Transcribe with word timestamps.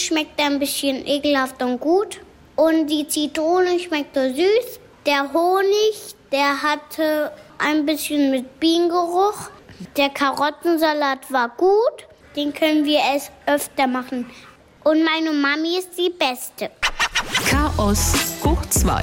schmeckt 0.00 0.40
ein 0.40 0.58
bisschen 0.58 1.06
ekelhaft 1.06 1.62
und 1.62 1.80
gut. 1.80 2.20
Und 2.56 2.88
die 2.88 3.06
Zitrone 3.06 3.78
schmeckte 3.78 4.34
süß. 4.34 4.80
Der 5.06 5.32
Honig, 5.32 6.14
der 6.30 6.62
hatte 6.62 7.32
ein 7.58 7.86
bisschen 7.86 8.30
mit 8.30 8.60
Bienengeruch. 8.60 9.50
Der 9.96 10.10
Karottensalat 10.10 11.30
war 11.32 11.48
gut. 11.50 12.06
Den 12.36 12.52
können 12.52 12.84
wir 12.84 13.00
es 13.14 13.30
öfter 13.46 13.86
machen. 13.86 14.26
Und 14.84 15.04
meine 15.04 15.32
Mami 15.32 15.78
ist 15.78 15.96
die 15.98 16.10
Beste. 16.10 16.70
Chaos 17.48 18.14
hoch 18.44 18.64
2. 18.68 19.02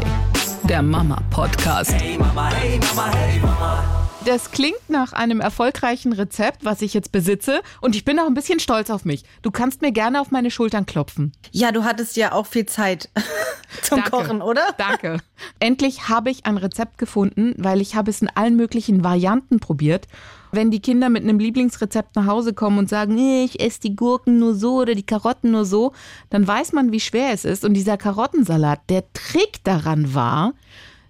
Der 0.63 0.81
Mama-Podcast. 0.81 1.93
Hey 1.93 2.17
Mama, 2.17 2.49
hey 2.49 2.79
Mama, 2.79 3.11
hey 3.13 3.39
Mama. 3.39 4.06
Das 4.27 4.51
klingt 4.51 4.89
nach 4.89 5.13
einem 5.13 5.39
erfolgreichen 5.39 6.11
Rezept, 6.11 6.65
was 6.65 6.81
ich 6.81 6.93
jetzt 6.93 7.13
besitze. 7.13 7.61
Und 7.79 7.95
ich 7.95 8.03
bin 8.03 8.19
auch 8.19 8.27
ein 8.27 8.33
bisschen 8.33 8.59
stolz 8.59 8.89
auf 8.89 9.05
mich. 9.05 9.23
Du 9.41 9.51
kannst 9.51 9.81
mir 9.81 9.93
gerne 9.93 10.19
auf 10.19 10.31
meine 10.31 10.51
Schultern 10.51 10.85
klopfen. 10.85 11.31
Ja, 11.53 11.71
du 11.71 11.85
hattest 11.85 12.17
ja 12.17 12.33
auch 12.33 12.45
viel 12.45 12.65
Zeit 12.65 13.07
zum 13.83 14.01
Danke. 14.01 14.11
Kochen, 14.11 14.41
oder? 14.41 14.63
Danke. 14.77 15.19
Endlich 15.61 16.09
habe 16.09 16.29
ich 16.29 16.45
ein 16.45 16.57
Rezept 16.57 16.97
gefunden, 16.97 17.53
weil 17.57 17.79
ich 17.79 17.95
habe 17.95 18.09
es 18.09 18.21
in 18.21 18.27
allen 18.27 18.57
möglichen 18.57 19.01
Varianten 19.01 19.61
probiert. 19.61 20.09
Wenn 20.51 20.71
die 20.71 20.81
Kinder 20.81 21.07
mit 21.07 21.23
einem 21.23 21.39
Lieblingsrezept 21.39 22.17
nach 22.17 22.25
Hause 22.25 22.53
kommen 22.53 22.79
und 22.79 22.89
sagen, 22.89 23.17
ich 23.17 23.61
esse 23.61 23.79
die 23.79 23.95
Gurken 23.95 24.39
nur 24.39 24.55
so 24.55 24.81
oder 24.81 24.93
die 24.93 25.05
Karotten 25.05 25.51
nur 25.51 25.63
so, 25.63 25.93
dann 26.29 26.45
weiß 26.45 26.73
man, 26.73 26.91
wie 26.91 26.99
schwer 26.99 27.31
es 27.31 27.45
ist. 27.45 27.63
Und 27.63 27.75
dieser 27.75 27.95
Karottensalat, 27.95 28.81
der 28.89 29.05
Trick 29.13 29.63
daran 29.63 30.13
war, 30.13 30.51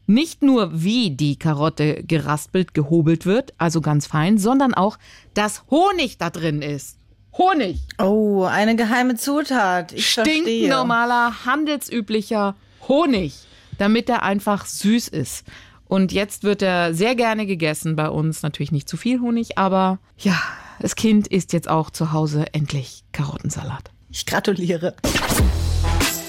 nicht 0.08 0.42
nur 0.42 0.82
wie 0.82 1.12
die 1.12 1.38
Karotte 1.38 2.04
geraspelt, 2.04 2.74
gehobelt 2.74 3.26
wird, 3.26 3.54
also 3.58 3.82
ganz 3.82 4.08
fein, 4.08 4.38
sondern 4.38 4.74
auch, 4.74 4.98
dass 5.34 5.64
Honig 5.70 6.18
da 6.18 6.30
drin 6.30 6.62
ist. 6.62 6.98
Honig. 7.38 7.80
Oh, 8.00 8.46
eine 8.46 8.76
geheime 8.76 9.16
Zutat. 9.16 9.94
Ich 9.94 10.14
verstehe. 10.14 10.42
Stinknormaler, 10.42 11.46
handelsüblicher 11.46 12.56
Honig, 12.88 13.36
damit 13.78 14.10
er 14.10 14.24
einfach 14.24 14.66
süß 14.66 15.10
ist. 15.10 15.46
Und 15.86 16.12
jetzt 16.12 16.44
wird 16.44 16.62
er 16.62 16.94
sehr 16.94 17.16
gerne 17.16 17.46
gegessen 17.46 17.96
bei 17.96 18.10
uns. 18.10 18.42
Natürlich 18.42 18.72
nicht 18.72 18.90
zu 18.90 18.98
viel 18.98 19.20
Honig, 19.22 19.58
aber 19.58 20.00
ja, 20.18 20.38
das 20.80 20.96
Kind 20.96 21.28
isst 21.28 21.54
jetzt 21.54 21.70
auch 21.70 21.90
zu 21.90 22.12
Hause 22.12 22.46
endlich 22.54 23.04
Karottensalat. 23.12 23.92
Ich 24.10 24.26
gratuliere. 24.26 24.96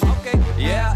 Okay. 0.02 0.38
Yeah. 0.58 0.92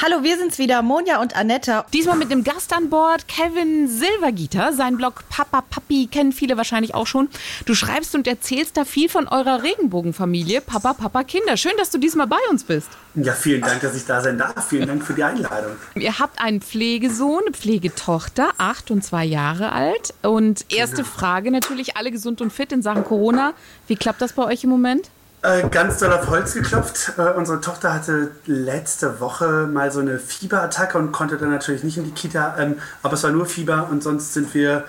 Hallo, 0.00 0.22
wir 0.22 0.38
sind's 0.38 0.58
wieder, 0.58 0.80
Monja 0.82 1.20
und 1.20 1.34
Anetta. 1.34 1.84
Diesmal 1.92 2.16
mit 2.16 2.30
einem 2.30 2.44
Gast 2.44 2.72
an 2.72 2.88
Bord, 2.88 3.26
Kevin 3.26 3.88
Silvergieter. 3.88 4.72
Sein 4.72 4.96
Blog 4.96 5.24
Papa 5.28 5.60
Papi 5.60 6.06
kennen 6.06 6.30
viele 6.30 6.56
wahrscheinlich 6.56 6.94
auch 6.94 7.08
schon. 7.08 7.28
Du 7.66 7.74
schreibst 7.74 8.14
und 8.14 8.28
erzählst 8.28 8.76
da 8.76 8.84
viel 8.84 9.08
von 9.08 9.26
eurer 9.26 9.64
Regenbogenfamilie, 9.64 10.60
Papa 10.60 10.94
Papa 10.94 11.24
Kinder. 11.24 11.56
Schön, 11.56 11.72
dass 11.78 11.90
du 11.90 11.98
diesmal 11.98 12.28
bei 12.28 12.36
uns 12.48 12.62
bist. 12.62 12.88
Ja, 13.16 13.32
vielen 13.32 13.60
Dank, 13.60 13.80
dass 13.80 13.96
ich 13.96 14.06
da 14.06 14.20
sein 14.20 14.38
darf. 14.38 14.68
Vielen 14.68 14.86
Dank 14.86 15.02
für 15.02 15.14
die 15.14 15.24
Einladung. 15.24 15.72
Ihr 15.96 16.20
habt 16.20 16.40
einen 16.40 16.60
Pflegesohn, 16.60 17.42
eine 17.44 17.52
Pflegetochter, 17.52 18.50
acht 18.56 18.92
und 18.92 19.02
zwei 19.02 19.24
Jahre 19.24 19.72
alt. 19.72 20.14
Und 20.22 20.64
erste 20.72 21.02
Frage 21.02 21.50
natürlich, 21.50 21.96
alle 21.96 22.12
gesund 22.12 22.40
und 22.40 22.52
fit 22.52 22.70
in 22.70 22.82
Sachen 22.82 23.02
Corona. 23.02 23.52
Wie 23.88 23.96
klappt 23.96 24.22
das 24.22 24.34
bei 24.34 24.44
euch 24.44 24.62
im 24.62 24.70
Moment? 24.70 25.10
Äh, 25.42 25.68
ganz 25.68 25.98
doll 25.98 26.12
auf 26.12 26.28
Holz 26.28 26.54
geklopft. 26.54 27.12
Äh, 27.16 27.30
unsere 27.36 27.60
Tochter 27.60 27.94
hatte 27.94 28.32
letzte 28.46 29.20
Woche 29.20 29.68
mal 29.72 29.92
so 29.92 30.00
eine 30.00 30.18
Fieberattacke 30.18 30.98
und 30.98 31.12
konnte 31.12 31.36
dann 31.36 31.50
natürlich 31.50 31.84
nicht 31.84 31.96
in 31.96 32.04
die 32.04 32.10
Kita. 32.10 32.56
Ähm, 32.58 32.78
aber 33.04 33.14
es 33.14 33.22
war 33.22 33.30
nur 33.30 33.46
Fieber 33.46 33.88
und 33.90 34.02
sonst 34.02 34.34
sind 34.34 34.52
wir 34.54 34.84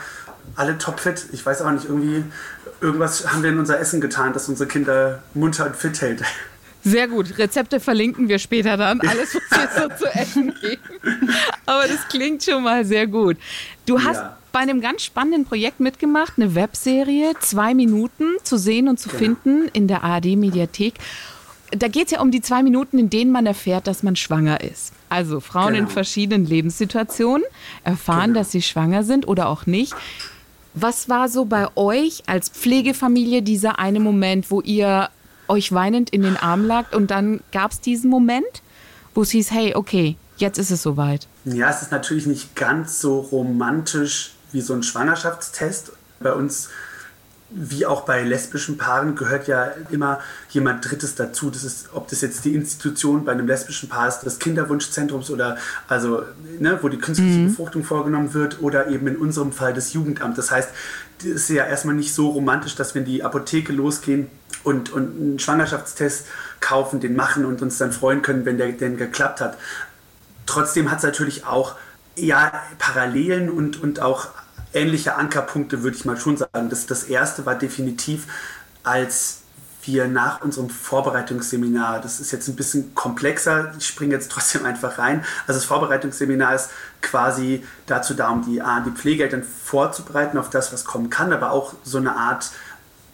alle 0.55 0.77
topfit. 0.79 1.27
Ich 1.33 1.45
weiß 1.45 1.61
auch 1.61 1.69
nicht, 1.71 1.85
irgendwie, 1.85 2.23
irgendwas 2.81 3.31
haben 3.31 3.43
wir 3.43 3.51
in 3.51 3.59
unser 3.59 3.79
Essen 3.79 4.01
getan, 4.01 4.33
das 4.33 4.49
unsere 4.49 4.67
Kinder 4.67 5.21
munter 5.35 5.67
und 5.67 5.75
fit 5.75 6.01
hält. 6.01 6.23
Sehr 6.83 7.07
gut. 7.07 7.37
Rezepte 7.37 7.79
verlinken 7.79 8.27
wir 8.27 8.39
später 8.39 8.75
dann. 8.77 9.01
Alles, 9.01 9.35
was 9.35 9.59
wir 9.59 9.89
so 9.89 10.05
zu 10.05 10.15
essen 10.15 10.55
geben. 10.61 11.29
Aber 11.67 11.83
das 11.87 12.07
klingt 12.07 12.43
schon 12.43 12.63
mal 12.63 12.85
sehr 12.85 13.05
gut. 13.05 13.37
Du 13.85 14.01
hast 14.01 14.15
Ja. 14.15 14.38
Bei 14.51 14.59
einem 14.59 14.81
ganz 14.81 15.03
spannenden 15.03 15.45
Projekt 15.45 15.79
mitgemacht, 15.79 16.33
eine 16.37 16.55
Webserie, 16.55 17.33
zwei 17.39 17.73
Minuten 17.73 18.23
zu 18.43 18.57
sehen 18.57 18.87
und 18.87 18.99
zu 18.99 19.09
finden 19.09 19.67
in 19.73 19.87
der 19.87 20.03
ARD-Mediathek. 20.03 20.95
Da 21.71 21.87
geht 21.87 22.05
es 22.05 22.11
ja 22.11 22.21
um 22.21 22.31
die 22.31 22.41
zwei 22.41 22.63
Minuten, 22.63 22.97
in 22.97 23.09
denen 23.11 23.31
man 23.31 23.45
erfährt, 23.45 23.85
dass 23.85 24.01
man 24.01 24.15
schwanger 24.15 24.61
ist. 24.61 24.91
Also 25.07 25.39
Frauen 25.39 25.75
in 25.75 25.81
Genau. 25.81 25.89
verschiedenen 25.91 26.45
Lebenssituationen 26.45 27.43
erfahren, 27.83 28.29
Genau. 28.29 28.39
dass 28.39 28.51
sie 28.51 28.61
schwanger 28.63 29.03
sind 29.03 29.27
oder 29.27 29.49
auch 29.49 29.67
nicht. 29.67 29.93
Was 30.73 31.09
war 31.09 31.29
so 31.29 31.45
bei 31.45 31.67
euch 31.75 32.23
als 32.25 32.49
Pflegefamilie 32.49 33.41
dieser 33.43 33.77
eine 33.79 33.99
Moment, 33.99 34.49
wo 34.49 34.61
ihr 34.61 35.09
euch 35.47 35.71
weinend 35.71 36.09
in 36.11 36.23
den 36.23 36.37
Arm 36.37 36.65
lagt 36.65 36.95
und 36.95 37.11
dann 37.11 37.41
gab 37.51 37.71
es 37.71 37.81
diesen 37.81 38.09
Moment, 38.09 38.45
wo 39.13 39.21
es 39.23 39.31
hieß, 39.31 39.51
hey, 39.51 39.75
okay, 39.75 40.15
jetzt 40.37 40.57
ist 40.57 40.71
es 40.71 40.81
soweit. 40.83 41.27
Ja, 41.45 41.69
es 41.69 41.81
ist 41.81 41.91
natürlich 41.91 42.25
nicht 42.27 42.55
ganz 42.55 42.99
so 43.01 43.19
romantisch 43.19 44.33
wie 44.51 44.61
so 44.61 44.73
ein 44.73 44.83
Schwangerschaftstest. 44.83 45.91
Bei 46.19 46.33
uns, 46.33 46.69
wie 47.49 47.85
auch 47.85 48.01
bei 48.01 48.23
lesbischen 48.23 48.77
Paaren, 48.77 49.15
gehört 49.15 49.47
ja 49.47 49.71
immer 49.89 50.19
jemand 50.49 50.89
Drittes 50.89 51.15
dazu. 51.15 51.49
Das 51.49 51.63
ist, 51.63 51.89
ob 51.93 52.07
das 52.07 52.21
jetzt 52.21 52.45
die 52.45 52.55
Institution 52.55 53.25
bei 53.25 53.31
einem 53.31 53.47
lesbischen 53.47 53.89
Paar 53.89 54.07
ist, 54.07 54.21
des 54.21 54.39
Kinderwunschzentrums 54.39 55.29
oder 55.29 55.57
also, 55.87 56.23
ne, 56.59 56.77
wo 56.81 56.89
die 56.89 56.97
künstliche 56.97 57.45
Befruchtung 57.45 57.83
vorgenommen 57.83 58.33
wird 58.33 58.61
oder 58.61 58.87
eben 58.87 59.07
in 59.07 59.17
unserem 59.17 59.51
Fall 59.51 59.73
das 59.73 59.93
Jugendamt. 59.93 60.37
Das 60.37 60.51
heißt, 60.51 60.69
das 61.19 61.27
ist 61.27 61.49
ja 61.49 61.65
erstmal 61.65 61.95
nicht 61.95 62.13
so 62.13 62.29
romantisch, 62.29 62.75
dass 62.75 62.95
wir 62.95 63.01
in 63.01 63.07
die 63.07 63.23
Apotheke 63.23 63.73
losgehen 63.73 64.27
und, 64.63 64.91
und 64.91 65.19
einen 65.19 65.39
Schwangerschaftstest 65.39 66.25
kaufen, 66.59 66.99
den 66.99 67.15
machen 67.15 67.45
und 67.45 67.61
uns 67.61 67.77
dann 67.77 67.91
freuen 67.91 68.21
können, 68.21 68.45
wenn 68.45 68.57
der 68.57 68.71
denn 68.71 68.97
geklappt 68.97 69.41
hat 69.41 69.57
trotzdem 70.49 70.89
hat 70.89 70.97
es 70.97 71.03
natürlich 71.03 71.45
auch 71.45 71.75
ja, 72.25 72.53
Parallelen 72.77 73.49
und, 73.49 73.81
und 73.81 74.01
auch 74.01 74.27
ähnliche 74.73 75.15
Ankerpunkte, 75.15 75.83
würde 75.83 75.97
ich 75.97 76.05
mal 76.05 76.17
schon 76.17 76.37
sagen. 76.37 76.69
Das, 76.69 76.85
das 76.85 77.03
erste 77.03 77.45
war 77.45 77.55
definitiv, 77.55 78.25
als 78.83 79.41
wir 79.83 80.07
nach 80.07 80.41
unserem 80.41 80.69
Vorbereitungsseminar, 80.69 82.01
das 82.01 82.19
ist 82.19 82.31
jetzt 82.31 82.47
ein 82.47 82.55
bisschen 82.55 82.93
komplexer, 82.95 83.73
ich 83.77 83.87
springe 83.87 84.13
jetzt 84.13 84.31
trotzdem 84.31 84.65
einfach 84.65 84.97
rein. 84.97 85.23
Also 85.47 85.59
das 85.59 85.65
Vorbereitungsseminar 85.65 86.55
ist 86.55 86.69
quasi 87.01 87.63
dazu 87.87 88.13
da, 88.13 88.29
um 88.29 88.43
die, 88.43 88.61
die 88.85 88.91
Pflegeeltern 88.91 89.43
vorzubereiten 89.43 90.37
auf 90.37 90.49
das, 90.49 90.73
was 90.73 90.85
kommen 90.85 91.09
kann, 91.09 91.33
aber 91.33 91.51
auch 91.51 91.73
so 91.83 91.97
eine 91.97 92.15
Art 92.15 92.51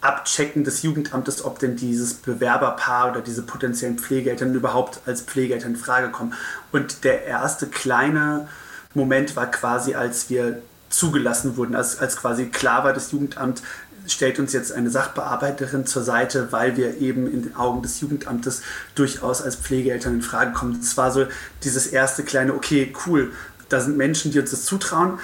Abchecken 0.02 0.62
des 0.62 0.82
Jugendamtes, 0.82 1.44
ob 1.44 1.58
denn 1.58 1.76
dieses 1.76 2.14
Bewerberpaar 2.14 3.10
oder 3.10 3.20
diese 3.22 3.42
potenziellen 3.42 3.98
Pflegeeltern 3.98 4.54
überhaupt 4.54 5.00
als 5.06 5.22
Pflegeeltern 5.22 5.72
in 5.72 5.76
Frage 5.76 6.10
kommen. 6.10 6.34
Und 6.70 7.02
der 7.02 7.24
erste 7.24 7.66
kleine 7.66 8.46
Moment 8.96 9.36
war 9.36 9.50
quasi, 9.50 9.94
als 9.94 10.30
wir 10.30 10.62
zugelassen 10.88 11.56
wurden, 11.56 11.74
als, 11.74 11.98
als 11.98 12.16
quasi 12.16 12.46
klar 12.46 12.84
war, 12.84 12.92
das 12.92 13.12
Jugendamt 13.12 13.62
stellt 14.08 14.38
uns 14.38 14.52
jetzt 14.52 14.72
eine 14.72 14.90
Sachbearbeiterin 14.90 15.84
zur 15.86 16.02
Seite, 16.02 16.52
weil 16.52 16.76
wir 16.76 16.98
eben 16.98 17.26
in 17.26 17.42
den 17.42 17.56
Augen 17.56 17.82
des 17.82 18.00
Jugendamtes 18.00 18.62
durchaus 18.94 19.42
als 19.42 19.56
Pflegeeltern 19.56 20.14
in 20.14 20.22
Frage 20.22 20.52
kommen. 20.52 20.78
Das 20.80 20.96
war 20.96 21.10
so 21.10 21.26
dieses 21.64 21.88
erste 21.88 22.22
kleine, 22.22 22.54
okay, 22.54 22.92
cool, 23.06 23.32
da 23.68 23.80
sind 23.80 23.96
Menschen, 23.96 24.30
die 24.30 24.38
uns 24.38 24.52
das 24.52 24.64
zutrauen, 24.64 25.18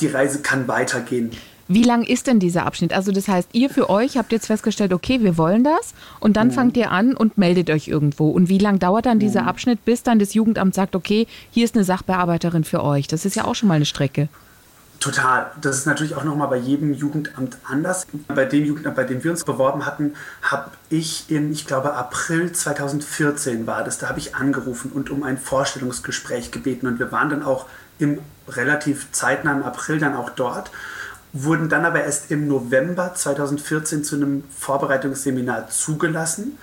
die 0.00 0.08
Reise 0.08 0.40
kann 0.40 0.66
weitergehen. 0.66 1.30
Wie 1.66 1.82
lang 1.82 2.02
ist 2.02 2.26
denn 2.26 2.40
dieser 2.40 2.66
Abschnitt? 2.66 2.92
Also 2.92 3.10
das 3.10 3.28
heißt, 3.28 3.48
ihr 3.52 3.70
für 3.70 3.88
euch 3.88 4.18
habt 4.18 4.32
jetzt 4.32 4.46
festgestellt, 4.46 4.92
okay, 4.92 5.22
wir 5.22 5.38
wollen 5.38 5.64
das 5.64 5.94
und 6.20 6.36
dann 6.36 6.50
fangt 6.50 6.76
ihr 6.76 6.90
an 6.90 7.16
und 7.16 7.38
meldet 7.38 7.70
euch 7.70 7.88
irgendwo. 7.88 8.30
Und 8.30 8.48
wie 8.48 8.58
lang 8.58 8.78
dauert 8.78 9.06
dann 9.06 9.18
dieser 9.18 9.46
Abschnitt, 9.46 9.84
bis 9.84 10.02
dann 10.02 10.18
das 10.18 10.34
Jugendamt 10.34 10.74
sagt, 10.74 10.94
okay, 10.94 11.26
hier 11.50 11.64
ist 11.64 11.74
eine 11.74 11.84
Sachbearbeiterin 11.84 12.64
für 12.64 12.82
euch? 12.82 13.08
Das 13.08 13.24
ist 13.24 13.34
ja 13.34 13.44
auch 13.44 13.54
schon 13.54 13.68
mal 13.68 13.76
eine 13.76 13.86
Strecke. 13.86 14.28
Total. 15.00 15.50
Das 15.60 15.76
ist 15.76 15.86
natürlich 15.86 16.14
auch 16.14 16.24
nochmal 16.24 16.48
bei 16.48 16.56
jedem 16.56 16.94
Jugendamt 16.94 17.58
anders. 17.64 18.06
Bei 18.28 18.46
dem 18.46 18.64
Jugendamt, 18.64 18.96
bei 18.96 19.04
dem 19.04 19.22
wir 19.22 19.32
uns 19.32 19.44
beworben 19.44 19.84
hatten, 19.84 20.14
habe 20.42 20.70
ich 20.88 21.26
im, 21.28 21.52
ich 21.52 21.66
glaube, 21.66 21.94
April 21.94 22.52
2014 22.52 23.66
war 23.66 23.84
das, 23.84 23.98
da 23.98 24.08
habe 24.08 24.18
ich 24.18 24.34
angerufen 24.34 24.90
und 24.92 25.10
um 25.10 25.22
ein 25.22 25.36
Vorstellungsgespräch 25.36 26.52
gebeten. 26.52 26.86
Und 26.86 26.98
wir 26.98 27.12
waren 27.12 27.28
dann 27.28 27.42
auch 27.42 27.66
im 27.98 28.18
relativ 28.48 29.12
zeitnahen 29.12 29.62
April 29.62 29.98
dann 29.98 30.14
auch 30.14 30.30
dort, 30.30 30.70
wurden 31.34 31.68
dann 31.68 31.84
aber 31.84 32.04
erst 32.04 32.30
im 32.30 32.46
November 32.46 33.12
2014 33.12 34.04
zu 34.04 34.14
einem 34.14 34.44
Vorbereitungsseminar 34.56 35.68
zugelassen, 35.68 36.56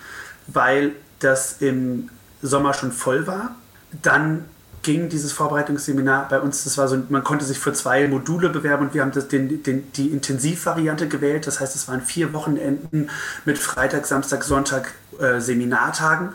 weil 0.47 0.94
das 1.19 1.57
im 1.59 2.09
Sommer 2.41 2.73
schon 2.73 2.94
voll 2.94 3.27
war. 3.27 3.56
Dann 4.01 4.45
ging 4.81 5.09
dieses 5.09 5.33
Vorbereitungsseminar 5.33 6.29
bei 6.29 6.39
uns, 6.39 6.63
das 6.63 6.77
war 6.77 6.88
so, 6.88 6.97
man 7.09 7.23
konnte 7.23 7.45
sich 7.45 7.59
für 7.59 7.73
zwei 7.73 8.07
Module 8.07 8.50
bewerben 8.50 8.88
und 8.88 8.94
wir 8.94 9.01
haben 9.01 9.12
das, 9.12 9.27
den, 9.27 9.62
den, 9.62 9.91
die 9.91 10.07
Intensivvariante 10.07 11.09
gewählt. 11.09 11.45
Das 11.45 11.59
heißt, 11.59 11.75
es 11.75 11.89
waren 11.89 12.01
vier 12.01 12.33
Wochenenden 12.33 13.09
mit 13.44 13.59
Freitag, 13.59 14.07
Samstag, 14.07 14.44
Sonntag 14.44 14.94
äh, 15.19 15.39
Seminartagen. 15.39 16.29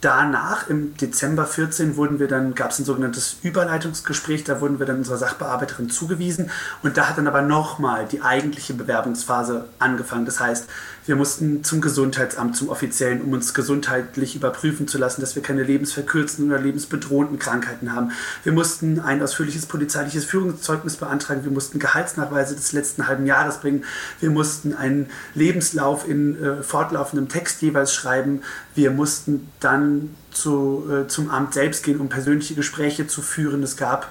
Danach, 0.00 0.68
im 0.68 0.96
Dezember 0.96 1.44
14, 1.44 1.96
wurden 1.96 2.18
wir 2.18 2.26
dann, 2.26 2.54
gab 2.54 2.70
es 2.70 2.78
ein 2.78 2.86
sogenanntes 2.86 3.36
Überleitungsgespräch, 3.42 4.44
da 4.44 4.62
wurden 4.62 4.78
wir 4.78 4.86
dann 4.86 4.96
unserer 4.96 5.18
Sachbearbeiterin 5.18 5.90
zugewiesen 5.90 6.50
und 6.82 6.96
da 6.96 7.08
hat 7.08 7.18
dann 7.18 7.26
aber 7.26 7.42
nochmal 7.42 8.06
die 8.06 8.22
eigentliche 8.22 8.72
Bewerbungsphase 8.72 9.66
angefangen. 9.78 10.24
Das 10.24 10.40
heißt, 10.40 10.68
Wir 11.10 11.16
mussten 11.16 11.64
zum 11.64 11.80
Gesundheitsamt, 11.80 12.56
zum 12.56 12.68
offiziellen, 12.68 13.20
um 13.22 13.32
uns 13.32 13.52
gesundheitlich 13.52 14.36
überprüfen 14.36 14.86
zu 14.86 14.96
lassen, 14.96 15.20
dass 15.20 15.34
wir 15.34 15.42
keine 15.42 15.64
lebensverkürzenden 15.64 16.52
oder 16.52 16.62
lebensbedrohenden 16.62 17.40
Krankheiten 17.40 17.94
haben. 17.94 18.12
Wir 18.44 18.52
mussten 18.52 19.00
ein 19.00 19.20
ausführliches 19.20 19.66
polizeiliches 19.66 20.24
Führungszeugnis 20.24 20.96
beantragen. 20.98 21.42
Wir 21.42 21.50
mussten 21.50 21.80
Gehaltsnachweise 21.80 22.54
des 22.54 22.72
letzten 22.72 23.08
halben 23.08 23.26
Jahres 23.26 23.58
bringen. 23.58 23.84
Wir 24.20 24.30
mussten 24.30 24.72
einen 24.72 25.10
Lebenslauf 25.34 26.08
in 26.08 26.40
äh, 26.40 26.62
fortlaufendem 26.62 27.28
Text 27.28 27.60
jeweils 27.60 27.92
schreiben. 27.92 28.42
Wir 28.76 28.92
mussten 28.92 29.48
dann 29.58 29.89
zu, 30.30 30.88
äh, 30.90 31.08
zum 31.08 31.30
Amt 31.30 31.54
selbst 31.54 31.84
gehen, 31.84 32.00
um 32.00 32.08
persönliche 32.08 32.54
Gespräche 32.54 33.06
zu 33.06 33.22
führen. 33.22 33.62
Es 33.62 33.76
gab, 33.76 34.08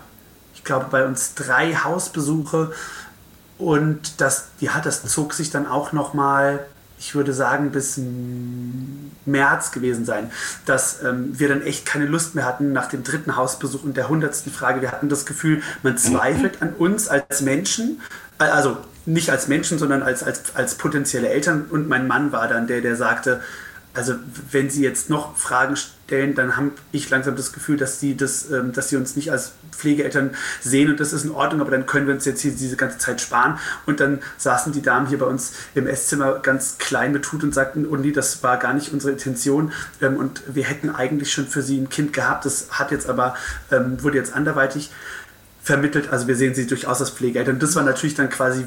ich 0.53 0.63
glaube, 0.63 0.87
bei 0.91 1.05
uns 1.05 1.35
drei 1.35 1.73
Hausbesuche 1.75 2.71
und 3.57 4.21
das, 4.21 4.49
ja, 4.59 4.79
das 4.81 5.03
zog 5.03 5.33
sich 5.33 5.49
dann 5.49 5.67
auch 5.67 5.91
noch 5.91 6.13
mal 6.13 6.65
ich 6.99 7.15
würde 7.15 7.33
sagen, 7.33 7.71
bis 7.71 7.99
März 9.25 9.71
gewesen 9.71 10.03
sein, 10.03 10.31
dass 10.65 11.01
ähm, 11.01 11.31
wir 11.39 11.47
dann 11.47 11.61
echt 11.61 11.85
keine 11.85 12.05
Lust 12.05 12.35
mehr 12.35 12.45
hatten 12.45 12.73
nach 12.73 12.87
dem 12.87 13.03
dritten 13.03 13.37
Hausbesuch 13.37 13.83
und 13.83 13.95
der 13.95 14.09
hundertsten 14.09 14.51
Frage. 14.51 14.81
Wir 14.81 14.91
hatten 14.91 15.07
das 15.07 15.25
Gefühl, 15.25 15.61
man 15.81 15.97
zweifelt 15.97 16.61
an 16.61 16.73
uns 16.73 17.07
als 17.07 17.41
Menschen, 17.41 18.01
äh, 18.37 18.43
also 18.43 18.77
nicht 19.05 19.29
als 19.29 19.47
Menschen, 19.47 19.79
sondern 19.79 20.03
als, 20.03 20.23
als, 20.23 20.55
als 20.55 20.75
potenzielle 20.75 21.29
Eltern. 21.29 21.67
Und 21.69 21.87
mein 21.87 22.05
Mann 22.05 22.33
war 22.33 22.49
dann 22.49 22.67
der, 22.67 22.81
der 22.81 22.97
sagte, 22.97 23.39
also 23.99 24.15
wenn 24.51 24.69
Sie 24.69 24.81
jetzt 24.81 25.09
noch 25.09 25.35
Fragen 25.35 25.75
stellen, 25.75 26.33
dann 26.33 26.55
habe 26.55 26.71
ich 26.93 27.09
langsam 27.09 27.35
das 27.35 27.51
Gefühl, 27.51 27.75
dass 27.75 27.99
Sie, 27.99 28.15
das, 28.15 28.49
ähm, 28.49 28.71
dass 28.71 28.87
Sie 28.87 28.95
uns 28.95 29.17
nicht 29.17 29.29
als 29.29 29.51
Pflegeeltern 29.71 30.37
sehen 30.61 30.89
und 30.89 31.01
das 31.01 31.11
ist 31.11 31.25
in 31.25 31.31
Ordnung, 31.31 31.59
aber 31.59 31.71
dann 31.71 31.85
können 31.85 32.07
wir 32.07 32.13
uns 32.13 32.23
jetzt 32.23 32.39
hier 32.39 32.51
diese 32.51 32.77
ganze 32.77 32.97
Zeit 32.97 33.19
sparen. 33.19 33.59
Und 33.85 33.99
dann 33.99 34.19
saßen 34.37 34.71
die 34.71 34.81
Damen 34.81 35.07
hier 35.07 35.19
bei 35.19 35.25
uns 35.25 35.51
im 35.75 35.85
Esszimmer 35.85 36.39
ganz 36.39 36.77
klein 36.77 37.11
betut 37.11 37.43
und 37.43 37.53
sagten, 37.53 37.85
oh 37.85 37.97
das 37.97 38.41
war 38.41 38.55
gar 38.55 38.73
nicht 38.73 38.93
unsere 38.93 39.11
Intention 39.11 39.73
ähm, 39.99 40.15
und 40.15 40.43
wir 40.47 40.63
hätten 40.63 40.89
eigentlich 40.89 41.33
schon 41.33 41.47
für 41.47 41.61
Sie 41.61 41.77
ein 41.77 41.89
Kind 41.89 42.13
gehabt, 42.13 42.45
das 42.45 42.67
hat 42.71 42.91
jetzt 42.91 43.09
aber, 43.09 43.35
ähm, 43.69 44.01
wurde 44.01 44.17
jetzt 44.17 44.33
anderweitig 44.33 44.91
vermittelt. 45.69 46.09
Also 46.11 46.27
wir 46.27 46.35
sehen 46.35 46.55
sie 46.55 46.65
durchaus 46.65 46.99
als 46.99 47.11
Pflegeeltern. 47.11 47.59
Das 47.59 47.75
war 47.75 47.83
natürlich 47.83 48.15
dann 48.15 48.31
quasi 48.31 48.65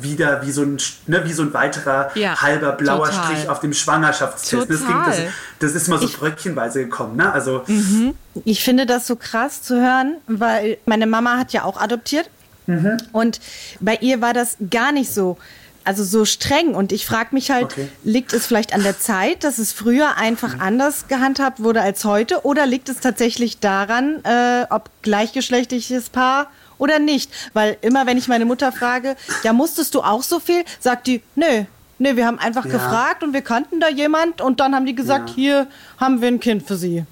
wieder 0.00 0.46
wie 0.46 0.52
so 0.52 0.62
ein, 0.62 0.78
ne, 1.08 1.24
wie 1.24 1.32
so 1.32 1.42
ein 1.42 1.52
weiterer 1.52 2.12
ja, 2.14 2.40
halber 2.40 2.72
blauer 2.72 3.08
total. 3.08 3.24
Strich 3.24 3.48
auf 3.48 3.58
dem 3.58 3.72
Schwangerschaftstest. 3.72 4.70
Das, 4.70 4.86
ging, 4.86 5.02
das, 5.04 5.18
das, 5.58 5.74
ist 5.74 5.88
mal 5.88 5.98
so 5.98 6.06
ich, 6.06 6.16
bröckchenweise 6.16 6.84
gekommen. 6.84 7.16
Ne? 7.16 7.32
Also, 7.32 7.64
mhm. 7.66 8.14
Ich 8.44 8.62
finde 8.62 8.86
das 8.86 9.08
so 9.08 9.16
krass 9.16 9.62
zu 9.62 9.80
hören, 9.80 10.18
weil 10.28 10.78
meine 10.86 11.08
Mama 11.08 11.38
hat 11.38 11.52
ja 11.52 11.64
auch 11.64 11.80
adoptiert. 11.80 12.30
Mhm. 12.66 12.98
Und 13.10 13.40
bei 13.80 13.96
ihr 13.96 14.20
war 14.20 14.32
das 14.32 14.56
gar 14.70 14.92
nicht 14.92 15.12
so 15.12 15.36
also 15.84 16.04
so 16.04 16.24
streng. 16.24 16.74
Und 16.74 16.92
ich 16.92 17.06
frage 17.06 17.28
mich 17.32 17.50
halt, 17.50 17.64
okay. 17.64 17.88
liegt 18.02 18.32
es 18.32 18.46
vielleicht 18.46 18.74
an 18.74 18.82
der 18.82 18.98
Zeit, 18.98 19.44
dass 19.44 19.58
es 19.58 19.72
früher 19.72 20.16
einfach 20.16 20.54
mhm. 20.54 20.60
anders 20.60 21.08
gehandhabt 21.08 21.62
wurde 21.62 21.80
als 21.82 22.04
heute? 22.04 22.44
Oder 22.44 22.66
liegt 22.66 22.88
es 22.88 23.00
tatsächlich 23.00 23.60
daran, 23.60 24.24
äh, 24.24 24.66
ob 24.70 24.90
gleichgeschlechtliches 25.02 26.10
Paar 26.10 26.50
oder 26.78 26.98
nicht? 26.98 27.30
Weil 27.52 27.76
immer, 27.82 28.06
wenn 28.06 28.18
ich 28.18 28.28
meine 28.28 28.44
Mutter 28.44 28.72
frage, 28.72 29.16
ja, 29.42 29.52
musstest 29.52 29.94
du 29.94 30.02
auch 30.02 30.22
so 30.22 30.40
viel? 30.40 30.64
Sagt 30.80 31.06
die, 31.06 31.22
nö. 31.34 31.64
Nö, 31.98 32.16
wir 32.16 32.26
haben 32.26 32.40
einfach 32.40 32.64
ja. 32.64 32.72
gefragt 32.72 33.22
und 33.22 33.32
wir 33.32 33.42
kannten 33.42 33.78
da 33.78 33.88
jemand 33.88 34.40
und 34.40 34.58
dann 34.58 34.74
haben 34.74 34.84
die 34.84 34.96
gesagt, 34.96 35.30
ja. 35.30 35.34
hier 35.36 35.66
haben 35.98 36.20
wir 36.20 36.28
ein 36.28 36.40
Kind 36.40 36.66
für 36.66 36.76
sie. 36.76 37.04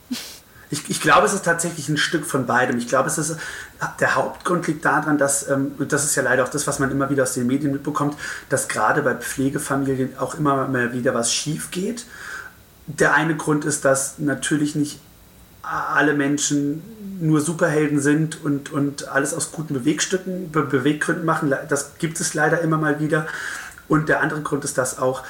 Ich, 0.70 0.88
ich, 0.88 1.00
glaube, 1.00 1.26
es 1.26 1.34
ist 1.34 1.44
tatsächlich 1.44 1.88
ein 1.88 1.98
Stück 1.98 2.24
von 2.24 2.46
beidem. 2.46 2.78
Ich 2.78 2.88
glaube, 2.88 3.06
es 3.06 3.18
ist, 3.18 3.36
der 4.00 4.14
Hauptgrund 4.14 4.66
liegt 4.66 4.84
daran, 4.84 5.18
dass, 5.18 5.48
ähm, 5.48 5.72
und 5.78 5.92
das 5.92 6.04
ist 6.04 6.14
ja 6.14 6.22
leider 6.22 6.44
auch 6.44 6.48
das, 6.48 6.66
was 6.66 6.78
man 6.78 6.90
immer 6.90 7.10
wieder 7.10 7.24
aus 7.24 7.34
den 7.34 7.46
Medien 7.46 7.72
mitbekommt, 7.72 8.16
dass 8.48 8.68
gerade 8.68 9.02
bei 9.02 9.14
Pflegefamilien 9.14 10.18
auch 10.18 10.34
immer 10.34 10.68
mal 10.68 10.92
wieder 10.92 11.14
was 11.14 11.32
schief 11.32 11.70
geht. 11.70 12.06
Der 12.86 13.14
eine 13.14 13.36
Grund 13.36 13.64
ist, 13.64 13.84
dass 13.84 14.18
natürlich 14.18 14.74
nicht 14.74 15.00
alle 15.62 16.14
Menschen 16.14 16.82
nur 17.20 17.40
Superhelden 17.40 18.00
sind 18.00 18.44
und, 18.44 18.72
und 18.72 19.08
alles 19.08 19.32
aus 19.32 19.52
guten 19.52 19.74
Bewegstücken, 19.74 20.50
Be 20.50 20.62
Beweggründen 20.62 21.24
machen. 21.24 21.54
Das 21.68 21.98
gibt 21.98 22.20
es 22.20 22.34
leider 22.34 22.60
immer 22.60 22.78
mal 22.78 22.98
wieder. 23.00 23.26
Und 23.88 24.08
der 24.08 24.20
andere 24.20 24.42
Grund 24.42 24.64
ist, 24.64 24.76
dass 24.78 24.98
auch 24.98 25.22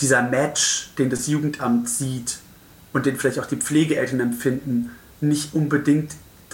dieser 0.00 0.22
Match, 0.22 0.90
den 0.98 1.10
das 1.10 1.26
Jugendamt 1.26 1.88
sieht, 1.88 2.38
und 2.92 3.04
den 3.04 3.18
vielleicht 3.18 3.38
auch 3.38 3.46
die 3.46 3.56
Pflegeeltern 3.56 4.20
empfinden, 4.20 4.90
nicht 5.20 5.54
unbedingt 5.54 6.12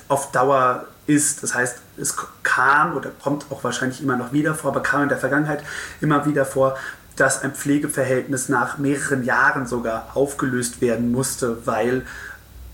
auf 0.09 0.33
Dauer 0.33 0.89
ist. 1.07 1.43
Das 1.43 1.55
heißt, 1.55 1.79
es 1.97 2.17
kam 2.43 2.97
oder 2.97 3.11
kommt 3.23 3.47
auch 3.51 3.65
wahrscheinlich 3.65 4.03
immer 4.03 4.17
noch 4.17 4.33
wieder 4.33 4.55
vor, 4.55 4.71
aber 4.71 4.83
kam 4.83 5.03
in 5.05 5.09
der 5.09 5.19
Vergangenheit 5.19 5.65
immer 6.01 6.27
wieder 6.27 6.45
vor, 6.45 6.77
dass 7.17 7.43
ein 7.43 7.53
Pflegeverhältnis 7.53 8.49
nach 8.49 8.79
mehreren 8.79 9.25
Jahren 9.25 9.67
sogar 9.67 10.11
aufgelöst 10.15 10.81
werden 10.81 11.13
musste, 11.13 11.67
weil 11.67 12.03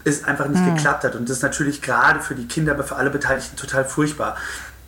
es 0.04 0.25
einfach 0.25 0.46
nicht 0.46 0.62
mhm. 0.62 0.76
geklappt 0.76 1.04
hat. 1.04 1.14
Und 1.16 1.28
das 1.28 1.38
ist 1.38 1.42
natürlich 1.42 1.82
gerade 1.82 2.20
für 2.20 2.34
die 2.34 2.46
Kinder, 2.46 2.72
aber 2.72 2.84
für 2.84 2.96
alle 2.96 3.10
Beteiligten 3.10 3.56
total 3.56 3.84
furchtbar. 3.84 4.36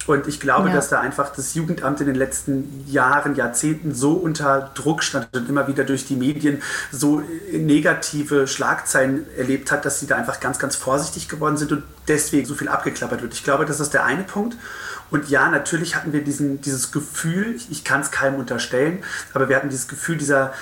Und 0.06 0.26
ich 0.26 0.40
glaube, 0.40 0.68
ja. 0.68 0.74
dass 0.74 0.88
da 0.88 1.00
einfach 1.00 1.30
das 1.34 1.54
Jugendamt 1.54 2.00
in 2.00 2.06
den 2.06 2.16
letzten 2.16 2.84
Jahren, 2.88 3.34
Jahrzehnten 3.34 3.94
so 3.94 4.12
unter 4.12 4.70
Druck 4.74 5.02
stand 5.02 5.28
und 5.36 5.48
immer 5.48 5.68
wieder 5.68 5.84
durch 5.84 6.06
die 6.06 6.16
Medien 6.16 6.62
so 6.90 7.22
negative 7.52 8.48
Schlagzeilen 8.48 9.26
erlebt 9.36 9.70
hat, 9.70 9.84
dass 9.84 10.00
sie 10.00 10.06
da 10.06 10.16
einfach 10.16 10.40
ganz, 10.40 10.58
ganz 10.58 10.74
vorsichtig 10.74 11.28
geworden 11.28 11.56
sind 11.58 11.72
und 11.72 11.82
deswegen 12.08 12.46
so 12.46 12.54
viel 12.54 12.68
abgeklappert 12.68 13.22
wird. 13.22 13.34
Ich 13.34 13.44
glaube, 13.44 13.66
das 13.66 13.78
ist 13.78 13.92
der 13.92 14.04
eine 14.04 14.22
Punkt. 14.22 14.56
Und 15.10 15.28
ja, 15.28 15.48
natürlich 15.50 15.96
hatten 15.96 16.12
wir 16.12 16.22
diesen, 16.22 16.60
dieses 16.60 16.92
Gefühl, 16.92 17.54
ich, 17.56 17.70
ich 17.70 17.84
kann 17.84 18.00
es 18.00 18.10
keinem 18.10 18.38
unterstellen, 18.38 19.02
aber 19.34 19.48
wir 19.48 19.56
hatten 19.56 19.68
dieses 19.68 19.88
Gefühl 19.88 20.16
dieser 20.16 20.52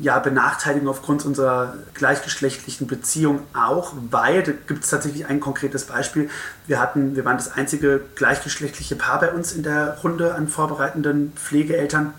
ja, 0.00 0.18
Benachteiligung 0.18 0.88
aufgrund 0.88 1.24
unserer 1.24 1.74
gleichgeschlechtlichen 1.94 2.86
Beziehung 2.86 3.40
auch, 3.54 3.92
weil, 4.10 4.42
da 4.42 4.52
gibt 4.66 4.84
es 4.84 4.90
tatsächlich 4.90 5.26
ein 5.26 5.40
konkretes 5.40 5.84
Beispiel, 5.84 6.30
wir, 6.66 6.80
hatten, 6.80 7.16
wir 7.16 7.24
waren 7.24 7.36
das 7.36 7.52
einzige 7.52 8.00
gleichgeschlechtliche 8.14 8.96
Paar 8.96 9.20
bei 9.20 9.32
uns 9.32 9.52
in 9.52 9.62
der 9.62 9.98
Runde 10.02 10.34
an 10.34 10.48
vorbereitenden 10.48 11.32
Pflegeeltern 11.36 12.12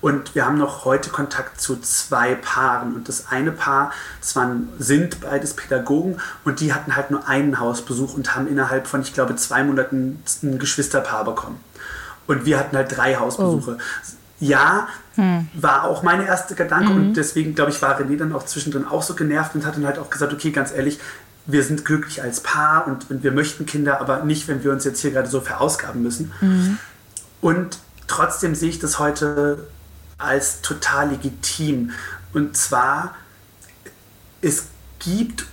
und 0.00 0.34
wir 0.34 0.46
haben 0.46 0.58
noch 0.58 0.84
heute 0.84 1.10
Kontakt 1.10 1.60
zu 1.60 1.76
zwei 1.80 2.36
Paaren. 2.36 2.94
Und 2.94 3.08
das 3.08 3.26
eine 3.30 3.50
Paar, 3.50 3.92
das 4.20 4.36
waren, 4.36 4.68
sind 4.78 5.20
beides 5.20 5.54
Pädagogen 5.54 6.20
und 6.44 6.60
die 6.60 6.72
hatten 6.72 6.94
halt 6.94 7.10
nur 7.10 7.26
einen 7.26 7.58
Hausbesuch 7.58 8.14
und 8.14 8.36
haben 8.36 8.46
innerhalb 8.46 8.86
von, 8.86 9.02
ich 9.02 9.12
glaube, 9.12 9.34
zwei 9.36 9.64
Monaten 9.64 10.22
ein 10.42 10.58
Geschwisterpaar 10.58 11.24
bekommen. 11.24 11.60
Und 12.28 12.44
wir 12.44 12.58
hatten 12.58 12.76
halt 12.76 12.96
drei 12.96 13.16
Hausbesuche. 13.16 13.78
Oh 13.78 14.17
ja, 14.40 14.88
hm. 15.16 15.48
war 15.54 15.84
auch 15.84 16.02
mein 16.02 16.24
erster 16.24 16.54
Gedanke 16.54 16.90
mhm. 16.90 16.96
und 16.96 17.14
deswegen, 17.14 17.54
glaube 17.54 17.72
ich, 17.72 17.82
war 17.82 18.00
René 18.00 18.16
dann 18.16 18.32
auch 18.32 18.44
zwischendrin 18.44 18.86
auch 18.86 19.02
so 19.02 19.14
genervt 19.14 19.54
und 19.54 19.66
hat 19.66 19.76
dann 19.76 19.86
halt 19.86 19.98
auch 19.98 20.10
gesagt, 20.10 20.32
okay, 20.32 20.50
ganz 20.50 20.72
ehrlich, 20.72 21.00
wir 21.46 21.64
sind 21.64 21.84
glücklich 21.84 22.22
als 22.22 22.40
Paar 22.40 22.86
und, 22.86 23.10
und 23.10 23.24
wir 23.24 23.32
möchten 23.32 23.66
Kinder, 23.66 24.00
aber 24.00 24.22
nicht, 24.22 24.46
wenn 24.48 24.62
wir 24.62 24.70
uns 24.70 24.84
jetzt 24.84 25.00
hier 25.00 25.10
gerade 25.10 25.28
so 25.28 25.40
verausgaben 25.40 26.02
müssen. 26.02 26.32
Mhm. 26.40 26.78
Und 27.40 27.78
trotzdem 28.06 28.54
sehe 28.54 28.68
ich 28.68 28.78
das 28.78 28.98
heute 28.98 29.66
als 30.18 30.60
total 30.60 31.10
legitim. 31.10 31.92
Und 32.32 32.56
zwar, 32.56 33.14
es 34.42 34.66
gibt 34.98 35.46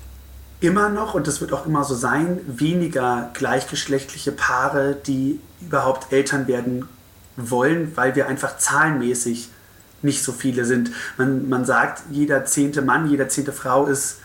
immer 0.60 0.90
noch, 0.90 1.14
und 1.14 1.28
das 1.28 1.42
wird 1.42 1.54
auch 1.54 1.66
immer 1.66 1.84
so 1.84 1.96
sein, 1.96 2.40
weniger 2.48 3.30
gleichgeschlechtliche 3.34 4.32
Paare, 4.32 4.98
die 5.08 5.40
überhaupt 5.62 6.12
Eltern 6.12 6.48
werden 6.48 6.88
wollen, 7.38 7.92
weil 7.96 8.16
wir 8.16 8.28
einfach 8.28 8.58
zahlenmäßig 8.58 9.50
nicht 10.02 10.24
so 10.24 10.32
viele 10.32 10.66
sind. 10.66 10.92
Man, 11.18 11.50
man 11.50 11.66
sagt, 11.66 12.04
jeder 12.12 12.46
zehnte 12.46 12.82
Mann, 12.82 13.10
jede 13.10 13.28
zehnte 13.28 13.52
Frau 13.52 13.88
ist 13.88 14.20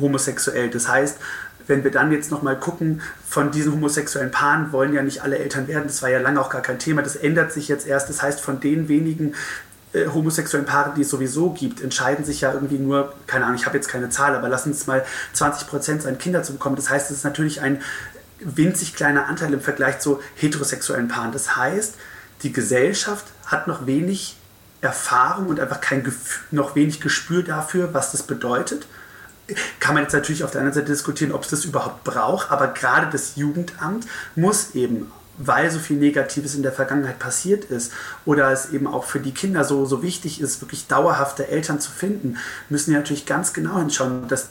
homosexuell. 0.00 0.70
Das 0.70 0.88
heißt, 0.88 1.18
wenn 1.66 1.84
wir 1.84 1.90
dann 1.90 2.12
jetzt 2.12 2.30
nochmal 2.30 2.58
gucken, 2.58 3.00
von 3.28 3.50
diesen 3.50 3.72
homosexuellen 3.72 4.30
Paaren 4.30 4.72
wollen 4.72 4.92
ja 4.92 5.02
nicht 5.02 5.22
alle 5.22 5.38
Eltern 5.38 5.68
werden. 5.68 5.84
Das 5.86 6.02
war 6.02 6.10
ja 6.10 6.18
lange 6.20 6.40
auch 6.40 6.50
gar 6.50 6.62
kein 6.62 6.78
Thema. 6.78 7.02
Das 7.02 7.16
ändert 7.16 7.52
sich 7.52 7.68
jetzt 7.68 7.86
erst. 7.86 8.08
Das 8.08 8.22
heißt, 8.22 8.40
von 8.40 8.60
den 8.60 8.88
wenigen 8.88 9.34
äh, 9.92 10.06
homosexuellen 10.08 10.66
Paaren, 10.66 10.94
die 10.96 11.02
es 11.02 11.10
sowieso 11.10 11.50
gibt, 11.50 11.80
entscheiden 11.80 12.24
sich 12.24 12.40
ja 12.40 12.52
irgendwie 12.52 12.78
nur, 12.78 13.14
keine 13.26 13.44
Ahnung, 13.44 13.56
ich 13.56 13.66
habe 13.66 13.76
jetzt 13.76 13.88
keine 13.88 14.10
Zahl, 14.10 14.34
aber 14.34 14.48
lassen 14.48 14.72
es 14.72 14.86
mal 14.86 15.04
20 15.32 15.68
Prozent 15.68 16.02
sein, 16.02 16.18
Kinder 16.18 16.42
zu 16.42 16.52
bekommen. 16.52 16.76
Das 16.76 16.90
heißt, 16.90 17.10
es 17.10 17.18
ist 17.18 17.24
natürlich 17.24 17.60
ein 17.60 17.80
winzig 18.40 18.94
kleiner 18.94 19.26
Anteil 19.26 19.52
im 19.52 19.60
Vergleich 19.60 20.00
zu 20.00 20.20
heterosexuellen 20.36 21.08
Paaren. 21.08 21.32
Das 21.32 21.56
heißt, 21.56 21.94
die 22.42 22.52
Gesellschaft 22.52 23.26
hat 23.46 23.66
noch 23.66 23.86
wenig 23.86 24.36
Erfahrung 24.80 25.46
und 25.46 25.60
einfach 25.60 25.80
kein 25.80 26.02
Gefühl, 26.02 26.42
noch 26.50 26.74
wenig 26.74 27.00
Gespür 27.00 27.42
dafür, 27.42 27.92
was 27.92 28.12
das 28.12 28.22
bedeutet. 28.22 28.86
Kann 29.80 29.94
man 29.94 30.04
jetzt 30.04 30.12
natürlich 30.12 30.44
auf 30.44 30.52
der 30.52 30.60
anderen 30.60 30.80
Seite 30.80 30.92
diskutieren, 30.92 31.32
ob 31.32 31.42
es 31.42 31.50
das 31.50 31.64
überhaupt 31.64 32.04
braucht, 32.04 32.50
aber 32.50 32.68
gerade 32.68 33.08
das 33.10 33.36
Jugendamt 33.36 34.06
muss 34.36 34.74
eben, 34.74 35.10
weil 35.38 35.70
so 35.70 35.78
viel 35.78 35.96
Negatives 35.96 36.54
in 36.54 36.62
der 36.62 36.72
Vergangenheit 36.72 37.18
passiert 37.18 37.64
ist 37.64 37.92
oder 38.24 38.52
es 38.52 38.70
eben 38.70 38.86
auch 38.86 39.04
für 39.04 39.20
die 39.20 39.32
Kinder 39.32 39.64
so, 39.64 39.86
so 39.86 40.02
wichtig 40.02 40.40
ist, 40.40 40.60
wirklich 40.60 40.86
dauerhafte 40.86 41.48
Eltern 41.48 41.80
zu 41.80 41.90
finden, 41.90 42.36
müssen 42.68 42.92
ja 42.92 42.98
natürlich 42.98 43.26
ganz 43.26 43.52
genau 43.52 43.78
hinschauen, 43.78 44.28
dass 44.28 44.50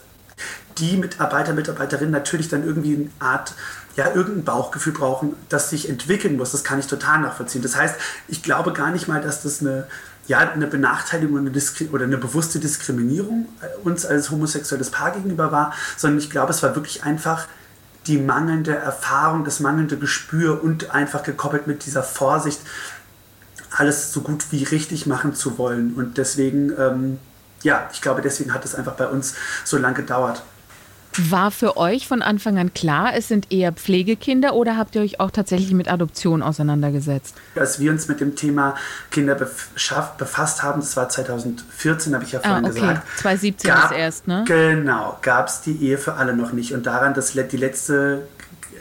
die 0.79 0.97
Mitarbeiter, 0.97 1.53
Mitarbeiterinnen 1.53 2.11
natürlich 2.11 2.49
dann 2.49 2.63
irgendwie 2.65 2.95
eine 2.95 3.09
Art 3.19 3.53
ja, 3.95 4.13
irgendein 4.13 4.45
Bauchgefühl 4.45 4.93
brauchen, 4.93 5.35
das 5.49 5.69
sich 5.69 5.89
entwickeln 5.89 6.37
muss. 6.37 6.51
Das 6.51 6.63
kann 6.63 6.79
ich 6.79 6.87
total 6.87 7.19
nachvollziehen. 7.19 7.61
Das 7.61 7.75
heißt, 7.75 7.95
ich 8.27 8.43
glaube 8.43 8.71
gar 8.73 8.91
nicht 8.91 9.07
mal, 9.07 9.21
dass 9.21 9.43
das 9.43 9.61
eine 9.61 9.87
ja, 10.29 10.37
eine 10.37 10.67
Benachteiligung 10.67 11.39
eine 11.39 11.51
oder 11.91 12.03
eine 12.03 12.17
bewusste 12.19 12.59
Diskriminierung 12.59 13.49
äh, 13.61 13.65
uns 13.83 14.05
als 14.05 14.29
homosexuelles 14.29 14.91
Paar 14.91 15.11
gegenüber 15.11 15.51
war, 15.51 15.73
sondern 15.97 16.19
ich 16.19 16.29
glaube, 16.29 16.51
es 16.51 16.61
war 16.61 16.75
wirklich 16.75 17.03
einfach 17.03 17.47
die 18.05 18.19
mangelnde 18.19 18.75
Erfahrung, 18.75 19.43
das 19.43 19.59
mangelnde 19.59 19.97
Gespür 19.97 20.63
und 20.63 20.91
einfach 20.91 21.23
gekoppelt 21.23 21.65
mit 21.65 21.85
dieser 21.85 22.03
Vorsicht, 22.03 22.61
alles 23.71 24.13
so 24.13 24.21
gut 24.21 24.45
wie 24.51 24.63
richtig 24.63 25.07
machen 25.07 25.33
zu 25.33 25.57
wollen. 25.57 25.95
Und 25.95 26.19
deswegen, 26.19 26.73
ähm, 26.77 27.19
ja, 27.63 27.89
ich 27.91 28.01
glaube, 28.01 28.21
deswegen 28.21 28.53
hat 28.53 28.63
es 28.65 28.75
einfach 28.75 28.93
bei 28.93 29.07
uns 29.07 29.33
so 29.65 29.77
lange 29.77 29.95
gedauert. 29.95 30.43
War 31.17 31.51
für 31.51 31.75
euch 31.75 32.07
von 32.07 32.21
Anfang 32.21 32.57
an 32.57 32.73
klar, 32.73 33.13
es 33.15 33.27
sind 33.27 33.51
eher 33.51 33.71
Pflegekinder 33.71 34.53
oder 34.53 34.77
habt 34.77 34.95
ihr 34.95 35.01
euch 35.01 35.19
auch 35.19 35.31
tatsächlich 35.31 35.71
mit 35.71 35.91
Adoption 35.91 36.43
auseinandergesetzt? 36.43 37.35
Als 37.55 37.79
wir 37.79 37.91
uns 37.91 38.07
mit 38.07 38.19
dem 38.19 38.35
Thema 38.35 38.75
Kinder 39.09 39.35
befasst 39.35 40.61
haben, 40.61 40.81
das 40.81 40.95
war 40.95 41.09
2014, 41.09 42.13
habe 42.13 42.23
ich 42.23 42.31
ja 42.31 42.39
vorhin 42.39 42.65
ah, 42.65 42.69
okay. 42.69 42.79
gesagt. 42.79 43.19
2017 43.19 43.71
gab, 43.71 43.91
ist 43.91 43.97
erst, 43.97 44.27
ne? 44.27 44.43
Genau, 44.47 45.17
gab 45.21 45.47
es 45.47 45.61
die 45.61 45.83
Ehe 45.83 45.97
für 45.97 46.13
alle 46.13 46.35
noch 46.35 46.53
nicht. 46.53 46.73
Und 46.73 46.85
daran, 46.85 47.13
dass 47.13 47.33
die 47.33 47.57
letzte 47.57 48.27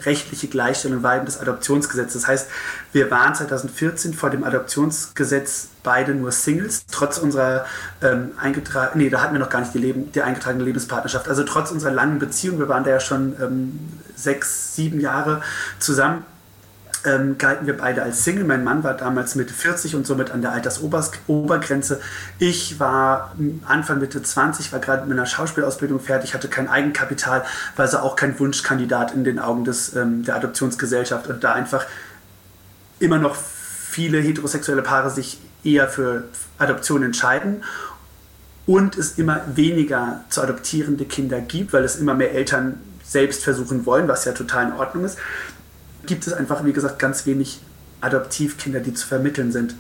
rechtliche 0.05 0.49
Gleichstellung 0.49 1.03
war 1.03 1.17
eben 1.17 1.27
das 1.27 1.41
Adoptionsgesetz. 1.41 2.13
Das 2.13 2.27
heißt, 2.27 2.49
wir 2.93 3.11
waren 3.11 3.35
2014 3.35 4.15
vor 4.15 4.31
dem 4.31 4.45
Adoptionsgesetz 4.45 5.69
beide 5.83 6.15
nur 6.15 6.33
Singles, 6.33 6.85
trotz 6.91 7.19
unserer 7.19 7.65
ähm, 8.03 8.33
eingetragenen, 8.39 9.05
nee, 9.05 9.11
da 9.11 9.23
hatten 9.23 9.35
wir 9.35 9.41
noch 9.41 9.51
gar 9.51 9.61
nicht 9.61 9.75
die, 9.75 9.79
Leben, 9.79 10.13
die 10.13 10.23
eingetragene 10.23 10.65
Lebenspartnerschaft. 10.65 11.29
Also 11.29 11.45
trotz 11.45 11.71
unserer 11.71 11.93
langen 11.93 12.19
Beziehung, 12.19 12.59
wir 12.59 12.69
waren 12.69 12.85
da 12.85 12.91
ja 12.91 13.01
schon 13.01 13.37
ähm, 13.41 13.79
sechs, 14.15 14.75
sieben 14.75 15.01
Jahre 15.01 15.41
zusammen, 15.79 16.25
ähm, 17.05 17.39
galten 17.39 17.67
wir 17.67 17.77
beide 17.77 18.03
als 18.03 18.25
Single. 18.25 18.45
Mein 18.45 18.65
Mann 18.65 18.85
war 18.85 18.95
damals 18.95 19.35
Mitte 19.35 19.55
40 19.55 19.95
und 19.95 20.07
somit 20.07 20.31
an 20.31 20.43
der 20.43 20.53
Altersobergrenze. 20.53 22.01
Ich 22.39 22.81
war 22.81 23.35
Anfang 23.67 23.99
Mitte 23.99 24.23
20, 24.23 24.73
war 24.73 24.81
gerade 24.81 25.07
mit 25.07 25.17
einer 25.17 25.27
Schauspielausbildung 25.27 26.01
fertig, 26.01 26.35
hatte 26.35 26.49
kein 26.49 26.69
Eigenkapital, 26.69 27.45
war 27.77 27.85
also 27.85 27.99
auch 27.99 28.17
kein 28.17 28.39
Wunschkandidat 28.39 29.15
in 29.15 29.25
den 29.25 29.39
Augen 29.39 29.65
des, 29.65 29.95
ähm, 29.95 30.25
der 30.25 30.37
Adoptionsgesellschaft 30.37 31.29
und 31.29 31.45
da 31.45 31.53
einfach 31.53 31.87
immer 32.99 33.19
noch 33.19 33.37
viele 33.37 34.21
heterosexuelle 34.21 34.83
Paare 34.83 35.11
sich 35.11 35.41
eher 35.65 35.89
für 35.89 36.25
Adoption 36.59 37.03
entscheiden 37.03 37.65
und 38.67 38.97
es 38.97 39.19
immer 39.19 39.43
weniger 39.55 40.25
zu 40.29 40.43
adoptierende 40.43 41.05
Kinder 41.05 41.41
gibt, 41.41 41.73
weil 41.73 41.85
es 41.85 41.97
immer 41.97 42.15
mehr 42.15 42.33
Eltern 42.33 42.81
selbst 43.03 43.43
versuchen 43.43 43.87
wollen, 43.87 44.09
was 44.09 44.25
ja 44.25 44.33
total 44.33 44.67
in 44.67 44.73
Ordnung 44.75 45.05
ist 45.05 45.19
gibt 46.09 46.27
es 46.27 46.33
einfach, 46.33 46.65
wie 46.65 46.73
gesagt, 46.73 46.99
ganz 46.99 47.27
wenig 47.27 47.61
Adoptivkinder, 48.01 48.81
die 48.81 48.95
zu 48.95 49.07
vermitteln 49.07 49.53
sind. 49.53 49.75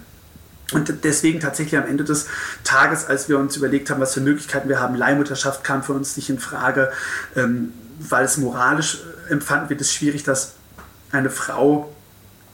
Und 0.72 0.92
deswegen 1.02 1.40
tatsächlich 1.40 1.80
am 1.80 1.88
Ende 1.88 2.04
des 2.04 2.26
Tages, 2.62 3.06
als 3.06 3.28
wir 3.28 3.38
uns 3.38 3.56
überlegt 3.56 3.90
haben, 3.90 4.00
was 4.00 4.14
für 4.14 4.20
Möglichkeiten 4.20 4.68
wir 4.68 4.78
haben, 4.78 4.94
Leihmutterschaft 4.94 5.64
kam 5.64 5.82
für 5.82 5.94
uns 5.94 6.16
nicht 6.16 6.28
in 6.28 6.38
Frage, 6.38 6.92
ähm, 7.34 7.72
weil 7.98 8.24
es 8.26 8.36
moralisch 8.36 8.98
empfanden 9.30 9.70
wird 9.70 9.80
es 9.80 9.92
schwierig, 9.92 10.24
dass 10.24 10.52
eine 11.10 11.30
Frau 11.30 11.92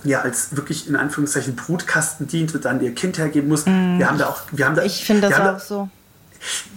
ja 0.04 0.20
als 0.20 0.56
wirklich 0.56 0.88
in 0.88 0.94
Anführungszeichen 0.94 1.56
Brutkasten 1.56 2.28
dient 2.28 2.54
und 2.54 2.64
dann 2.64 2.80
ihr 2.80 2.94
Kind 2.94 3.18
hergeben 3.18 3.48
muss. 3.48 3.66
Mm. 3.66 3.98
Wir 3.98 4.08
haben 4.08 4.18
da 4.18 4.28
auch, 4.28 4.42
wir 4.52 4.64
haben 4.64 4.76
da, 4.76 4.84
ich 4.84 5.04
finde 5.04 5.28
das 5.28 5.32
auch 5.34 5.44
da, 5.44 5.58
so. 5.58 5.88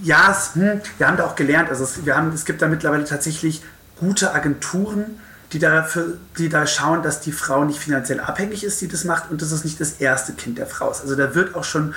Ja, 0.01 0.31
es, 0.31 0.55
hm, 0.55 0.81
wir 0.97 1.07
haben 1.07 1.17
da 1.17 1.25
auch 1.25 1.35
gelernt. 1.35 1.69
Also 1.69 1.83
es, 1.83 2.05
wir 2.05 2.15
haben, 2.15 2.31
es 2.33 2.45
gibt 2.45 2.61
da 2.61 2.67
mittlerweile 2.67 3.03
tatsächlich 3.03 3.61
gute 3.99 4.33
Agenturen, 4.33 5.19
die, 5.53 5.59
dafür, 5.59 6.17
die 6.37 6.49
da 6.49 6.67
schauen, 6.67 7.03
dass 7.03 7.21
die 7.21 7.31
Frau 7.31 7.63
nicht 7.63 7.79
finanziell 7.79 8.19
abhängig 8.19 8.63
ist, 8.63 8.81
die 8.81 8.87
das 8.87 9.03
macht 9.03 9.31
und 9.31 9.41
dass 9.41 9.51
es 9.51 9.63
nicht 9.63 9.79
das 9.79 9.93
erste 9.93 10.33
Kind 10.33 10.57
der 10.57 10.67
Frau 10.67 10.91
ist. 10.91 11.01
Also 11.01 11.15
da 11.15 11.35
wird 11.35 11.55
auch 11.55 11.63
schon 11.63 11.93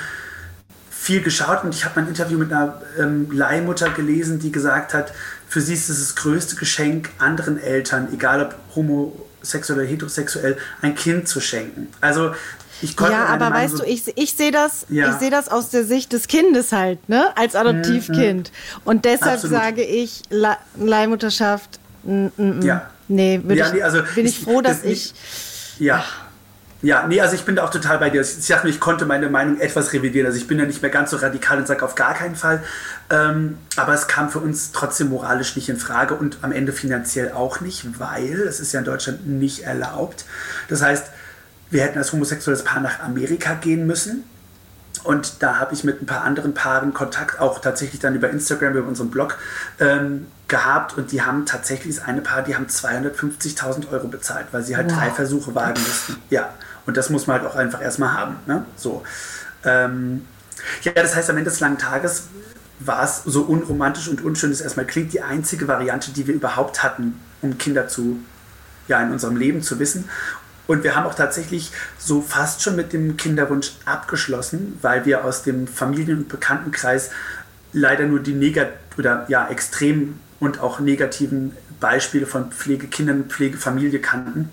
viel 0.90 1.22
geschaut 1.22 1.64
und 1.64 1.74
ich 1.74 1.84
habe 1.84 1.98
ein 2.00 2.08
Interview 2.08 2.38
mit 2.38 2.52
einer 2.52 2.80
ähm, 2.98 3.30
Leihmutter 3.32 3.90
gelesen, 3.90 4.38
die 4.38 4.52
gesagt 4.52 4.94
hat, 4.94 5.12
für 5.48 5.60
sie 5.60 5.74
ist 5.74 5.88
es 5.88 5.98
das 5.98 6.14
größte 6.14 6.56
Geschenk, 6.56 7.10
anderen 7.18 7.58
Eltern, 7.58 8.08
egal 8.12 8.42
ob 8.42 8.54
homosexuell 8.76 9.80
oder 9.80 9.88
heterosexuell, 9.88 10.56
ein 10.82 10.94
Kind 10.94 11.26
zu 11.26 11.40
schenken. 11.40 11.88
Also 12.00 12.32
ich 12.82 12.98
ja, 12.98 13.26
aber 13.26 13.50
weißt 13.50 13.78
so 13.78 13.82
du, 13.82 13.90
ich, 13.90 14.16
ich 14.16 14.32
sehe 14.34 14.52
das, 14.52 14.86
ja. 14.88 15.18
ich 15.20 15.30
das 15.30 15.48
aus 15.48 15.70
der 15.70 15.84
Sicht 15.84 16.12
des 16.12 16.28
Kindes 16.28 16.72
halt, 16.72 17.08
ne, 17.08 17.36
als 17.36 17.54
Adoptivkind. 17.54 18.50
Mhm. 18.50 18.80
Und 18.84 19.04
deshalb 19.04 19.34
Absolut. 19.34 19.56
sage 19.56 19.82
ich, 19.82 20.22
Leihmutterschaft, 20.30 21.78
n, 22.06 22.32
n, 22.38 22.60
n. 22.60 22.62
ja. 22.62 22.90
Nee, 23.10 23.40
ja, 23.48 23.72
nee, 23.72 23.82
also 23.82 24.02
bin 24.14 24.24
ich, 24.24 24.38
ich 24.38 24.44
froh, 24.44 24.60
dass 24.62 24.84
ich. 24.84 25.12
ja. 25.78 26.04
Ja, 26.82 27.06
nee, 27.06 27.20
also 27.20 27.34
ich 27.34 27.42
bin 27.42 27.56
da 27.56 27.64
auch 27.64 27.70
total 27.70 27.98
bei 27.98 28.08
dir. 28.08 28.22
Ich 28.22 28.28
sag 28.46 28.64
nur, 28.64 28.72
ich 28.72 28.80
konnte 28.80 29.04
meine 29.04 29.28
Meinung 29.28 29.60
etwas 29.60 29.92
revidieren. 29.92 30.26
Also 30.26 30.38
ich 30.38 30.46
bin 30.46 30.58
ja 30.58 30.64
nicht 30.64 30.80
mehr 30.80 30.90
ganz 30.90 31.10
so 31.10 31.18
radikal 31.18 31.58
und 31.58 31.66
sage 31.66 31.84
auf 31.84 31.94
gar 31.94 32.14
keinen 32.14 32.36
Fall. 32.36 32.62
Ähm, 33.10 33.58
aber 33.76 33.92
es 33.92 34.08
kam 34.08 34.30
für 34.30 34.38
uns 34.38 34.72
trotzdem 34.72 35.10
moralisch 35.10 35.56
nicht 35.56 35.68
in 35.68 35.76
Frage 35.76 36.14
und 36.14 36.38
am 36.40 36.52
Ende 36.52 36.72
finanziell 36.72 37.32
auch 37.32 37.60
nicht, 37.60 38.00
weil 38.00 38.32
es 38.48 38.60
ist 38.60 38.72
ja 38.72 38.78
in 38.78 38.86
Deutschland 38.86 39.26
nicht 39.26 39.64
erlaubt. 39.64 40.24
Das 40.68 40.80
heißt, 40.80 41.08
wir 41.70 41.82
hätten 41.82 41.98
als 41.98 42.14
homosexuelles 42.14 42.64
Paar 42.64 42.80
nach 42.80 43.00
Amerika 43.00 43.52
gehen 43.52 43.86
müssen. 43.86 44.24
Und 45.02 45.42
da 45.42 45.58
habe 45.58 45.72
ich 45.72 45.84
mit 45.84 46.02
ein 46.02 46.06
paar 46.06 46.22
anderen 46.22 46.52
Paaren 46.52 46.92
Kontakt, 46.92 47.40
auch 47.40 47.60
tatsächlich 47.60 48.00
dann 48.00 48.14
über 48.14 48.28
Instagram, 48.28 48.76
über 48.76 48.88
unseren 48.88 49.10
Blog 49.10 49.38
ähm, 49.78 50.26
gehabt. 50.48 50.96
Und 50.96 51.12
die 51.12 51.22
haben 51.22 51.46
tatsächlich, 51.46 51.96
das 51.96 52.04
eine 52.04 52.20
Paar, 52.20 52.42
die 52.42 52.54
haben 52.54 52.66
250.000 52.66 53.90
Euro 53.90 54.08
bezahlt, 54.08 54.48
weil 54.52 54.62
sie 54.62 54.76
halt 54.76 54.90
wow. 54.90 54.98
drei 54.98 55.10
Versuche 55.10 55.54
wagen 55.54 55.80
mussten. 55.80 56.16
Ja, 56.28 56.50
und 56.86 56.96
das 56.96 57.08
muss 57.08 57.26
man 57.26 57.40
halt 57.40 57.50
auch 57.50 57.56
einfach 57.56 57.80
erstmal 57.80 58.12
haben. 58.12 58.36
Ne? 58.46 58.64
So. 58.76 59.02
Ähm, 59.64 60.26
ja, 60.82 60.92
das 60.92 61.16
heißt, 61.16 61.30
am 61.30 61.36
Ende 61.38 61.50
des 61.50 61.60
langen 61.60 61.78
Tages 61.78 62.24
war 62.80 63.04
es 63.04 63.22
so 63.24 63.42
unromantisch 63.42 64.08
und 64.08 64.22
unschön, 64.22 64.50
es 64.50 64.60
erstmal 64.60 64.86
klingt, 64.86 65.12
die 65.12 65.22
einzige 65.22 65.68
Variante, 65.68 66.12
die 66.12 66.26
wir 66.26 66.34
überhaupt 66.34 66.82
hatten, 66.82 67.20
um 67.42 67.58
Kinder 67.58 67.88
zu, 67.88 68.18
ja, 68.88 69.02
in 69.02 69.12
unserem 69.12 69.36
Leben 69.36 69.62
zu 69.62 69.78
wissen. 69.78 70.08
Und 70.70 70.84
wir 70.84 70.94
haben 70.94 71.04
auch 71.04 71.16
tatsächlich 71.16 71.72
so 71.98 72.22
fast 72.22 72.62
schon 72.62 72.76
mit 72.76 72.92
dem 72.92 73.16
Kinderwunsch 73.16 73.72
abgeschlossen, 73.86 74.78
weil 74.82 75.04
wir 75.04 75.24
aus 75.24 75.42
dem 75.42 75.66
Familien- 75.66 76.18
und 76.18 76.28
Bekanntenkreis 76.28 77.10
leider 77.72 78.06
nur 78.06 78.20
die 78.20 78.34
negat 78.34 78.68
oder 78.96 79.26
ja 79.26 79.48
extrem 79.48 80.20
und 80.38 80.60
auch 80.60 80.78
negativen 80.78 81.56
Beispiele 81.80 82.24
von 82.24 82.52
Pflegekindern 82.52 83.22
und 83.22 83.32
Pflegefamilie 83.32 83.98
kannten 83.98 84.48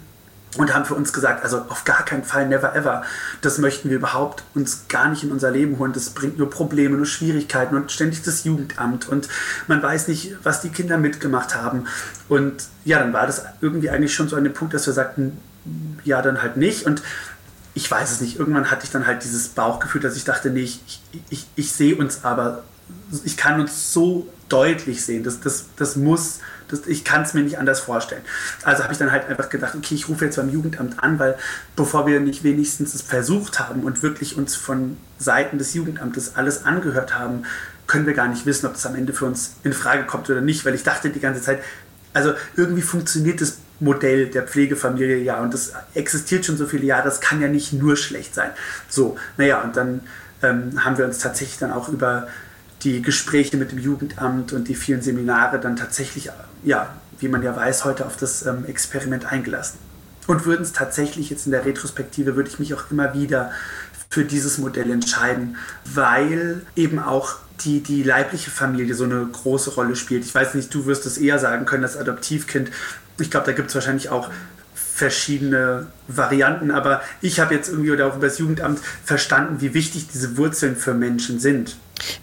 und 0.57 0.73
haben 0.73 0.85
für 0.85 0.95
uns 0.95 1.13
gesagt, 1.13 1.43
also 1.43 1.59
auf 1.69 1.83
gar 1.83 2.03
keinen 2.03 2.23
Fall, 2.23 2.47
never 2.47 2.75
ever, 2.75 3.03
das 3.41 3.59
möchten 3.59 3.91
wir 3.91 3.97
überhaupt 3.97 4.43
uns 4.55 4.87
gar 4.87 5.09
nicht 5.09 5.23
in 5.23 5.31
unser 5.31 5.51
Leben 5.51 5.77
holen. 5.77 5.93
Das 5.93 6.09
bringt 6.09 6.39
nur 6.39 6.49
Probleme, 6.49 6.97
nur 6.97 7.05
Schwierigkeiten 7.05 7.75
und 7.75 7.91
ständig 7.91 8.23
das 8.23 8.43
Jugendamt 8.43 9.07
und 9.07 9.27
man 9.67 9.83
weiß 9.83 10.07
nicht, 10.07 10.35
was 10.41 10.61
die 10.61 10.69
Kinder 10.69 10.97
mitgemacht 10.97 11.53
haben. 11.53 11.85
Und 12.27 12.63
ja, 12.85 12.97
dann 12.97 13.13
war 13.13 13.27
das 13.27 13.45
irgendwie 13.61 13.91
eigentlich 13.91 14.15
schon 14.15 14.27
so 14.27 14.35
an 14.35 14.45
dem 14.45 14.53
Punkt, 14.53 14.73
dass 14.73 14.87
wir 14.87 14.93
sagten, 14.93 15.37
ja, 16.03 16.21
dann 16.21 16.41
halt 16.41 16.57
nicht. 16.57 16.85
Und 16.85 17.01
ich 17.73 17.89
weiß 17.89 18.11
es 18.11 18.21
nicht. 18.21 18.39
Irgendwann 18.39 18.71
hatte 18.71 18.85
ich 18.85 18.91
dann 18.91 19.05
halt 19.05 19.23
dieses 19.23 19.49
Bauchgefühl, 19.49 20.01
dass 20.01 20.15
ich 20.15 20.23
dachte, 20.23 20.49
nee, 20.49 20.61
ich, 20.61 20.81
ich, 20.87 21.21
ich, 21.29 21.47
ich 21.55 21.71
sehe 21.71 21.95
uns 21.95 22.23
aber, 22.23 22.63
ich 23.23 23.37
kann 23.37 23.59
uns 23.59 23.93
so 23.93 24.27
deutlich 24.49 25.05
sehen. 25.05 25.23
Das, 25.23 25.41
das, 25.41 25.65
das 25.75 25.95
muss, 25.95 26.39
das, 26.69 26.87
ich 26.87 27.03
kann 27.03 27.21
es 27.21 27.33
mir 27.33 27.43
nicht 27.43 27.59
anders 27.59 27.79
vorstellen. 27.79 28.21
Also 28.63 28.83
habe 28.83 28.93
ich 28.93 28.99
dann 28.99 29.11
halt 29.11 29.27
einfach 29.27 29.49
gedacht, 29.49 29.75
okay, 29.75 29.95
ich 29.95 30.09
rufe 30.09 30.25
jetzt 30.25 30.37
beim 30.37 30.49
Jugendamt 30.49 31.03
an, 31.03 31.19
weil 31.19 31.37
bevor 31.75 32.07
wir 32.07 32.19
nicht 32.19 32.43
wenigstens 32.43 32.95
es 32.95 33.01
versucht 33.01 33.59
haben 33.59 33.83
und 33.83 34.03
wirklich 34.03 34.37
uns 34.37 34.55
von 34.55 34.97
Seiten 35.19 35.57
des 35.57 35.73
Jugendamtes 35.73 36.35
alles 36.35 36.65
angehört 36.65 37.17
haben, 37.17 37.43
können 37.85 38.05
wir 38.05 38.13
gar 38.13 38.27
nicht 38.27 38.45
wissen, 38.45 38.65
ob 38.65 38.73
das 38.73 38.85
am 38.85 38.95
Ende 38.95 39.13
für 39.13 39.25
uns 39.25 39.55
in 39.63 39.73
Frage 39.73 40.05
kommt 40.05 40.29
oder 40.29 40.41
nicht, 40.41 40.65
weil 40.65 40.75
ich 40.75 40.83
dachte 40.83 41.09
die 41.09 41.19
ganze 41.19 41.41
Zeit, 41.41 41.61
also 42.13 42.33
irgendwie 42.55 42.81
funktioniert 42.81 43.39
das 43.41 43.57
Modell 43.79 44.27
der 44.27 44.43
Pflegefamilie 44.43 45.17
ja 45.17 45.39
und 45.41 45.53
das 45.53 45.73
existiert 45.93 46.45
schon 46.45 46.57
so 46.57 46.65
viele 46.65 46.85
Jahre, 46.85 47.03
das 47.03 47.21
kann 47.21 47.41
ja 47.41 47.47
nicht 47.47 47.73
nur 47.73 47.95
schlecht 47.95 48.33
sein. 48.33 48.49
So, 48.89 49.17
naja, 49.37 49.61
und 49.61 49.77
dann 49.77 50.01
ähm, 50.41 50.83
haben 50.83 50.97
wir 50.97 51.05
uns 51.05 51.19
tatsächlich 51.19 51.59
dann 51.59 51.71
auch 51.71 51.89
über 51.89 52.27
die 52.83 53.01
Gespräche 53.01 53.57
mit 53.57 53.71
dem 53.71 53.79
Jugendamt 53.79 54.53
und 54.53 54.67
die 54.67 54.75
vielen 54.75 55.01
Seminare 55.01 55.59
dann 55.59 55.75
tatsächlich, 55.75 56.29
ja, 56.63 56.93
wie 57.19 57.27
man 57.27 57.41
ja 57.41 57.55
weiß, 57.55 57.85
heute 57.85 58.05
auf 58.05 58.17
das 58.17 58.45
ähm, 58.45 58.65
Experiment 58.65 59.31
eingelassen. 59.31 59.79
Und 60.27 60.45
würden 60.45 60.61
es 60.61 60.73
tatsächlich 60.73 61.29
jetzt 61.29 61.45
in 61.45 61.51
der 61.51 61.65
Retrospektive, 61.65 62.35
würde 62.35 62.49
ich 62.49 62.59
mich 62.59 62.73
auch 62.73 62.91
immer 62.91 63.13
wieder 63.13 63.51
für 64.09 64.25
dieses 64.25 64.57
Modell 64.57 64.91
entscheiden, 64.91 65.57
weil 65.85 66.61
eben 66.75 66.99
auch 66.99 67.35
die, 67.61 67.81
die 67.81 68.03
leibliche 68.03 68.51
Familie 68.51 68.93
so 68.93 69.05
eine 69.05 69.25
große 69.25 69.71
Rolle 69.71 69.95
spielt. 69.95 70.25
Ich 70.25 70.35
weiß 70.35 70.53
nicht, 70.53 70.73
du 70.73 70.85
wirst 70.85 71.05
es 71.05 71.17
eher 71.17 71.39
sagen 71.39 71.65
können, 71.65 71.81
das 71.81 71.97
Adoptivkind. 71.97 72.69
Ich 73.19 73.31
glaube, 73.31 73.45
da 73.45 73.51
gibt 73.51 73.69
es 73.69 73.75
wahrscheinlich 73.75 74.09
auch 74.09 74.29
verschiedene 74.73 75.87
Varianten, 76.07 76.71
aber 76.71 77.01
ich 77.21 77.39
habe 77.39 77.53
jetzt 77.53 77.69
irgendwie 77.69 77.91
oder 77.91 78.07
auch 78.07 78.15
über 78.15 78.27
das 78.27 78.39
Jugendamt 78.39 78.79
verstanden, 79.03 79.61
wie 79.61 79.73
wichtig 79.73 80.07
diese 80.11 80.37
Wurzeln 80.37 80.75
für 80.75 80.93
Menschen 80.93 81.39
sind. 81.39 81.75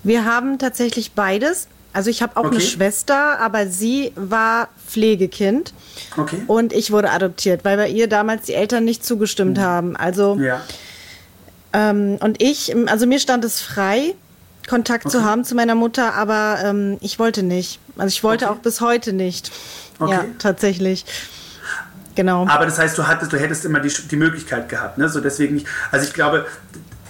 Wir 0.02 0.24
haben 0.24 0.58
tatsächlich 0.58 1.12
beides. 1.12 1.68
Also 1.92 2.10
ich 2.10 2.22
habe 2.22 2.36
auch 2.36 2.44
okay. 2.44 2.56
eine 2.56 2.60
Schwester, 2.60 3.38
aber 3.38 3.68
sie 3.68 4.12
war 4.16 4.68
Pflegekind. 4.88 5.72
Okay. 6.16 6.42
Und 6.48 6.72
ich 6.72 6.90
wurde 6.90 7.10
adoptiert, 7.10 7.64
weil 7.64 7.76
bei 7.76 7.88
ihr 7.88 8.08
damals 8.08 8.46
die 8.46 8.54
Eltern 8.54 8.84
nicht 8.84 9.04
zugestimmt 9.04 9.58
mhm. 9.58 9.62
haben. 9.62 9.96
Also 9.96 10.36
ja 10.40 10.60
Ähm, 11.74 12.18
und 12.20 12.40
ich, 12.40 12.74
also 12.86 13.06
mir 13.06 13.18
stand 13.18 13.44
es 13.44 13.60
frei, 13.60 14.14
Kontakt 14.68 15.06
okay. 15.06 15.12
zu 15.12 15.24
haben 15.24 15.44
zu 15.44 15.54
meiner 15.54 15.74
Mutter, 15.74 16.14
aber 16.14 16.58
ähm, 16.64 16.96
ich 17.00 17.18
wollte 17.18 17.42
nicht. 17.42 17.80
Also 17.98 18.12
ich 18.14 18.24
wollte 18.24 18.50
auch 18.50 18.56
bis 18.56 18.80
heute 18.80 19.12
nicht. 19.12 19.50
Okay. 19.98 20.12
Ja, 20.12 20.24
tatsächlich. 20.38 21.04
Genau. 22.14 22.46
Aber 22.46 22.64
das 22.64 22.78
heißt, 22.78 22.96
du 22.96 23.06
hattest, 23.06 23.32
du 23.32 23.38
hättest 23.38 23.64
immer 23.64 23.80
die, 23.80 23.92
die 24.10 24.16
Möglichkeit 24.16 24.68
gehabt, 24.68 24.98
ne? 24.98 25.08
So 25.08 25.20
deswegen 25.20 25.54
nicht. 25.56 25.66
Also 25.90 26.06
ich 26.06 26.14
glaube, 26.14 26.46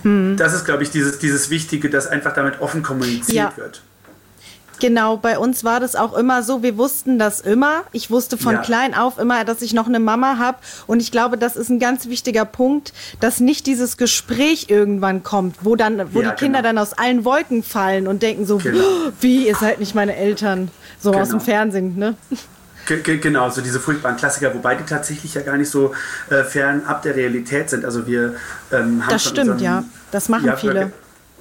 hm. 0.02 0.36
das 0.36 0.54
ist, 0.54 0.64
glaube 0.64 0.82
ich, 0.82 0.90
dieses, 0.90 1.18
dieses 1.18 1.50
Wichtige, 1.50 1.90
dass 1.90 2.06
einfach 2.06 2.32
damit 2.34 2.60
offen 2.60 2.82
kommuniziert 2.82 3.52
ja. 3.52 3.56
wird. 3.56 3.82
Genau, 4.80 5.16
bei 5.16 5.38
uns 5.38 5.62
war 5.64 5.78
das 5.80 5.94
auch 5.94 6.14
immer 6.14 6.42
so, 6.42 6.62
wir 6.62 6.76
wussten 6.76 7.18
das 7.18 7.40
immer. 7.40 7.84
Ich 7.92 8.10
wusste 8.10 8.36
von 8.36 8.54
ja. 8.56 8.60
klein 8.60 8.94
auf 8.94 9.18
immer, 9.18 9.44
dass 9.44 9.62
ich 9.62 9.72
noch 9.72 9.86
eine 9.86 10.00
Mama 10.00 10.38
habe. 10.38 10.58
Und 10.86 11.00
ich 11.00 11.12
glaube, 11.12 11.38
das 11.38 11.56
ist 11.56 11.70
ein 11.70 11.78
ganz 11.78 12.06
wichtiger 12.06 12.44
Punkt, 12.44 12.92
dass 13.20 13.40
nicht 13.40 13.66
dieses 13.66 13.96
Gespräch 13.96 14.66
irgendwann 14.68 15.22
kommt, 15.22 15.64
wo 15.64 15.76
dann, 15.76 16.12
wo 16.12 16.22
ja, 16.22 16.30
die 16.30 16.36
Kinder 16.36 16.58
genau. 16.58 16.70
dann 16.70 16.78
aus 16.78 16.92
allen 16.92 17.24
Wolken 17.24 17.62
fallen 17.62 18.06
und 18.06 18.22
denken 18.22 18.46
so, 18.46 18.58
genau. 18.58 18.78
Oh, 18.78 19.12
wie, 19.20 19.46
ihr 19.46 19.54
seid 19.54 19.78
nicht 19.78 19.94
meine 19.94 20.16
Eltern. 20.16 20.70
So 21.00 21.12
genau. 21.12 21.22
aus 21.22 21.30
dem 21.30 21.40
Fernsehen, 21.40 21.96
ne? 21.96 22.16
Genau, 22.86 23.50
so 23.50 23.60
diese 23.60 23.80
furchtbaren 23.80 24.16
Klassiker, 24.16 24.54
wobei 24.54 24.74
die 24.74 24.84
tatsächlich 24.84 25.34
ja 25.34 25.42
gar 25.42 25.56
nicht 25.56 25.70
so 25.70 25.94
äh, 26.30 26.44
fernab 26.44 27.02
der 27.02 27.16
Realität 27.16 27.70
sind. 27.70 27.84
Also 27.84 28.06
wir 28.06 28.34
ähm, 28.72 29.02
haben 29.02 29.10
Das 29.10 29.24
stimmt, 29.24 29.60
ja. 29.60 29.84
Das 30.10 30.28
machen 30.28 30.46
ja, 30.46 30.56
viele. 30.56 30.92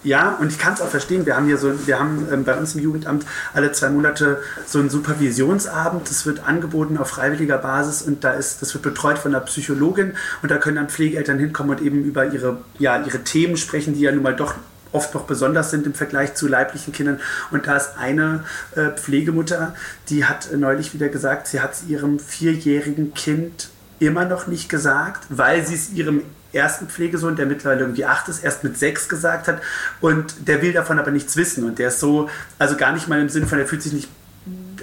Ja, 0.04 0.36
und 0.40 0.52
ich 0.52 0.60
kann 0.60 0.74
es 0.74 0.82
auch 0.82 0.90
verstehen. 0.90 1.26
Wir 1.26 1.38
haben 1.38 1.46
hier 1.46 1.58
so, 1.58 1.88
wir 1.88 1.98
haben 1.98 2.28
ähm, 2.32 2.44
bei 2.44 2.56
uns 2.56 2.76
im 2.76 2.82
Jugendamt 2.82 3.26
alle 3.54 3.72
zwei 3.72 3.90
Monate 3.90 4.42
so 4.66 4.80
einen 4.80 4.90
Supervisionsabend. 4.90 6.10
Das 6.10 6.26
wird 6.26 6.46
angeboten 6.46 6.98
auf 6.98 7.10
freiwilliger 7.10 7.58
Basis 7.58 8.02
und 8.02 8.24
da 8.24 8.32
ist, 8.32 8.62
das 8.62 8.74
wird 8.74 8.84
betreut 8.84 9.18
von 9.18 9.34
einer 9.34 9.44
Psychologin 9.46 10.14
und 10.42 10.52
da 10.52 10.58
können 10.58 10.76
dann 10.76 10.90
Pflegeeltern 10.90 11.40
hinkommen 11.40 11.78
und 11.78 11.86
eben 11.86 12.04
über 12.04 12.26
ihre, 12.26 12.58
ja, 12.80 13.02
ihre 13.02 13.24
Themen 13.24 13.56
sprechen, 13.56 13.94
die 13.94 14.02
ja 14.02 14.12
nun 14.12 14.24
mal 14.24 14.36
doch 14.36 14.56
oft 14.94 15.14
noch 15.14 15.24
besonders 15.24 15.72
sind 15.72 15.86
im 15.86 15.94
Vergleich 15.94 16.36
zu 16.36 16.48
leiblichen 16.48 16.94
Kindern. 16.94 17.20
Und 17.52 17.68
da 17.68 17.76
ist 17.76 17.98
eine 17.98 18.46
äh, 18.76 18.90
Pflegemutter, 18.90 19.76
die 20.10 20.26
hat 20.26 20.50
neulich 20.56 20.94
wieder 20.94 21.10
gesagt, 21.10 21.48
sie 21.48 21.60
hat 21.60 21.74
es 21.74 21.84
ihrem 21.88 22.20
vierjährigen 22.20 23.14
Kind 23.14 23.70
immer 24.00 24.26
noch 24.26 24.48
nicht 24.48 24.70
gesagt, 24.70 25.26
weil 25.30 25.66
sie 25.66 25.76
es 25.76 25.92
ihrem 25.92 26.24
ersten 26.52 26.88
Pflegesohn, 26.88 27.36
der 27.36 27.48
mittlerweile 27.48 27.82
irgendwie 27.82 28.06
acht 28.06 28.30
ist, 28.30 28.44
erst 28.44 28.64
mit 28.64 28.78
sechs 28.78 29.10
gesagt 29.10 29.48
hat. 29.48 29.62
Und 30.02 30.48
der 30.48 30.62
will 30.62 30.72
davon 30.72 31.00
aber 31.00 31.12
nichts 31.12 31.36
wissen. 31.36 31.64
Und 31.64 31.80
der 31.80 31.88
ist 31.88 32.00
so, 32.00 32.30
also 32.60 32.78
gar 32.78 32.94
nicht 32.94 33.08
mal 33.08 33.20
im 33.20 33.30
Sinne 33.30 33.48
von, 33.48 33.60
er 33.60 33.66
fühlt 33.66 33.82
sich 33.82 33.94
nicht 33.94 34.10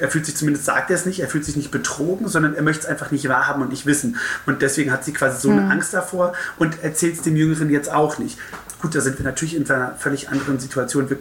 er 0.01 0.09
fühlt 0.09 0.25
sich 0.25 0.37
zumindest, 0.37 0.65
sagt 0.65 0.91
er 0.91 0.97
es 0.97 1.05
nicht, 1.05 1.21
er 1.21 1.29
fühlt 1.29 1.45
sich 1.45 1.57
nicht 1.57 1.71
betrogen, 1.71 2.27
sondern 2.29 2.55
er 2.55 2.63
möchte 2.63 2.85
es 2.85 2.89
einfach 2.89 3.11
nicht 3.11 3.29
wahrhaben 3.29 3.63
und 3.63 3.69
nicht 3.69 3.87
wissen. 3.87 4.17
Und 4.47 4.63
deswegen 4.63 4.93
hat 4.93 5.05
sie 5.05 5.13
quasi 5.13 5.41
so 5.41 5.51
eine 5.51 5.63
hm. 5.63 5.71
Angst 5.71 5.93
davor 5.93 6.33
und 6.59 6.83
erzählt 6.83 7.17
es 7.17 7.23
dem 7.23 7.37
Jüngeren 7.37 7.69
jetzt 7.69 7.93
auch 7.93 8.19
nicht. 8.19 8.39
Gut, 8.81 8.95
da 8.95 9.01
sind 9.01 9.19
wir 9.19 9.25
natürlich 9.25 9.57
in 9.57 9.69
einer 9.71 9.95
völlig 9.99 10.29
anderen 10.29 10.59
Situation. 10.59 11.11
Wir 11.11 11.19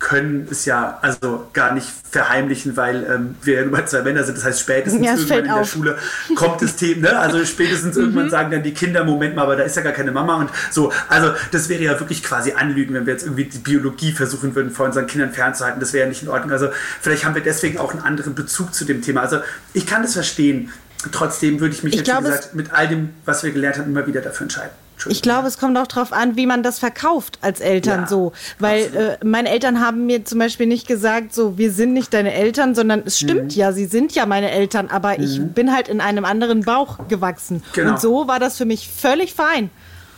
können 0.00 0.48
es 0.50 0.64
ja 0.64 0.98
also 1.02 1.48
gar 1.52 1.74
nicht 1.74 1.86
verheimlichen, 2.10 2.76
weil 2.76 3.04
ähm, 3.04 3.36
wir 3.42 3.60
ja 3.60 3.66
nur 3.66 3.84
zwei 3.86 4.02
Männer 4.02 4.24
sind. 4.24 4.38
Das 4.38 4.44
heißt, 4.44 4.60
spätestens 4.60 5.04
ja, 5.04 5.12
irgendwann 5.12 5.44
in 5.44 5.50
auf. 5.50 5.58
der 5.58 5.64
Schule 5.66 5.98
kommt 6.34 6.62
das 6.62 6.74
Thema, 6.76 7.02
ne? 7.02 7.18
Also 7.18 7.44
spätestens 7.44 7.94
mhm. 7.94 8.02
irgendwann 8.02 8.30
sagen 8.30 8.50
dann 8.50 8.62
die 8.62 8.72
Kinder, 8.72 9.04
Moment 9.04 9.36
mal, 9.36 9.42
aber 9.42 9.56
da 9.56 9.62
ist 9.62 9.76
ja 9.76 9.82
gar 9.82 9.92
keine 9.92 10.10
Mama 10.10 10.36
und 10.36 10.50
so. 10.70 10.90
Also 11.08 11.32
das 11.52 11.68
wäre 11.68 11.82
ja 11.82 12.00
wirklich 12.00 12.24
quasi 12.24 12.52
Anlügen, 12.52 12.94
wenn 12.94 13.06
wir 13.06 13.12
jetzt 13.12 13.24
irgendwie 13.24 13.44
die 13.44 13.58
Biologie 13.58 14.12
versuchen 14.12 14.54
würden, 14.54 14.70
vor 14.72 14.86
unseren 14.86 15.06
Kindern 15.06 15.32
fernzuhalten. 15.32 15.80
Das 15.80 15.92
wäre 15.92 16.04
ja 16.04 16.08
nicht 16.08 16.22
in 16.22 16.28
Ordnung. 16.28 16.50
Also 16.50 16.70
vielleicht 17.00 17.24
haben 17.26 17.34
wir 17.34 17.42
deswegen 17.42 17.78
auch 17.78 17.92
einen 17.92 18.02
anderen 18.02 18.34
Bezug 18.34 18.74
zu 18.74 18.86
dem 18.86 19.02
Thema. 19.02 19.20
Also 19.20 19.40
ich 19.74 19.86
kann 19.86 20.02
das 20.02 20.14
verstehen. 20.14 20.72
Trotzdem 21.12 21.60
würde 21.60 21.74
ich 21.74 21.82
mich 21.82 21.94
ich 21.94 22.06
jetzt, 22.06 22.10
wie 22.10 22.24
gesagt, 22.24 22.54
mit 22.54 22.72
all 22.72 22.88
dem, 22.88 23.10
was 23.24 23.42
wir 23.42 23.52
gelernt 23.52 23.78
haben, 23.78 23.90
immer 23.90 24.06
wieder 24.06 24.20
dafür 24.20 24.44
entscheiden. 24.44 24.72
Ich 25.08 25.22
glaube, 25.22 25.48
es 25.48 25.58
kommt 25.58 25.78
auch 25.78 25.86
darauf 25.86 26.12
an, 26.12 26.36
wie 26.36 26.46
man 26.46 26.62
das 26.62 26.78
verkauft 26.78 27.38
als 27.40 27.60
Eltern 27.60 28.02
ja, 28.02 28.06
so. 28.06 28.32
Weil 28.58 29.18
äh, 29.20 29.24
meine 29.24 29.50
Eltern 29.50 29.80
haben 29.80 30.06
mir 30.06 30.24
zum 30.24 30.38
Beispiel 30.38 30.66
nicht 30.66 30.86
gesagt, 30.86 31.34
so, 31.34 31.56
wir 31.56 31.72
sind 31.72 31.92
nicht 31.92 32.12
deine 32.12 32.34
Eltern, 32.34 32.74
sondern 32.74 33.02
es 33.04 33.18
stimmt 33.18 33.44
mhm. 33.44 33.50
ja, 33.50 33.72
sie 33.72 33.86
sind 33.86 34.14
ja 34.14 34.26
meine 34.26 34.50
Eltern, 34.50 34.88
aber 34.88 35.16
mhm. 35.16 35.24
ich 35.24 35.42
bin 35.42 35.72
halt 35.72 35.88
in 35.88 36.00
einem 36.00 36.24
anderen 36.24 36.62
Bauch 36.62 37.08
gewachsen. 37.08 37.62
Genau. 37.72 37.92
Und 37.92 38.00
so 38.00 38.28
war 38.28 38.38
das 38.38 38.56
für 38.58 38.64
mich 38.66 38.88
völlig 38.88 39.34
fein. 39.34 39.70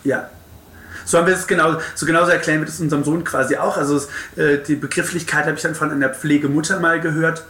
Ja, 0.04 0.28
so 1.04 1.18
haben 1.18 1.26
wir 1.26 1.34
es 1.34 1.46
genau, 1.46 1.78
so 1.94 2.06
genauso 2.06 2.30
erklären 2.30 2.60
wir 2.60 2.66
das 2.66 2.80
unserem 2.80 3.04
Sohn 3.04 3.24
quasi 3.24 3.56
auch. 3.56 3.76
Also 3.76 4.00
äh, 4.36 4.58
die 4.66 4.76
Begrifflichkeit 4.76 5.46
habe 5.46 5.56
ich 5.56 5.62
dann 5.62 5.74
von 5.74 5.90
einer 5.90 6.10
Pflegemutter 6.10 6.80
mal 6.80 7.00
gehört 7.00 7.44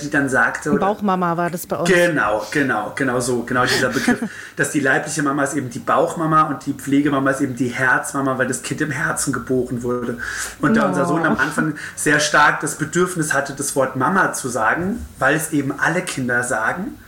die 0.00 0.10
dann 0.10 0.28
sagte. 0.28 0.70
Oder, 0.70 0.80
Bauchmama 0.80 1.36
war 1.36 1.50
das 1.50 1.66
bei 1.66 1.76
uns. 1.76 1.88
Genau, 1.88 2.46
genau, 2.50 2.92
genau 2.94 3.20
so, 3.20 3.42
genau 3.42 3.64
dieser 3.64 3.88
Begriff, 3.88 4.20
dass 4.56 4.70
die 4.70 4.80
leibliche 4.80 5.22
Mama 5.22 5.44
ist 5.44 5.54
eben 5.54 5.70
die 5.70 5.78
Bauchmama 5.78 6.42
und 6.44 6.66
die 6.66 6.72
Pflegemama 6.72 7.30
ist 7.30 7.40
eben 7.40 7.56
die 7.56 7.68
Herzmama, 7.68 8.38
weil 8.38 8.46
das 8.46 8.62
Kind 8.62 8.80
im 8.80 8.90
Herzen 8.90 9.32
geboren 9.32 9.82
wurde. 9.82 10.18
Und 10.60 10.76
da 10.76 10.86
unser 10.86 11.06
Sohn 11.06 11.24
am 11.24 11.38
Anfang 11.38 11.74
sehr 11.94 12.20
stark 12.20 12.60
das 12.60 12.76
Bedürfnis 12.76 13.34
hatte, 13.34 13.54
das 13.54 13.74
Wort 13.76 13.96
Mama 13.96 14.32
zu 14.32 14.48
sagen, 14.48 15.04
weil 15.18 15.36
es 15.36 15.52
eben 15.52 15.78
alle 15.78 16.02
Kinder 16.02 16.42
sagen. 16.42 16.98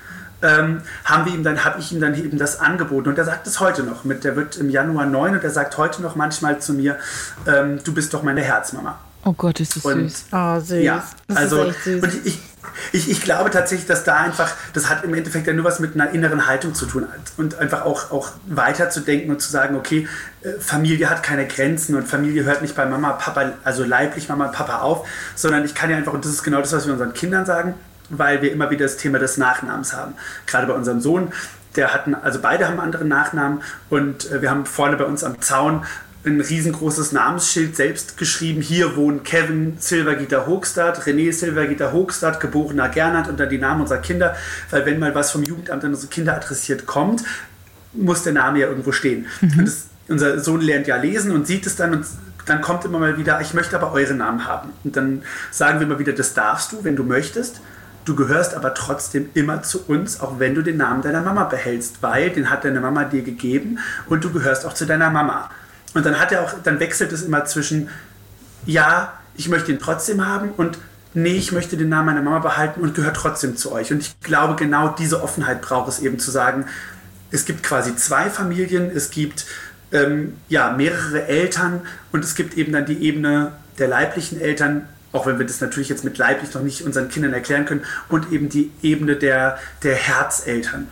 Ähm, 0.40 0.82
haben 1.04 1.26
wir 1.26 1.34
ihm 1.34 1.42
dann, 1.42 1.64
habe 1.64 1.80
ich 1.80 1.90
ihm 1.90 2.00
dann 2.00 2.14
eben 2.14 2.38
das 2.38 2.60
angeboten 2.60 3.08
und 3.08 3.18
er 3.18 3.24
sagt 3.24 3.48
es 3.48 3.58
heute 3.58 3.82
noch 3.82 4.04
mit, 4.04 4.22
der 4.22 4.36
wird 4.36 4.56
im 4.56 4.70
Januar 4.70 5.04
9 5.04 5.32
und 5.32 5.42
er 5.42 5.50
sagt 5.50 5.76
heute 5.78 6.00
noch 6.00 6.14
manchmal 6.14 6.60
zu 6.60 6.74
mir, 6.74 6.96
ähm, 7.48 7.80
du 7.82 7.92
bist 7.92 8.14
doch 8.14 8.22
meine 8.22 8.40
Herzmama. 8.40 9.00
Oh 9.28 9.34
Gott, 9.36 9.60
ist 9.60 9.76
das 9.76 9.84
und, 9.84 10.08
süß. 10.08 10.24
Oh, 10.32 10.58
süß. 10.58 10.82
Ja, 10.82 11.04
das 11.26 11.36
also, 11.36 11.70
süß. 11.70 12.02
und 12.02 12.26
ich, 12.26 12.38
ich, 12.92 13.10
ich 13.10 13.22
glaube 13.22 13.50
tatsächlich, 13.50 13.86
dass 13.86 14.02
da 14.02 14.16
einfach, 14.16 14.50
das 14.72 14.88
hat 14.88 15.04
im 15.04 15.12
Endeffekt 15.12 15.46
ja 15.46 15.52
nur 15.52 15.66
was 15.66 15.80
mit 15.80 15.94
einer 15.94 16.10
inneren 16.12 16.46
Haltung 16.46 16.74
zu 16.74 16.86
tun 16.86 17.06
und 17.36 17.58
einfach 17.58 17.84
auch, 17.84 18.10
auch 18.10 18.30
weiterzudenken 18.46 19.30
und 19.30 19.42
zu 19.42 19.50
sagen, 19.50 19.76
okay, 19.76 20.08
äh, 20.40 20.52
Familie 20.60 21.10
hat 21.10 21.22
keine 21.22 21.46
Grenzen 21.46 21.94
und 21.94 22.08
Familie 22.08 22.44
hört 22.44 22.62
nicht 22.62 22.74
bei 22.74 22.86
Mama, 22.86 23.12
Papa, 23.12 23.52
also 23.64 23.84
leiblich 23.84 24.30
Mama 24.30 24.46
und 24.46 24.52
Papa 24.52 24.78
auf, 24.78 25.06
sondern 25.34 25.62
ich 25.66 25.74
kann 25.74 25.90
ja 25.90 25.98
einfach, 25.98 26.14
und 26.14 26.24
das 26.24 26.32
ist 26.32 26.42
genau 26.42 26.60
das, 26.60 26.72
was 26.72 26.86
wir 26.86 26.94
unseren 26.94 27.12
Kindern 27.12 27.44
sagen, 27.44 27.74
weil 28.08 28.40
wir 28.40 28.50
immer 28.50 28.70
wieder 28.70 28.86
das 28.86 28.96
Thema 28.96 29.18
des 29.18 29.36
Nachnamens 29.36 29.92
haben. 29.92 30.14
Gerade 30.46 30.66
bei 30.66 30.72
unserem 30.72 31.02
Sohn, 31.02 31.34
der 31.76 31.92
hatten, 31.92 32.14
also 32.14 32.38
beide 32.40 32.66
haben 32.66 32.80
anderen 32.80 33.08
Nachnamen 33.08 33.60
und 33.90 34.30
äh, 34.32 34.40
wir 34.40 34.50
haben 34.50 34.64
vorne 34.64 34.96
bei 34.96 35.04
uns 35.04 35.22
am 35.22 35.38
Zaun 35.42 35.84
ein 36.28 36.40
riesengroßes 36.40 37.12
Namensschild 37.12 37.76
selbst 37.76 38.16
geschrieben. 38.16 38.60
Hier 38.60 38.96
wohnen 38.96 39.22
Kevin 39.22 39.74
Silvergitter 39.78 40.46
Hochstadt, 40.46 41.02
René 41.02 41.32
Silvergitter 41.32 41.92
Hochstadt, 41.92 42.40
geborener 42.40 42.88
Gernand 42.88 43.28
und 43.28 43.38
dann 43.38 43.48
die 43.48 43.58
Namen 43.58 43.82
unserer 43.82 43.98
Kinder. 43.98 44.36
Weil 44.70 44.86
wenn 44.86 44.98
mal 44.98 45.14
was 45.14 45.30
vom 45.30 45.42
Jugendamt 45.42 45.84
an 45.84 45.90
unsere 45.90 46.10
Kinder 46.10 46.36
adressiert 46.36 46.86
kommt, 46.86 47.24
muss 47.92 48.22
der 48.22 48.32
Name 48.32 48.60
ja 48.60 48.68
irgendwo 48.68 48.92
stehen. 48.92 49.26
Mhm. 49.40 49.64
Das, 49.64 49.86
unser 50.08 50.38
Sohn 50.40 50.60
lernt 50.60 50.86
ja 50.86 50.96
lesen 50.96 51.32
und 51.32 51.46
sieht 51.46 51.66
es 51.66 51.76
dann 51.76 51.92
und 51.92 52.06
dann 52.46 52.60
kommt 52.62 52.84
immer 52.84 52.98
mal 52.98 53.18
wieder, 53.18 53.40
ich 53.40 53.52
möchte 53.54 53.76
aber 53.76 53.92
eure 53.92 54.14
Namen 54.14 54.46
haben. 54.46 54.70
Und 54.84 54.96
dann 54.96 55.22
sagen 55.50 55.80
wir 55.80 55.86
immer 55.86 55.98
wieder, 55.98 56.12
das 56.12 56.34
darfst 56.34 56.72
du, 56.72 56.82
wenn 56.82 56.96
du 56.96 57.04
möchtest. 57.04 57.60
Du 58.04 58.16
gehörst 58.16 58.54
aber 58.54 58.72
trotzdem 58.72 59.28
immer 59.34 59.62
zu 59.62 59.84
uns, 59.86 60.20
auch 60.20 60.38
wenn 60.38 60.54
du 60.54 60.62
den 60.62 60.78
Namen 60.78 61.02
deiner 61.02 61.20
Mama 61.20 61.44
behältst, 61.44 62.02
weil 62.02 62.30
den 62.30 62.48
hat 62.48 62.64
deine 62.64 62.80
Mama 62.80 63.04
dir 63.04 63.22
gegeben 63.22 63.80
und 64.06 64.24
du 64.24 64.32
gehörst 64.32 64.64
auch 64.64 64.72
zu 64.72 64.86
deiner 64.86 65.10
Mama. 65.10 65.50
Und 65.98 66.06
dann 66.06 66.20
hat 66.20 66.30
er 66.30 66.44
auch, 66.44 66.54
dann 66.62 66.78
wechselt 66.78 67.10
es 67.10 67.22
immer 67.22 67.44
zwischen, 67.44 67.88
ja, 68.66 69.14
ich 69.34 69.48
möchte 69.48 69.72
ihn 69.72 69.80
trotzdem 69.80 70.24
haben 70.24 70.52
und 70.56 70.78
nee, 71.12 71.34
ich 71.34 71.50
möchte 71.50 71.76
den 71.76 71.88
Namen 71.88 72.06
meiner 72.06 72.22
Mama 72.22 72.38
behalten 72.38 72.82
und 72.82 72.94
gehört 72.94 73.16
trotzdem 73.16 73.56
zu 73.56 73.72
euch. 73.72 73.90
Und 73.90 73.98
ich 74.02 74.20
glaube, 74.20 74.54
genau 74.54 74.90
diese 74.90 75.20
Offenheit 75.24 75.60
braucht 75.60 75.88
es 75.88 75.98
eben 75.98 76.20
zu 76.20 76.30
sagen, 76.30 76.66
es 77.32 77.46
gibt 77.46 77.64
quasi 77.64 77.96
zwei 77.96 78.30
Familien, 78.30 78.92
es 78.94 79.10
gibt 79.10 79.46
ähm, 79.90 80.36
ja, 80.48 80.70
mehrere 80.70 81.26
Eltern 81.26 81.80
und 82.12 82.22
es 82.22 82.36
gibt 82.36 82.56
eben 82.56 82.72
dann 82.72 82.86
die 82.86 83.02
Ebene 83.02 83.54
der 83.80 83.88
leiblichen 83.88 84.40
Eltern, 84.40 84.88
auch 85.10 85.26
wenn 85.26 85.40
wir 85.40 85.46
das 85.46 85.60
natürlich 85.60 85.88
jetzt 85.88 86.04
mit 86.04 86.16
leiblich 86.16 86.54
noch 86.54 86.62
nicht 86.62 86.82
unseren 86.82 87.08
Kindern 87.08 87.32
erklären 87.32 87.64
können, 87.64 87.82
und 88.08 88.30
eben 88.30 88.48
die 88.48 88.70
Ebene 88.82 89.16
der, 89.16 89.58
der 89.82 89.96
Herzeltern. 89.96 90.86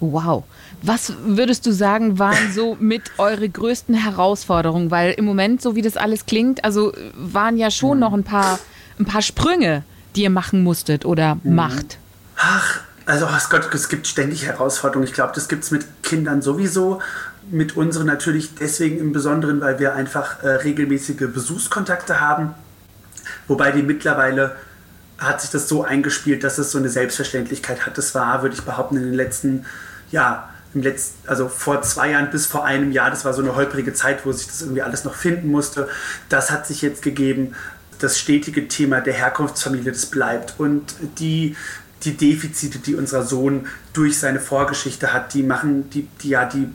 Wow. 0.00 0.44
Was 0.82 1.12
würdest 1.24 1.66
du 1.66 1.72
sagen, 1.72 2.18
waren 2.18 2.52
so 2.54 2.76
mit 2.78 3.02
eure 3.18 3.48
größten 3.48 3.94
Herausforderungen? 3.94 4.90
Weil 4.90 5.12
im 5.12 5.24
Moment, 5.24 5.60
so 5.60 5.74
wie 5.74 5.82
das 5.82 5.96
alles 5.96 6.26
klingt, 6.26 6.64
also 6.64 6.92
waren 7.14 7.56
ja 7.56 7.70
schon 7.70 7.98
mhm. 7.98 8.00
noch 8.00 8.12
ein 8.12 8.24
paar, 8.24 8.58
ein 8.98 9.04
paar 9.04 9.22
Sprünge, 9.22 9.82
die 10.14 10.22
ihr 10.22 10.30
machen 10.30 10.62
musstet 10.62 11.04
oder 11.04 11.36
mhm. 11.42 11.54
macht. 11.54 11.98
Ach, 12.36 12.80
also 13.06 13.26
oh 13.26 13.48
Gott, 13.50 13.74
es 13.74 13.88
gibt 13.88 14.06
ständig 14.06 14.46
Herausforderungen. 14.46 15.06
Ich 15.06 15.14
glaube, 15.14 15.32
das 15.34 15.48
gibt 15.48 15.64
es 15.64 15.70
mit 15.70 15.84
Kindern 16.02 16.42
sowieso. 16.42 17.00
Mit 17.50 17.76
unseren 17.76 18.06
natürlich 18.06 18.54
deswegen 18.54 18.98
im 18.98 19.12
Besonderen, 19.12 19.60
weil 19.60 19.78
wir 19.78 19.94
einfach 19.94 20.42
äh, 20.42 20.48
regelmäßige 20.48 21.32
Besuchskontakte 21.32 22.20
haben. 22.20 22.54
Wobei 23.46 23.72
die 23.72 23.82
mittlerweile 23.82 24.56
hat 25.16 25.40
sich 25.40 25.50
das 25.50 25.68
so 25.68 25.82
eingespielt, 25.82 26.44
dass 26.44 26.58
es 26.58 26.70
so 26.70 26.78
eine 26.78 26.88
Selbstverständlichkeit 26.88 27.86
hat. 27.86 27.98
Das 27.98 28.14
war, 28.14 28.42
würde 28.42 28.54
ich 28.54 28.62
behaupten, 28.62 28.96
in 28.96 29.04
den 29.04 29.14
letzten 29.14 29.64
ja, 30.10 30.48
im 30.74 30.82
letzten, 30.82 31.28
also 31.28 31.48
vor 31.48 31.82
zwei 31.82 32.10
Jahren 32.10 32.30
bis 32.30 32.46
vor 32.46 32.64
einem 32.64 32.92
Jahr, 32.92 33.10
das 33.10 33.24
war 33.24 33.32
so 33.32 33.42
eine 33.42 33.56
holprige 33.56 33.94
Zeit, 33.94 34.26
wo 34.26 34.32
sich 34.32 34.46
das 34.46 34.62
irgendwie 34.62 34.82
alles 34.82 35.04
noch 35.04 35.14
finden 35.14 35.48
musste. 35.48 35.88
Das 36.28 36.50
hat 36.50 36.66
sich 36.66 36.82
jetzt 36.82 37.02
gegeben. 37.02 37.54
Das 37.98 38.18
stetige 38.18 38.68
Thema 38.68 39.00
der 39.00 39.14
Herkunftsfamilie, 39.14 39.92
das 39.92 40.06
bleibt. 40.06 40.54
Und 40.58 40.94
die, 41.18 41.56
die 42.04 42.16
Defizite, 42.16 42.78
die 42.78 42.94
unser 42.94 43.22
Sohn 43.22 43.66
durch 43.92 44.18
seine 44.18 44.40
Vorgeschichte 44.40 45.12
hat, 45.12 45.34
die 45.34 45.42
machen, 45.42 45.90
die, 45.90 46.06
die 46.22 46.28
ja, 46.28 46.44
die, 46.44 46.68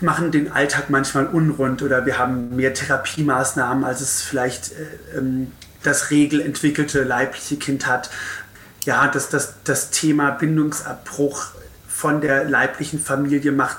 machen 0.00 0.30
den 0.32 0.52
Alltag 0.52 0.90
manchmal 0.90 1.26
unrund 1.26 1.82
oder 1.82 2.06
wir 2.06 2.18
haben 2.18 2.56
mehr 2.56 2.74
Therapiemaßnahmen, 2.74 3.84
als 3.84 4.00
es 4.00 4.22
vielleicht 4.22 4.72
äh, 4.72 5.18
ähm, 5.18 5.52
das 5.82 6.10
regelentwickelte 6.10 7.04
leibliche 7.04 7.56
Kind 7.56 7.86
hat. 7.86 8.10
Ja, 8.84 9.08
dass 9.08 9.30
das, 9.30 9.54
das 9.64 9.90
Thema 9.90 10.30
Bindungsabbruch 10.30 11.46
von 11.94 12.20
der 12.20 12.44
leiblichen 12.44 12.98
Familie 12.98 13.52
macht 13.52 13.78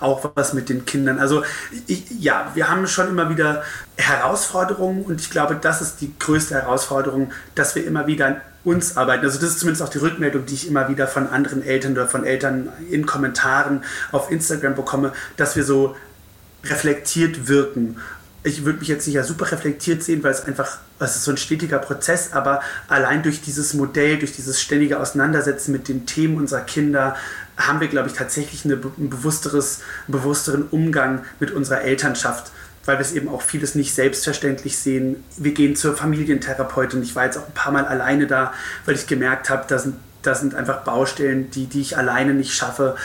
auch 0.00 0.30
was 0.34 0.52
mit 0.52 0.68
den 0.68 0.84
Kindern. 0.84 1.18
Also 1.18 1.42
ich, 1.86 2.10
ja, 2.20 2.52
wir 2.54 2.68
haben 2.68 2.86
schon 2.86 3.08
immer 3.08 3.30
wieder 3.30 3.62
Herausforderungen 3.96 5.02
und 5.02 5.20
ich 5.20 5.30
glaube, 5.30 5.56
das 5.60 5.80
ist 5.80 6.00
die 6.00 6.12
größte 6.18 6.54
Herausforderung, 6.54 7.32
dass 7.54 7.74
wir 7.74 7.84
immer 7.86 8.06
wieder 8.06 8.26
an 8.26 8.40
uns 8.64 8.96
arbeiten. 8.96 9.24
Also 9.24 9.38
das 9.40 9.50
ist 9.50 9.60
zumindest 9.60 9.82
auch 9.82 9.88
die 9.88 9.98
Rückmeldung, 9.98 10.44
die 10.46 10.54
ich 10.54 10.68
immer 10.68 10.88
wieder 10.88 11.06
von 11.06 11.28
anderen 11.28 11.62
Eltern 11.62 11.92
oder 11.92 12.06
von 12.06 12.24
Eltern 12.24 12.68
in 12.90 13.06
Kommentaren 13.06 13.82
auf 14.12 14.30
Instagram 14.30 14.74
bekomme, 14.74 15.12
dass 15.36 15.56
wir 15.56 15.64
so 15.64 15.96
reflektiert 16.64 17.48
wirken. 17.48 17.96
Ich 18.42 18.64
würde 18.64 18.78
mich 18.78 18.88
jetzt 18.88 19.06
nicht 19.06 19.16
ja 19.16 19.24
super 19.24 19.50
reflektiert 19.50 20.04
sehen, 20.04 20.22
weil 20.22 20.30
es 20.30 20.44
einfach, 20.44 20.78
es 21.00 21.16
ist 21.16 21.24
so 21.24 21.32
ein 21.32 21.36
stetiger 21.36 21.78
Prozess, 21.78 22.32
aber 22.32 22.60
allein 22.86 23.22
durch 23.22 23.40
dieses 23.40 23.74
Modell, 23.74 24.18
durch 24.18 24.32
dieses 24.32 24.60
ständige 24.60 25.00
Auseinandersetzen 25.00 25.72
mit 25.72 25.88
den 25.88 26.06
Themen 26.06 26.36
unserer 26.36 26.60
Kinder, 26.60 27.16
haben 27.56 27.80
wir, 27.80 27.88
glaube 27.88 28.08
ich, 28.08 28.14
tatsächlich 28.14 28.64
eine, 28.64 28.74
ein 28.74 29.10
bewussteres, 29.10 29.80
einen 30.06 30.18
bewussteren 30.18 30.64
Umgang 30.70 31.24
mit 31.40 31.50
unserer 31.50 31.82
Elternschaft, 31.82 32.52
weil 32.84 32.96
wir 32.96 33.02
es 33.02 33.12
eben 33.12 33.28
auch 33.28 33.42
vieles 33.42 33.74
nicht 33.74 33.94
selbstverständlich 33.94 34.78
sehen. 34.78 35.24
Wir 35.36 35.52
gehen 35.52 35.74
zur 35.74 35.96
Familientherapeutin. 35.96 37.02
Ich 37.02 37.16
war 37.16 37.24
jetzt 37.24 37.38
auch 37.38 37.46
ein 37.46 37.54
paar 37.54 37.72
Mal 37.72 37.84
alleine 37.86 38.26
da, 38.26 38.52
weil 38.84 38.94
ich 38.94 39.06
gemerkt 39.06 39.50
habe, 39.50 39.64
da 39.68 39.78
sind 39.78 39.96
das 40.22 40.40
sind 40.40 40.56
einfach 40.56 40.82
Baustellen, 40.82 41.52
die, 41.52 41.66
die 41.66 41.80
ich 41.80 41.96
alleine 41.96 42.34
nicht 42.34 42.52
schaffe. 42.52 42.96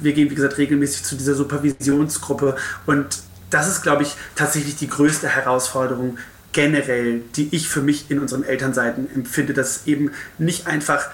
Wir 0.00 0.12
gehen, 0.12 0.30
wie 0.30 0.34
gesagt, 0.34 0.58
regelmäßig 0.58 1.02
zu 1.02 1.16
dieser 1.16 1.34
Supervisionsgruppe 1.34 2.56
und 2.84 3.22
das 3.48 3.68
ist, 3.68 3.82
glaube 3.82 4.02
ich, 4.02 4.14
tatsächlich 4.34 4.76
die 4.76 4.88
größte 4.88 5.28
Herausforderung 5.28 6.18
generell, 6.52 7.22
die 7.36 7.54
ich 7.54 7.68
für 7.68 7.80
mich 7.80 8.10
in 8.10 8.18
unseren 8.18 8.44
Elternseiten 8.44 9.08
empfinde, 9.14 9.54
dass 9.54 9.86
eben 9.86 10.10
nicht 10.38 10.66
einfach 10.66 11.08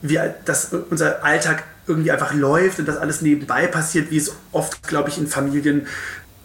wir, 0.00 0.34
dass 0.44 0.72
unser 0.90 1.24
Alltag 1.24 1.64
irgendwie 1.86 2.10
einfach 2.12 2.34
läuft 2.34 2.78
und 2.78 2.86
das 2.86 2.96
alles 2.96 3.22
nebenbei 3.22 3.66
passiert, 3.66 4.10
wie 4.10 4.16
es 4.16 4.32
oft, 4.52 4.86
glaube 4.86 5.08
ich, 5.08 5.18
in 5.18 5.26
Familien 5.26 5.86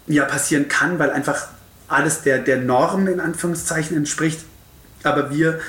ja 0.06 0.24
passieren 0.24 0.68
kann, 0.68 0.98
weil 0.98 1.10
einfach 1.10 1.48
alles 1.86 2.22
der, 2.22 2.38
der 2.38 2.58
Norm 2.58 3.06
in 3.06 3.20
Anführungszeichen 3.20 3.96
entspricht. 3.96 4.40
Aber 5.04 5.30
wir 5.30 5.60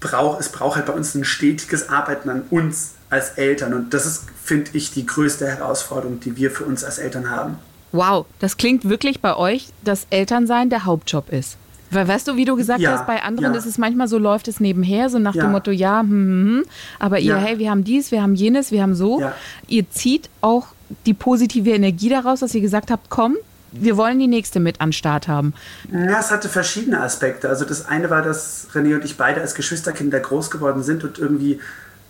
brauch, 0.00 0.38
es 0.38 0.48
braucht 0.48 0.76
halt 0.76 0.86
bei 0.86 0.92
uns 0.92 1.14
ein 1.14 1.24
stetiges 1.24 1.88
Arbeiten 1.88 2.30
an 2.30 2.42
uns 2.50 2.92
als 3.10 3.30
Eltern. 3.30 3.74
Und 3.74 3.94
das 3.94 4.06
ist, 4.06 4.24
finde 4.42 4.70
ich, 4.74 4.92
die 4.92 5.06
größte 5.06 5.46
Herausforderung, 5.46 6.20
die 6.20 6.36
wir 6.36 6.50
für 6.50 6.64
uns 6.64 6.84
als 6.84 6.98
Eltern 6.98 7.30
haben. 7.30 7.58
Wow, 7.92 8.26
das 8.40 8.56
klingt 8.56 8.88
wirklich 8.88 9.20
bei 9.20 9.36
euch, 9.36 9.68
dass 9.84 10.06
Elternsein 10.10 10.70
der 10.70 10.84
Hauptjob 10.84 11.30
ist. 11.30 11.56
Weil 11.96 12.06
weißt 12.06 12.28
du, 12.28 12.36
wie 12.36 12.44
du 12.44 12.56
gesagt 12.56 12.80
ja, 12.80 12.92
hast, 12.92 13.06
bei 13.06 13.22
anderen 13.22 13.54
ja. 13.54 13.58
ist 13.58 13.64
es 13.64 13.78
manchmal 13.78 14.06
so, 14.06 14.18
läuft 14.18 14.48
es 14.48 14.60
nebenher, 14.60 15.08
so 15.08 15.18
nach 15.18 15.34
ja. 15.34 15.44
dem 15.44 15.52
Motto, 15.52 15.70
ja, 15.70 16.00
hm, 16.00 16.10
hm, 16.10 16.46
hm. 16.58 16.64
aber 16.98 17.18
ihr, 17.18 17.36
hey, 17.36 17.58
wir 17.58 17.70
haben 17.70 17.84
dies, 17.84 18.12
wir 18.12 18.22
haben 18.22 18.34
jenes, 18.34 18.70
wir 18.70 18.82
haben 18.82 18.94
so. 18.94 19.22
Ihr 19.66 19.88
zieht 19.90 20.28
auch 20.42 20.68
die 21.06 21.14
positive 21.14 21.70
Energie 21.70 22.10
daraus, 22.10 22.40
dass 22.40 22.54
ihr 22.54 22.60
gesagt 22.60 22.90
habt, 22.90 23.08
komm, 23.08 23.36
wir 23.72 23.96
wollen 23.96 24.18
die 24.18 24.26
nächste 24.26 24.60
mit 24.60 24.80
an 24.80 24.92
Start 24.92 25.26
haben. 25.26 25.54
Ja, 25.90 26.20
es 26.20 26.30
hatte 26.30 26.48
verschiedene 26.48 27.00
Aspekte. 27.00 27.48
Also 27.48 27.64
das 27.64 27.86
eine 27.86 28.10
war, 28.10 28.22
dass 28.22 28.68
René 28.74 28.94
und 28.94 29.04
ich 29.04 29.16
beide 29.16 29.40
als 29.40 29.54
Geschwisterkinder 29.54 30.20
groß 30.20 30.50
geworden 30.50 30.82
sind 30.82 31.02
und 31.02 31.18
irgendwie 31.18 31.60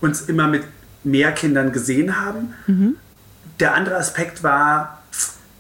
uns 0.01 0.23
immer 0.23 0.49
mit 0.49 0.65
mehr 1.05 1.33
Kindern 1.33 1.73
gesehen 1.73 2.21
haben. 2.21 2.55
Mhm. 2.67 2.97
Der 3.61 3.75
andere 3.75 3.97
Aspekt 3.97 4.43
war, 4.43 5.03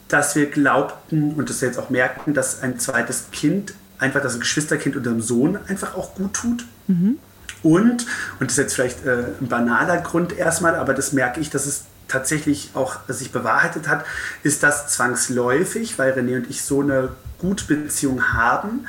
dass 0.08 0.36
wir 0.36 0.46
glaubten 0.46 1.32
und 1.34 1.48
das 1.48 1.60
jetzt 1.60 1.78
auch 1.78 1.90
merkten, 1.90 2.34
dass 2.34 2.62
ein 2.62 2.78
zweites 2.78 3.30
Kind 3.30 3.74
einfach 3.98 4.22
das 4.22 4.38
Geschwisterkind 4.38 4.96
unserem 4.96 5.20
Sohn 5.20 5.58
einfach 5.68 5.94
auch 5.94 6.14
gut 6.14 6.34
tut. 6.34 6.64
Mhm. 6.86 7.18
Und, 7.62 8.06
und 8.38 8.50
das 8.50 8.52
ist 8.52 8.58
jetzt 8.58 8.74
vielleicht 8.74 9.04
äh, 9.04 9.24
ein 9.40 9.48
banaler 9.48 9.98
Grund 9.98 10.36
erstmal, 10.36 10.76
aber 10.76 10.94
das 10.94 11.12
merke 11.12 11.40
ich, 11.40 11.50
dass 11.50 11.66
es 11.66 11.84
tatsächlich 12.08 12.70
auch 12.74 12.98
sich 13.08 13.32
bewahrheitet 13.32 13.88
hat, 13.88 14.04
ist 14.42 14.62
das 14.62 14.88
zwangsläufig, 14.88 15.98
weil 15.98 16.12
René 16.12 16.36
und 16.36 16.50
ich 16.50 16.62
so 16.62 16.80
eine 16.80 17.10
gute 17.38 17.64
Beziehung 17.64 18.32
haben, 18.32 18.86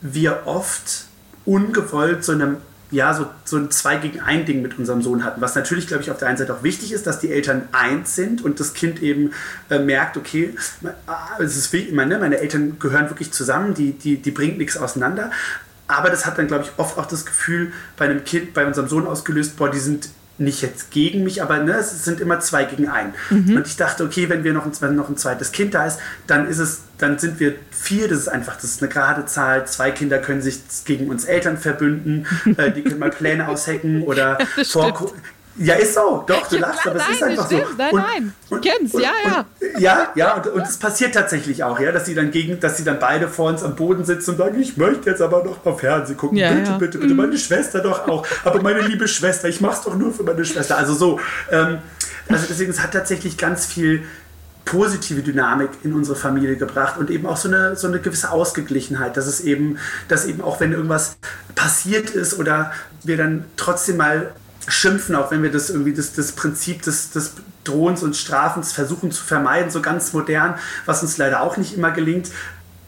wir 0.00 0.42
oft 0.46 1.04
ungewollt 1.44 2.24
so 2.24 2.32
einem 2.32 2.58
ja, 2.90 3.12
so, 3.12 3.26
so 3.44 3.56
ein 3.58 3.70
Zwei 3.70 3.96
gegen 3.96 4.20
ein 4.20 4.46
Ding 4.46 4.62
mit 4.62 4.78
unserem 4.78 5.02
Sohn 5.02 5.24
hatten. 5.24 5.40
Was 5.40 5.54
natürlich, 5.54 5.86
glaube 5.86 6.02
ich, 6.02 6.10
auf 6.10 6.18
der 6.18 6.28
einen 6.28 6.38
Seite 6.38 6.54
auch 6.54 6.62
wichtig 6.62 6.92
ist, 6.92 7.06
dass 7.06 7.20
die 7.20 7.30
Eltern 7.30 7.68
eins 7.72 8.14
sind 8.14 8.42
und 8.42 8.60
das 8.60 8.72
Kind 8.72 9.02
eben 9.02 9.32
äh, 9.68 9.78
merkt, 9.78 10.16
okay, 10.16 10.54
ah, 11.06 11.36
es 11.38 11.56
ist 11.56 11.72
wie, 11.72 11.92
meine, 11.92 12.18
meine 12.18 12.38
Eltern 12.38 12.78
gehören 12.78 13.10
wirklich 13.10 13.32
zusammen, 13.32 13.74
die, 13.74 13.92
die, 13.92 14.16
die 14.16 14.30
bringt 14.30 14.58
nichts 14.58 14.76
auseinander. 14.76 15.30
Aber 15.86 16.10
das 16.10 16.26
hat 16.26 16.38
dann, 16.38 16.46
glaube 16.46 16.64
ich, 16.64 16.70
oft 16.78 16.98
auch 16.98 17.06
das 17.06 17.26
Gefühl 17.26 17.72
bei 17.96 18.06
einem 18.06 18.24
Kind, 18.24 18.54
bei 18.54 18.66
unserem 18.66 18.88
Sohn 18.88 19.06
ausgelöst, 19.06 19.56
boah, 19.56 19.70
die 19.70 19.78
sind 19.78 20.08
nicht 20.38 20.62
jetzt 20.62 20.90
gegen 20.90 21.24
mich, 21.24 21.42
aber 21.42 21.58
ne, 21.58 21.74
es 21.74 22.04
sind 22.04 22.20
immer 22.20 22.40
zwei 22.40 22.64
gegen 22.64 22.88
einen. 22.88 23.14
Mhm. 23.30 23.56
Und 23.56 23.66
ich 23.66 23.76
dachte, 23.76 24.04
okay, 24.04 24.28
wenn 24.28 24.44
wir 24.44 24.52
noch 24.52 24.64
ein, 24.64 24.72
wenn 24.80 24.94
noch 24.94 25.08
ein 25.08 25.16
zweites 25.16 25.52
Kind 25.52 25.74
da 25.74 25.86
ist, 25.86 25.98
dann 26.26 26.48
ist 26.48 26.58
es, 26.58 26.82
dann 26.98 27.18
sind 27.18 27.40
wir 27.40 27.54
vier, 27.70 28.08
das 28.08 28.18
ist 28.18 28.28
einfach, 28.28 28.54
das 28.54 28.64
ist 28.64 28.82
eine 28.82 28.90
gerade 28.90 29.26
Zahl. 29.26 29.66
Zwei 29.66 29.90
Kinder 29.90 30.18
können 30.18 30.40
sich 30.40 30.60
gegen 30.84 31.08
uns 31.08 31.24
Eltern 31.24 31.58
verbünden, 31.58 32.26
äh, 32.56 32.70
die 32.70 32.82
können 32.82 33.00
mal 33.00 33.10
Pläne 33.10 33.48
aushecken 33.48 34.02
oder 34.02 34.38
vor, 34.64 35.12
ja, 35.58 35.74
ist 35.74 35.94
so. 35.94 36.24
Doch, 36.26 36.46
du 36.48 36.58
lachst, 36.58 36.86
aber 36.86 36.96
es 36.96 37.08
ist 37.08 37.22
einfach 37.22 37.46
stimmt. 37.46 37.66
so. 37.66 37.76
Nein, 37.76 37.92
und, 37.92 38.00
nein. 38.00 38.34
Und, 38.48 38.64
ich 38.64 38.72
kenn's, 38.72 38.92
ja, 38.92 39.12
ja. 39.24 39.46
Und, 39.60 39.80
ja, 39.80 40.12
ja, 40.14 40.34
und, 40.34 40.46
und 40.48 40.62
es 40.62 40.76
passiert 40.76 41.14
tatsächlich 41.14 41.64
auch, 41.64 41.78
ja, 41.80 41.92
dass 41.92 42.06
sie 42.06 42.14
dann 42.14 42.30
gegen, 42.30 42.60
dass 42.60 42.76
sie 42.76 42.84
dann 42.84 42.98
beide 42.98 43.28
vor 43.28 43.50
uns 43.50 43.62
am 43.62 43.74
Boden 43.76 44.04
sitzen 44.04 44.30
und 44.30 44.36
sagen, 44.38 44.60
ich 44.60 44.76
möchte 44.76 45.10
jetzt 45.10 45.20
aber 45.20 45.44
noch 45.44 45.64
mal 45.64 45.74
Fernsehen 45.76 46.16
gucken. 46.16 46.38
Ja, 46.38 46.52
bitte, 46.52 46.70
ja. 46.70 46.78
bitte, 46.78 46.98
bitte, 46.98 47.14
meine 47.14 47.36
Schwester 47.36 47.80
doch 47.80 48.06
auch. 48.08 48.26
Aber 48.44 48.62
meine 48.62 48.80
liebe 48.80 49.08
Schwester, 49.08 49.48
ich 49.48 49.60
mach's 49.60 49.82
doch 49.82 49.94
nur 49.94 50.12
für 50.12 50.22
meine 50.22 50.44
Schwester. 50.44 50.76
Also 50.76 50.94
so. 50.94 51.20
Ähm, 51.50 51.78
also 52.28 52.44
deswegen, 52.48 52.70
es 52.70 52.82
hat 52.82 52.92
tatsächlich 52.92 53.38
ganz 53.38 53.66
viel 53.66 54.04
positive 54.64 55.22
Dynamik 55.22 55.70
in 55.82 55.94
unsere 55.94 56.14
Familie 56.14 56.56
gebracht 56.56 56.98
und 56.98 57.10
eben 57.10 57.26
auch 57.26 57.38
so 57.38 57.48
eine, 57.48 57.74
so 57.74 57.88
eine 57.88 58.00
gewisse 58.00 58.30
Ausgeglichenheit, 58.30 59.16
dass 59.16 59.26
es 59.26 59.40
eben, 59.40 59.78
dass 60.08 60.26
eben 60.26 60.42
auch 60.42 60.60
wenn 60.60 60.72
irgendwas 60.72 61.16
passiert 61.54 62.10
ist 62.10 62.38
oder 62.38 62.72
wir 63.02 63.16
dann 63.16 63.46
trotzdem 63.56 63.96
mal 63.96 64.32
schimpfen, 64.68 65.14
auch 65.14 65.30
wenn 65.30 65.42
wir 65.42 65.50
das 65.50 65.70
irgendwie 65.70 65.92
das, 65.92 66.12
das 66.12 66.32
Prinzip 66.32 66.82
des, 66.82 67.10
des 67.10 67.34
Drohens 67.64 68.02
und 68.02 68.16
Strafens 68.16 68.72
versuchen 68.72 69.10
zu 69.10 69.22
vermeiden, 69.22 69.70
so 69.70 69.80
ganz 69.80 70.12
modern, 70.12 70.54
was 70.86 71.02
uns 71.02 71.18
leider 71.18 71.42
auch 71.42 71.56
nicht 71.56 71.76
immer 71.76 71.90
gelingt. 71.90 72.30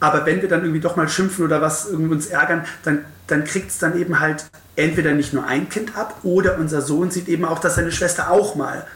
Aber 0.01 0.25
wenn 0.25 0.41
wir 0.41 0.49
dann 0.49 0.63
irgendwie 0.63 0.81
doch 0.81 0.97
mal 0.97 1.09
schimpfen 1.09 1.45
oder 1.45 1.61
was 1.61 1.87
irgendwie 1.87 2.13
uns 2.13 2.27
ärgern, 2.27 2.65
dann, 2.85 3.05
dann 3.27 3.45
kriegt 3.45 3.71
es 3.71 3.79
dann 3.79 3.99
eben 3.99 4.21
halt 4.21 4.47
entweder 4.77 5.13
nicht 5.13 5.33
nur 5.33 5.47
ein 5.47 5.69
Kind 5.69 5.97
ab 5.97 6.21
oder 6.23 6.59
unser 6.59 6.81
Sohn 6.81 7.11
sieht 7.11 7.29
eben 7.29 7.45
auch, 7.45 7.59
dass 7.59 7.75
seine 7.75 7.93
Schwester 7.93 8.31
auch 8.31 8.55
mal 8.55 8.87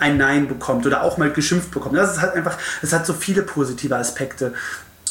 ein 0.00 0.16
Nein 0.16 0.48
bekommt 0.48 0.86
oder 0.86 1.02
auch 1.02 1.18
mal 1.18 1.30
geschimpft 1.30 1.70
bekommt. 1.70 1.96
Das 1.96 2.16
ist 2.16 2.22
halt 2.22 2.34
einfach, 2.34 2.58
es 2.82 2.92
hat 2.92 3.06
so 3.06 3.12
viele 3.12 3.42
positive 3.42 3.96
Aspekte. 3.96 4.54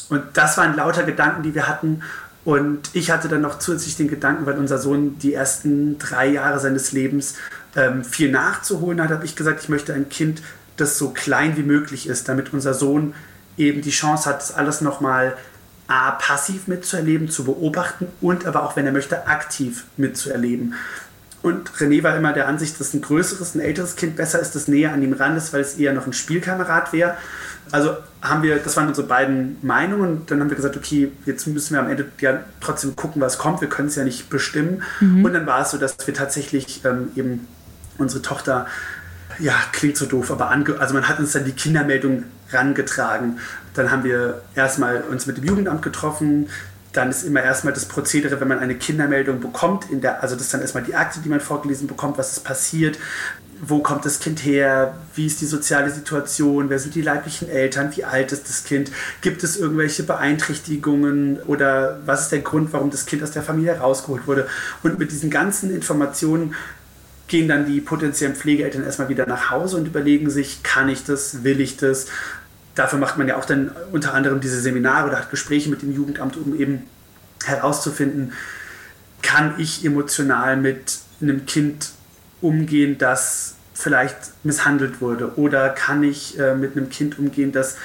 Und 0.10 0.23
das 0.34 0.58
waren 0.58 0.76
lauter 0.76 1.04
Gedanken, 1.04 1.43
die 1.43 1.56
wir 1.56 1.67
hatten. 1.67 2.02
Und 2.46 2.90
ich 2.94 3.10
hatte 3.10 3.30
dann 3.30 3.42
noch 3.42 3.60
zusätzlich 3.60 3.96
den 3.96 4.10
Gedanken, 4.10 4.46
weil 4.46 4.58
unser 4.58 4.78
Sohn 4.78 5.18
die 5.20 5.34
ersten 5.34 5.98
drei 5.98 6.28
Jahre 6.28 6.60
seines 6.60 6.92
Lebens 6.92 7.36
ähm, 7.76 8.04
viel 8.04 8.32
nachzuholen 8.32 9.02
hat, 9.02 9.12
habe 9.12 9.26
ich 9.26 9.36
gesagt, 9.36 9.64
ich 9.64 9.70
möchte 9.70 9.94
ein 9.94 10.10
Kind, 10.10 10.42
das 10.76 10.98
so 10.98 11.10
klein 11.10 11.56
wie 11.56 11.64
möglich 11.64 12.08
ist, 12.08 12.28
damit 12.28 12.52
unser 12.52 12.74
Sohn 12.74 13.14
eben 13.58 13.82
die 13.82 13.92
Chance 13.92 14.30
hat, 14.30 14.42
das 14.42 14.54
alles 14.54 14.82
nochmal 14.82 15.38
A, 15.88 16.12
passiv 16.12 16.68
mitzuerleben, 16.68 17.30
zu 17.30 17.44
beobachten 17.44 18.08
und 18.22 18.46
aber 18.46 18.64
auch, 18.64 18.76
wenn 18.76 18.86
er 18.86 18.92
möchte, 18.92 19.28
aktiv 19.28 19.86
mitzuerleben. 19.98 20.74
Und 21.42 21.70
René 21.72 22.02
war 22.04 22.16
immer 22.16 22.32
der 22.32 22.48
Ansicht, 22.48 22.80
dass 22.80 22.94
ein 22.94 23.02
größeres, 23.02 23.54
ein 23.54 23.60
älteres 23.60 23.98
Kind 23.98 24.16
besser 24.16 24.40
ist, 24.40 24.56
das 24.56 24.70
näher 24.70 24.94
an 24.94 25.04
ihm 25.04 25.12
ran 25.12 25.36
ist, 25.36 25.52
weil 25.52 25.60
es 25.60 25.76
eher 25.76 25.94
noch 25.94 26.08
ein 26.08 26.14
Spielkamerad 26.14 26.94
wäre. 26.94 27.18
Also 27.71 27.95
haben 28.21 28.43
wir, 28.43 28.58
das 28.58 28.78
waren 28.78 28.88
unsere 28.88 29.08
beiden 29.08 29.58
Meinungen 29.62 30.26
dann 30.28 30.39
haben 30.39 30.49
wir 30.49 30.56
gesagt, 30.56 30.78
okay, 30.78 31.12
jetzt 31.26 31.47
müssen 31.47 31.73
wir 31.73 31.82
am 31.82 31.89
Ende 31.89 32.06
ja 32.19 32.39
trotzdem 32.62 32.95
gucken, 32.95 33.21
was 33.21 33.38
kommt. 33.38 33.62
Wir 33.62 33.69
können 33.69 33.88
es 33.88 33.95
ja 33.95 34.04
nicht 34.04 34.30
bestimmen. 34.30 34.84
Mhm. 34.99 35.26
Und 35.26 35.34
dann 35.34 35.45
war 35.45 35.62
es 35.62 35.71
so, 35.71 35.78
dass 35.78 35.95
wir 36.06 36.13
tatsächlich 36.13 36.84
ähm, 36.86 37.12
eben 37.15 37.47
unsere 37.97 38.21
Tochter, 38.21 38.67
ja, 39.39 39.54
klingt 39.71 39.97
so 39.97 40.06
doof, 40.06 40.32
aber 40.32 40.52
ange 40.52 40.80
also 40.80 40.93
man 40.93 41.08
hat 41.08 41.19
uns 41.19 41.32
dann 41.32 41.45
die 41.45 41.52
Kindermeldung 41.52 42.23
rangetragen. 42.52 43.39
Dann 43.73 43.91
haben 43.91 44.04
wir 44.04 44.41
erstmal 44.56 45.02
uns 45.02 45.26
mit 45.26 45.38
dem 45.38 45.43
Jugendamt 45.43 45.82
getroffen, 45.82 46.49
dann 46.93 47.10
ist 47.10 47.23
immer 47.23 47.41
erstmal 47.41 47.73
das 47.73 47.86
Prozedere, 47.86 48.39
wenn 48.39 48.47
man 48.47 48.60
eine 48.60 48.76
Kindermeldung 48.76 49.39
bekommt, 49.39 49.89
in 49.89 50.02
der, 50.02 50.21
also 50.21 50.36
das 50.36 50.45
ist 50.45 50.54
dann 50.54 50.62
erstmal 50.62 50.84
die 50.84 50.95
Akte, 50.95 51.19
die 51.19 51.30
man 51.30 51.39
vorgelesen 51.39 51.88
bekommt, 51.88 52.17
was 52.17 52.34
ist 52.34 52.43
passiert, 52.43 52.99
wo 53.62 53.80
kommt 53.80 54.06
das 54.06 54.20
Kind 54.20 54.44
her, 54.44 54.96
wie 55.16 55.28
ist 55.28 55.42
die 55.42 55.46
soziale 55.46 55.89
Situation, 55.92 56.70
wer 56.70 56.80
sind 56.80 56.96
die 56.96 57.02
leiblichen 57.02 57.50
Eltern, 57.50 57.96
wie 57.96 58.04
alt 58.04 58.32
ist 58.32 58.50
das 58.50 58.63
Kind, 58.63 58.92
gibt 59.22 59.44
es 59.44 59.58
irgendwelche 59.58 60.04
Beeinträchtigungen 60.04 61.39
oder 61.44 62.00
was 62.06 62.24
ist 62.24 62.32
der 62.32 62.39
Grund, 62.39 62.74
warum 62.74 62.89
das 62.92 63.06
Kind 63.06 63.24
aus 63.24 63.32
der 63.32 63.44
Familie 63.44 63.78
rausgeholt 63.78 64.28
wurde. 64.28 64.48
Und 64.82 65.00
mit 65.00 65.12
diesen 65.12 65.30
ganzen 65.30 65.74
Informationen 65.74 66.56
gehen 67.28 67.48
dann 67.48 67.66
die 67.66 67.82
potenziellen 67.82 68.36
Pflegeeltern 68.36 68.84
erstmal 68.84 69.10
wieder 69.10 69.26
nach 69.26 69.50
Hause 69.50 69.78
und 69.78 69.88
überlegen 69.88 70.30
sich, 70.30 70.62
kann 70.63 70.89
ich 70.89 71.04
das, 71.04 71.44
will 71.44 71.62
ich 71.62 71.78
das, 71.78 72.08
dafür 72.76 73.00
macht 73.00 73.18
man 73.18 73.28
ja 73.28 73.38
auch 73.38 73.46
dann 73.46 73.72
unter 73.92 74.13
anderem 74.13 74.39
diese 74.39 74.60
Seminare 74.60 75.08
oder 75.08 75.18
hat 75.18 75.32
Gespräche 75.32 75.70
mit 75.70 75.82
dem 75.82 75.94
Jugendamt, 75.94 76.38
um 76.38 76.60
eben 76.60 76.84
herauszufinden, 77.44 78.34
kann 79.22 79.56
ich 79.58 79.86
emotional 79.86 80.58
mit 80.58 81.00
einem 81.22 81.46
Kind 81.46 81.92
umgehen, 82.44 82.98
das 82.98 83.56
vielleicht 83.74 84.18
misshandelt 84.44 85.02
wurde? 85.02 85.38
Oder 85.38 85.70
kann 85.70 86.04
ich 86.04 86.38
äh, 86.40 86.56
mit 86.56 86.78
einem 86.78 86.90
Kind 86.90 87.18
umgehen, 87.18 87.52
das 87.52 87.78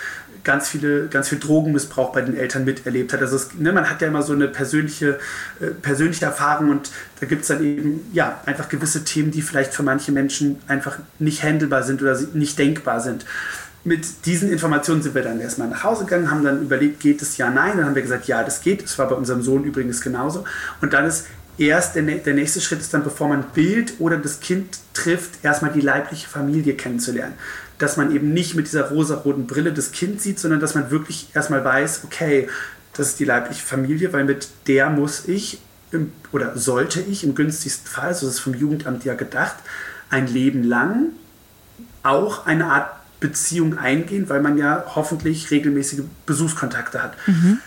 ganz 0.45 0.69
viele, 0.69 1.09
ganz 1.09 1.29
viel 1.29 1.39
Drogenmissbrauch 1.39 2.13
bei 2.13 2.23
den 2.23 2.37
Eltern 2.37 2.65
miterlebt 2.65 3.13
hat. 3.13 3.21
Also 3.21 3.37
es, 3.37 3.55
ne, 3.55 3.73
man 3.73 3.89
hat 3.89 4.01
ja 4.01 4.09
immer 4.09 4.23
so 4.23 4.33
eine 4.33 4.49
persönliche, 4.49 5.19
äh, 5.61 5.67
persönliche 5.67 6.25
Erfahrung 6.25 6.71
und 6.71 6.91
da 7.21 7.27
gibt 7.27 7.43
es 7.43 7.49
dann 7.49 7.63
eben 7.63 8.01
ja 8.13 8.41
einfach 8.47 8.69
gewisse 8.69 9.05
Themen, 9.05 9.31
die 9.31 9.43
vielleicht 9.43 9.75
für 9.75 9.83
manche 9.83 10.13
Menschen 10.13 10.59
einfach 10.67 10.99
nicht 11.19 11.43
handelbar 11.43 11.83
sind 11.83 12.01
oder 12.01 12.19
nicht 12.33 12.59
denkbar 12.59 13.01
sind. 13.01 13.27
Mit 13.85 14.27
diesen 14.27 14.51
Informationen 14.51 15.03
sind 15.03 15.15
wir 15.15 15.23
dann 15.23 15.41
erstmal 15.41 15.69
nach 15.69 15.85
Hause 15.85 16.05
gegangen, 16.05 16.31
haben 16.31 16.45
dann 16.45 16.63
überlegt, 16.63 17.01
geht 17.01 17.23
es 17.23 17.37
ja, 17.37 17.49
nein. 17.51 17.77
Dann 17.77 17.87
haben 17.87 17.95
wir 17.95 18.03
gesagt, 18.03 18.27
ja, 18.27 18.43
das 18.43 18.61
geht. 18.61 18.83
Das 18.83 18.99
war 18.99 19.09
bei 19.09 19.15
unserem 19.15 19.43
Sohn 19.43 19.65
übrigens 19.65 20.01
genauso. 20.01 20.45
Und 20.81 20.93
dann 20.93 21.07
ist 21.07 21.27
erst 21.59 21.97
der, 21.97 22.03
der 22.03 22.35
nächste 22.35 22.61
Schritt 22.61 22.81
ist 22.81 22.95
dann, 22.95 23.05
bevor 23.05 23.29
man 23.29 23.45
Bild 23.55 23.95
oder 23.99 24.17
das 24.17 24.41
Kind 24.41 24.79
trifft, 24.95 25.45
erstmal 25.45 25.73
die 25.73 25.81
leibliche 25.81 26.29
Familie 26.29 26.75
kennenzulernen. 26.75 27.35
Dass 27.79 27.97
man 27.97 28.15
eben 28.15 28.33
nicht 28.33 28.55
mit 28.55 28.67
dieser 28.67 28.91
rosaroten 28.91 29.47
Brille 29.47 29.73
das 29.73 29.93
Kind 29.93 30.21
sieht, 30.21 30.39
sondern 30.39 30.61
dass 30.61 30.75
man 30.75 30.91
wirklich 30.91 31.29
erstmal 31.35 31.65
weiß, 31.65 32.03
okay, 32.05 32.49
das 32.95 33.09
ist 33.09 33.21
die 33.21 33.25
leibliche 33.25 33.65
Familie, 33.65 34.13
weil 34.13 34.25
mit 34.25 34.49
der 34.67 34.91
muss 34.91 35.29
ich 35.29 35.61
im, 35.93 36.13
oder 36.33 36.57
sollte 36.57 37.01
ich 37.01 37.25
im 37.25 37.35
günstigsten 37.35 37.87
Fall, 37.87 38.15
so 38.15 38.27
ist 38.27 38.35
es 38.35 38.41
vom 38.41 38.55
Jugendamt 38.55 39.05
ja 39.05 39.15
gedacht, 39.15 39.57
ein 40.11 40.27
Leben 40.27 40.63
lang 40.63 41.11
auch 42.03 42.47
eine 42.47 42.67
Art 42.67 42.91
Beziehung 43.21 43.79
eingehen, 43.79 44.29
weil 44.29 44.41
man 44.41 44.59
ja 44.59 44.85
hoffentlich 44.95 45.51
regelmäßige 45.51 46.03
Besuchskontakte 46.27 47.03
hat. 47.03 47.17
Mhm. 47.27 47.59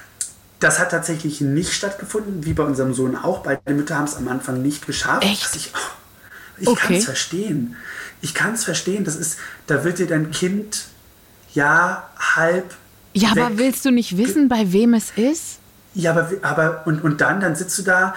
Das 0.62 0.80
hat 0.80 0.92
tatsächlich 0.92 1.42
nicht 1.42 1.74
stattgefunden, 1.74 2.46
wie 2.46 2.54
bei 2.54 2.64
unserem 2.64 2.94
Sohn 2.94 3.18
auch. 3.18 3.40
Beide 3.40 3.74
Mütter 3.74 3.98
haben 3.98 4.06
es 4.06 4.16
am 4.16 4.28
Anfang 4.28 4.62
nicht 4.62 4.86
geschafft. 4.86 5.26
Echt? 5.26 5.56
Ich, 5.56 5.74
ich 6.60 6.68
okay. 6.68 6.80
kann 6.80 6.96
es 6.96 7.06
verstehen. 7.06 7.76
Ich 8.22 8.36
kann 8.36 8.54
es 8.54 8.64
verstehen. 8.64 9.04
Das 9.04 9.16
ist, 9.16 9.40
da 9.66 9.84
wird 9.84 9.98
dir 9.98 10.06
dein 10.06 10.30
Kind 10.30 10.86
ja 11.56 12.08
halb. 12.36 12.76
Ja, 13.14 13.36
weg. 13.36 13.44
aber 13.44 13.58
willst 13.58 13.84
du 13.86 13.92
nicht 13.92 14.18
wissen, 14.18 14.50
bei 14.50 14.72
wem 14.72 14.94
es 14.94 15.12
ist? 15.16 15.58
Ja, 15.96 16.12
aber, 16.12 16.30
aber 16.44 16.84
und, 16.86 17.04
und 17.04 17.22
dann, 17.22 17.42
dann 17.42 17.56
sitzt 17.56 17.80
du 17.80 17.82
da, 17.82 18.14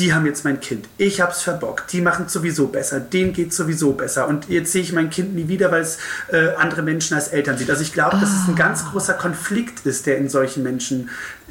die 0.00 0.14
haben 0.14 0.24
jetzt 0.24 0.44
mein 0.44 0.60
Kind. 0.60 0.88
Ich 0.96 1.20
hab's 1.20 1.42
verbockt. 1.42 1.92
Die 1.92 2.00
machen 2.00 2.24
es 2.26 2.32
sowieso 2.32 2.68
besser. 2.68 3.00
Denen 3.00 3.34
geht 3.34 3.52
sowieso 3.52 3.92
besser. 3.92 4.26
Und 4.26 4.48
jetzt 4.48 4.72
sehe 4.72 4.82
ich 4.82 4.92
mein 4.92 5.10
Kind 5.10 5.34
nie 5.34 5.48
wieder, 5.48 5.70
weil 5.70 5.82
es 5.82 5.98
äh, 6.32 6.54
andere 6.56 6.82
Menschen 6.82 7.14
als 7.14 7.28
Eltern 7.28 7.58
sieht. 7.58 7.68
Also 7.68 7.82
ich 7.82 7.92
glaube, 7.92 8.18
dass 8.18 8.30
es 8.30 8.48
ein 8.48 8.56
ganz 8.56 8.86
großer 8.86 9.14
Konflikt 9.14 9.84
ist, 9.86 10.06
der 10.06 10.16
in 10.16 10.30
solchen 10.30 10.62
Menschen 10.62 11.10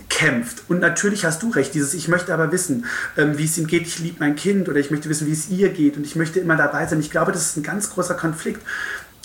kämpft. 0.09 0.63
Und 0.67 0.79
natürlich 0.79 1.25
hast 1.25 1.43
du 1.43 1.51
recht, 1.51 1.75
dieses 1.75 1.93
Ich 1.93 2.07
möchte 2.07 2.33
aber 2.33 2.51
wissen, 2.51 2.85
ähm, 3.17 3.38
wie 3.38 3.45
es 3.45 3.57
ihm 3.57 3.67
geht, 3.67 3.83
ich 3.83 3.99
liebe 3.99 4.17
mein 4.19 4.35
Kind 4.35 4.67
oder 4.67 4.79
ich 4.79 4.89
möchte 4.89 5.09
wissen, 5.09 5.27
wie 5.27 5.33
es 5.33 5.49
ihr 5.49 5.69
geht 5.69 5.95
und 5.95 6.03
ich 6.03 6.15
möchte 6.15 6.39
immer 6.39 6.55
dabei 6.55 6.88
sein. 6.88 6.99
Ich 6.99 7.12
glaube, 7.12 7.31
das 7.31 7.45
ist 7.45 7.57
ein 7.57 7.63
ganz 7.63 7.91
großer 7.91 8.15
Konflikt. 8.15 8.62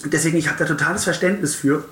Deswegen, 0.05 0.37
ich 0.37 0.49
habe 0.49 0.59
da 0.59 0.67
totales 0.67 1.05
Verständnis 1.05 1.55
für. 1.55 1.85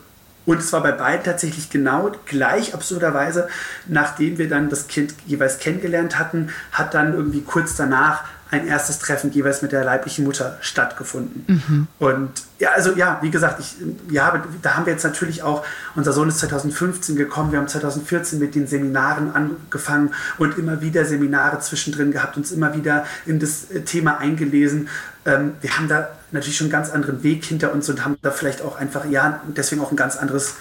Und 0.45 0.59
es 0.59 0.73
war 0.73 0.83
bei 0.83 0.93
beiden 0.93 1.25
tatsächlich 1.25 1.71
genau 1.71 2.13
gleich 2.27 2.75
absurderweise, 2.75 3.49
nachdem 3.87 4.39
wir 4.39 4.49
dann 4.49 4.71
das 4.71 4.89
Kind 4.89 5.15
jeweils 5.27 5.59
kennengelernt 5.59 6.19
hatten, 6.19 6.51
hat 6.73 6.95
dann 6.95 7.15
irgendwie 7.15 7.43
kurz 7.43 7.77
danach 7.77 8.25
ein 8.53 8.67
erstes 8.67 8.99
Treffen 8.99 9.33
jeweils 9.33 9.63
mit 9.63 9.73
der 9.73 9.83
leiblichen 9.83 10.27
Mutter 10.27 10.59
stattgefunden. 10.61 11.45
Mhm. 11.47 11.89
Und 11.99 12.31
ja, 12.59 12.73
also 12.75 12.93
ja, 12.93 13.19
wie 13.23 13.31
gesagt, 13.31 13.61
ich, 13.61 13.77
ja, 14.11 14.45
da 14.61 14.77
haben 14.77 14.85
wir 14.85 14.93
jetzt 14.93 15.05
natürlich 15.05 15.43
auch, 15.43 15.65
unser 15.95 16.13
Sohn 16.13 16.29
ist 16.29 16.39
2015 16.41 17.17
gekommen, 17.17 17.51
wir 17.53 17.59
haben 17.59 17.67
2014 17.67 18.39
mit 18.39 18.55
den 18.55 18.67
Seminaren 18.67 19.35
angefangen 19.35 20.13
und 20.37 20.59
immer 20.59 20.83
wieder 20.83 21.07
Seminare 21.07 21.61
zwischendrin 21.61 22.13
gehabt, 22.13 22.37
uns 22.37 22.53
immer 22.53 22.77
wieder 22.77 23.07
in 23.25 23.41
das 23.41 23.71
äh, 23.71 23.81
Thema 23.81 24.19
eingelesen. 24.19 24.89
Ähm, 25.25 25.55
wir 25.61 25.77
haben 25.77 25.89
da 25.89 26.09
natürlich 26.33 26.57
schon 26.57 26.67
einen 26.67 26.73
ganz 26.73 26.91
anderen 26.91 27.23
Weg 27.23 27.45
hinter 27.45 27.73
uns 27.73 27.89
und 27.89 28.05
haben 28.05 28.17
da 28.23 28.31
vielleicht 28.31 28.63
auch 28.63 28.77
einfach, 28.77 29.05
ja, 29.05 29.41
deswegen 29.49 29.81
auch 29.81 29.91
ein 29.91 29.97
ganz 29.97 30.17
anderes 30.17 30.55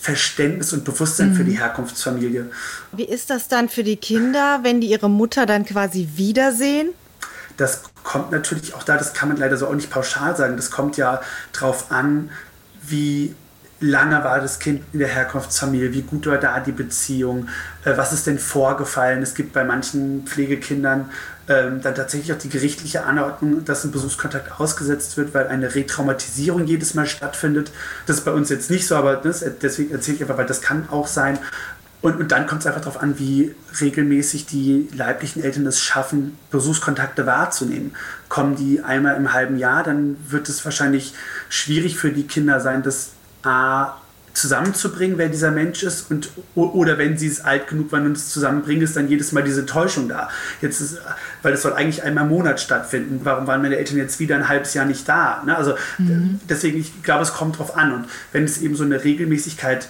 Verständnis 0.00 0.72
und 0.72 0.84
Bewusstsein 0.84 1.30
mhm. 1.30 1.34
für 1.34 1.44
die 1.44 1.58
Herkunftsfamilie. 1.58 2.46
Wie 2.92 3.04
ist 3.04 3.28
das 3.28 3.48
dann 3.48 3.68
für 3.68 3.84
die 3.84 3.96
Kinder, 3.96 4.60
wenn 4.62 4.80
die 4.80 4.88
ihre 4.88 5.10
Mutter 5.10 5.44
dann 5.44 5.64
quasi 5.64 6.08
wiedersehen? 6.14 6.90
Das 7.56 7.82
kommt 8.02 8.30
natürlich 8.30 8.74
auch 8.74 8.82
da, 8.82 8.96
das 8.96 9.12
kann 9.12 9.28
man 9.28 9.36
leider 9.36 9.58
so 9.58 9.66
auch 9.66 9.74
nicht 9.74 9.90
pauschal 9.90 10.34
sagen. 10.36 10.56
Das 10.56 10.70
kommt 10.70 10.96
ja 10.96 11.20
drauf 11.52 11.90
an, 11.90 12.30
wie 12.82 13.34
lange 13.80 14.22
war 14.24 14.40
das 14.40 14.58
Kind 14.58 14.82
in 14.92 15.00
der 15.00 15.08
Herkunftsfamilie, 15.08 15.92
wie 15.92 16.02
gut 16.02 16.26
war 16.26 16.38
da 16.38 16.60
die 16.60 16.72
Beziehung, 16.72 17.48
äh, 17.84 17.96
was 17.96 18.12
ist 18.12 18.26
denn 18.26 18.38
vorgefallen. 18.38 19.22
Es 19.22 19.34
gibt 19.34 19.52
bei 19.52 19.64
manchen 19.64 20.26
Pflegekindern 20.26 21.10
ähm, 21.50 21.82
dann 21.82 21.96
tatsächlich 21.96 22.32
auch 22.32 22.38
die 22.38 22.48
gerichtliche 22.48 23.02
Anordnung, 23.04 23.64
dass 23.64 23.82
ein 23.84 23.90
Besuchskontakt 23.90 24.60
ausgesetzt 24.60 25.16
wird, 25.16 25.34
weil 25.34 25.48
eine 25.48 25.74
Retraumatisierung 25.74 26.64
jedes 26.64 26.94
Mal 26.94 27.06
stattfindet. 27.06 27.72
Das 28.06 28.18
ist 28.18 28.24
bei 28.24 28.30
uns 28.30 28.50
jetzt 28.50 28.70
nicht 28.70 28.86
so, 28.86 28.94
aber 28.94 29.16
das, 29.16 29.44
deswegen 29.60 29.90
erzähle 29.90 30.14
ich 30.14 30.22
einfach, 30.22 30.38
weil 30.38 30.46
das 30.46 30.62
kann 30.62 30.88
auch 30.90 31.08
sein. 31.08 31.40
Und, 32.02 32.20
und 32.20 32.30
dann 32.30 32.46
kommt 32.46 32.60
es 32.60 32.68
einfach 32.68 32.80
darauf 32.80 33.02
an, 33.02 33.18
wie 33.18 33.52
regelmäßig 33.80 34.46
die 34.46 34.88
leiblichen 34.94 35.42
Eltern 35.42 35.66
es 35.66 35.80
schaffen, 35.80 36.38
Besuchskontakte 36.52 37.26
wahrzunehmen. 37.26 37.96
Kommen 38.28 38.54
die 38.54 38.82
einmal 38.82 39.16
im 39.16 39.32
halben 39.32 39.58
Jahr, 39.58 39.82
dann 39.82 40.16
wird 40.28 40.48
es 40.48 40.64
wahrscheinlich 40.64 41.14
schwierig 41.48 41.98
für 41.98 42.12
die 42.12 42.28
Kinder 42.28 42.60
sein, 42.60 42.84
das 42.84 43.10
A 43.42 43.96
zusammenzubringen, 44.32 45.18
wer 45.18 45.28
dieser 45.28 45.50
Mensch 45.50 45.82
ist 45.82 46.10
und 46.10 46.30
oder 46.54 46.98
wenn 46.98 47.18
sie 47.18 47.26
es 47.26 47.44
alt 47.44 47.66
genug 47.66 47.92
waren 47.92 48.06
und 48.06 48.16
es 48.16 48.28
zusammenbringen, 48.28 48.82
ist 48.82 48.96
dann 48.96 49.08
jedes 49.08 49.32
Mal 49.32 49.42
diese 49.42 49.66
Täuschung 49.66 50.08
da. 50.08 50.28
Jetzt 50.62 50.80
ist, 50.80 50.98
weil 51.42 51.52
es 51.52 51.62
soll 51.62 51.72
eigentlich 51.72 52.02
einmal 52.02 52.24
im 52.24 52.30
Monat 52.30 52.60
stattfinden. 52.60 53.20
Warum 53.24 53.46
waren 53.46 53.62
meine 53.62 53.76
Eltern 53.76 53.98
jetzt 53.98 54.20
wieder 54.20 54.36
ein 54.36 54.48
halbes 54.48 54.74
Jahr 54.74 54.84
nicht 54.84 55.08
da? 55.08 55.42
Ne? 55.44 55.56
Also 55.56 55.74
mhm. 55.98 56.40
deswegen, 56.48 56.78
ich 56.78 57.02
glaube, 57.02 57.22
es 57.22 57.32
kommt 57.32 57.58
drauf 57.58 57.76
an 57.76 57.92
und 57.92 58.06
wenn 58.32 58.44
es 58.44 58.58
eben 58.58 58.76
so 58.76 58.84
eine 58.84 59.02
Regelmäßigkeit 59.02 59.88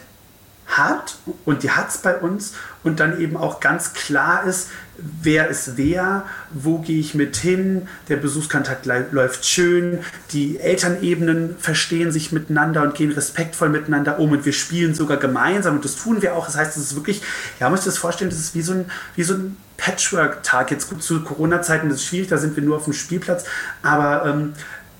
hat 0.70 1.16
und 1.44 1.62
die 1.62 1.70
hat 1.70 1.90
es 1.90 1.98
bei 1.98 2.16
uns 2.16 2.54
und 2.82 3.00
dann 3.00 3.20
eben 3.20 3.36
auch 3.36 3.60
ganz 3.60 3.92
klar 3.92 4.44
ist, 4.44 4.68
wer 4.96 5.48
ist 5.48 5.76
wer, 5.76 6.24
wo 6.50 6.78
gehe 6.78 6.98
ich 6.98 7.14
mit 7.14 7.36
hin, 7.36 7.88
der 8.08 8.16
Besuchskontakt 8.16 8.86
läuft 8.86 9.46
schön, 9.46 10.00
die 10.32 10.58
Elternebenen 10.58 11.56
verstehen 11.58 12.12
sich 12.12 12.32
miteinander 12.32 12.82
und 12.82 12.94
gehen 12.94 13.10
respektvoll 13.10 13.68
miteinander 13.68 14.18
um 14.18 14.32
und 14.32 14.44
wir 14.44 14.52
spielen 14.52 14.94
sogar 14.94 15.16
gemeinsam 15.16 15.76
und 15.76 15.84
das 15.84 15.96
tun 15.96 16.22
wir 16.22 16.34
auch. 16.34 16.46
Das 16.46 16.56
heißt, 16.56 16.76
es 16.76 16.84
ist 16.84 16.94
wirklich, 16.94 17.22
ja, 17.58 17.66
man 17.66 17.72
muss 17.72 17.84
sich 17.84 17.92
das 17.92 17.98
vorstellen, 17.98 18.30
das 18.30 18.38
ist 18.38 18.54
wie 18.54 18.62
so 18.62 18.72
ein, 18.72 18.90
wie 19.16 19.22
so 19.22 19.34
ein 19.34 19.56
Patchwork-Tag. 19.76 20.70
Jetzt 20.70 20.90
gut, 20.90 21.02
zu 21.02 21.22
Corona-Zeiten 21.22 21.88
ist 21.88 21.96
es 21.96 22.04
schwierig, 22.04 22.28
da 22.28 22.38
sind 22.38 22.54
wir 22.54 22.62
nur 22.62 22.76
auf 22.76 22.84
dem 22.84 22.92
Spielplatz, 22.92 23.44
aber 23.82 24.26
ähm, 24.26 24.52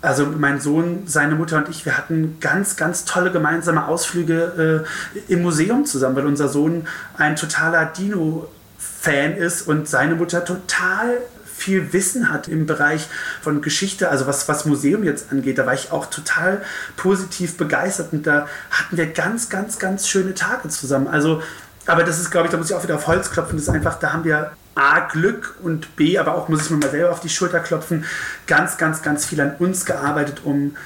also 0.02 0.26
mein 0.26 0.60
Sohn, 0.60 1.02
seine 1.06 1.34
Mutter 1.34 1.58
und 1.58 1.68
ich, 1.68 1.84
wir 1.84 1.96
hatten 1.96 2.38
ganz, 2.40 2.76
ganz 2.76 3.04
tolle 3.04 3.30
gemeinsame 3.30 3.86
Ausflüge 3.86 4.86
äh, 5.28 5.32
im 5.32 5.42
Museum 5.42 5.84
zusammen, 5.84 6.16
weil 6.16 6.26
unser 6.26 6.48
Sohn 6.48 6.86
ein 7.16 7.36
totaler 7.36 7.86
Dino-Fan 7.86 9.36
ist 9.36 9.62
und 9.68 9.88
seine 9.88 10.14
Mutter 10.14 10.44
total 10.44 11.18
viel 11.60 11.92
Wissen 11.92 12.32
hat 12.32 12.48
im 12.48 12.64
Bereich 12.64 13.06
von 13.42 13.60
Geschichte, 13.60 14.08
also 14.08 14.26
was, 14.26 14.48
was 14.48 14.64
Museum 14.64 15.04
jetzt 15.04 15.30
angeht. 15.30 15.58
Da 15.58 15.66
war 15.66 15.74
ich 15.74 15.92
auch 15.92 16.06
total 16.06 16.62
positiv 16.96 17.58
begeistert 17.58 18.12
und 18.12 18.26
da 18.26 18.46
hatten 18.70 18.96
wir 18.96 19.06
ganz, 19.06 19.50
ganz, 19.50 19.78
ganz 19.78 20.08
schöne 20.08 20.34
Tage 20.34 20.68
zusammen. 20.70 21.06
Also, 21.06 21.42
aber 21.84 22.02
das 22.02 22.18
ist, 22.18 22.30
glaube 22.30 22.46
ich, 22.46 22.52
da 22.52 22.56
muss 22.56 22.70
ich 22.70 22.76
auch 22.76 22.82
wieder 22.82 22.94
auf 22.94 23.06
Holz 23.06 23.30
klopfen. 23.30 23.58
Das 23.58 23.64
ist 23.64 23.74
einfach, 23.74 23.98
da 23.98 24.14
haben 24.14 24.24
wir 24.24 24.52
A, 24.74 25.00
Glück 25.00 25.56
und 25.62 25.96
B, 25.96 26.18
aber 26.18 26.34
auch, 26.34 26.48
muss 26.48 26.64
ich 26.64 26.70
mir 26.70 26.76
mal 26.76 26.90
selber 26.90 27.10
auf 27.10 27.20
die 27.20 27.28
Schulter 27.28 27.60
klopfen, 27.60 28.04
ganz, 28.46 28.78
ganz, 28.78 29.02
ganz 29.02 29.26
viel 29.26 29.40
an 29.40 29.56
uns 29.58 29.84
gearbeitet, 29.84 30.42
um 30.44 30.76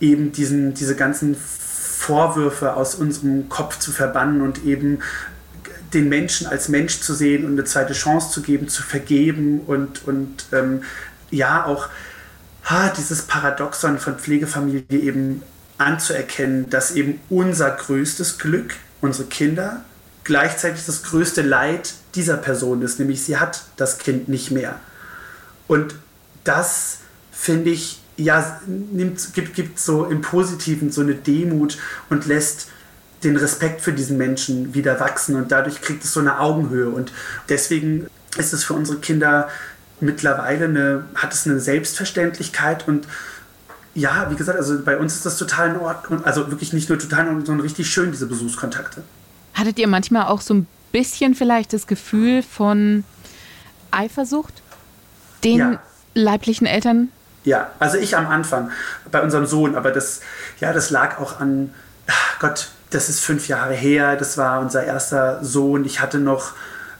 eben 0.00 0.32
diesen, 0.32 0.74
diese 0.74 0.96
ganzen 0.96 1.36
Vorwürfe 1.36 2.74
aus 2.74 2.94
unserem 2.94 3.48
Kopf 3.48 3.78
zu 3.78 3.92
verbannen 3.92 4.40
und 4.40 4.64
eben 4.64 5.00
den 5.92 6.08
Menschen 6.08 6.46
als 6.46 6.68
Mensch 6.68 7.00
zu 7.00 7.14
sehen 7.14 7.44
und 7.44 7.52
eine 7.52 7.64
zweite 7.64 7.92
Chance 7.92 8.30
zu 8.30 8.42
geben, 8.42 8.68
zu 8.68 8.82
vergeben 8.82 9.60
und, 9.60 10.06
und 10.06 10.46
ähm, 10.52 10.82
ja, 11.30 11.64
auch 11.66 11.88
ha, 12.64 12.92
dieses 12.96 13.22
Paradoxon 13.22 13.98
von 13.98 14.18
Pflegefamilie 14.18 14.84
eben 14.90 15.42
anzuerkennen, 15.78 16.70
dass 16.70 16.92
eben 16.92 17.20
unser 17.28 17.70
größtes 17.70 18.38
Glück, 18.38 18.74
unsere 19.00 19.28
Kinder, 19.28 19.84
gleichzeitig 20.24 20.84
das 20.86 21.02
größte 21.02 21.42
Leid 21.42 21.94
dieser 22.14 22.36
Person 22.36 22.82
ist, 22.82 22.98
nämlich 22.98 23.22
sie 23.22 23.38
hat 23.38 23.62
das 23.76 23.98
Kind 23.98 24.28
nicht 24.28 24.50
mehr. 24.50 24.78
Und 25.68 25.94
das 26.44 26.98
finde 27.32 27.70
ich, 27.70 28.00
ja, 28.16 28.60
nimmt, 28.66 29.34
gibt, 29.34 29.54
gibt 29.54 29.78
so 29.78 30.04
im 30.04 30.20
Positiven 30.20 30.90
so 30.90 31.00
eine 31.00 31.14
Demut 31.14 31.78
und 32.10 32.26
lässt 32.26 32.68
den 33.24 33.36
Respekt 33.36 33.80
für 33.80 33.92
diesen 33.92 34.16
Menschen 34.16 34.74
wieder 34.74 34.98
wachsen 35.00 35.36
und 35.36 35.52
dadurch 35.52 35.80
kriegt 35.80 36.04
es 36.04 36.12
so 36.12 36.20
eine 36.20 36.40
Augenhöhe 36.40 36.88
und 36.88 37.12
deswegen 37.48 38.06
ist 38.38 38.52
es 38.52 38.64
für 38.64 38.74
unsere 38.74 38.98
Kinder 38.98 39.48
mittlerweile 40.00 40.64
eine, 40.64 41.04
hat 41.14 41.34
es 41.34 41.46
eine 41.46 41.60
Selbstverständlichkeit 41.60 42.88
und 42.88 43.06
ja, 43.94 44.30
wie 44.30 44.36
gesagt, 44.36 44.58
also 44.58 44.82
bei 44.82 44.96
uns 44.96 45.16
ist 45.16 45.26
das 45.26 45.36
total 45.36 45.70
in 45.70 45.76
Ordnung. 45.76 46.24
Also 46.24 46.50
wirklich 46.50 46.72
nicht 46.72 46.88
nur 46.88 46.98
total 46.98 47.22
in 47.22 47.26
Ordnung, 47.28 47.46
sondern 47.46 47.62
richtig 47.62 47.90
schön, 47.90 48.12
diese 48.12 48.26
Besuchskontakte. 48.26 49.02
Hattet 49.60 49.78
ihr 49.78 49.86
manchmal 49.88 50.24
auch 50.26 50.40
so 50.40 50.54
ein 50.54 50.66
bisschen 50.90 51.34
vielleicht 51.34 51.72
das 51.74 51.86
Gefühl 51.86 52.42
von 52.42 53.04
Eifersucht 53.90 54.54
den 55.44 55.58
Ja. 55.58 55.82
leiblichen 56.14 56.66
Eltern? 56.66 57.10
Ja, 57.44 57.70
also 57.78 57.98
ich 57.98 58.16
am 58.16 58.26
Anfang 58.26 58.70
bei 59.10 59.22
unserem 59.22 59.44
Sohn, 59.46 59.74
aber 59.76 59.90
das, 59.90 60.20
ja, 60.60 60.72
das 60.72 60.88
lag 60.90 61.18
auch 61.20 61.40
an, 61.40 61.74
ach 62.06 62.38
Gott, 62.38 62.68
das 62.90 63.08
ist 63.10 63.20
fünf 63.20 63.48
Jahre 63.48 63.74
her, 63.74 64.16
das 64.16 64.36
war 64.38 64.60
unser 64.60 64.82
erster 64.84 65.44
Sohn. 65.44 65.84
Ich 65.84 66.00
hatte 66.00 66.18
noch 66.18 66.52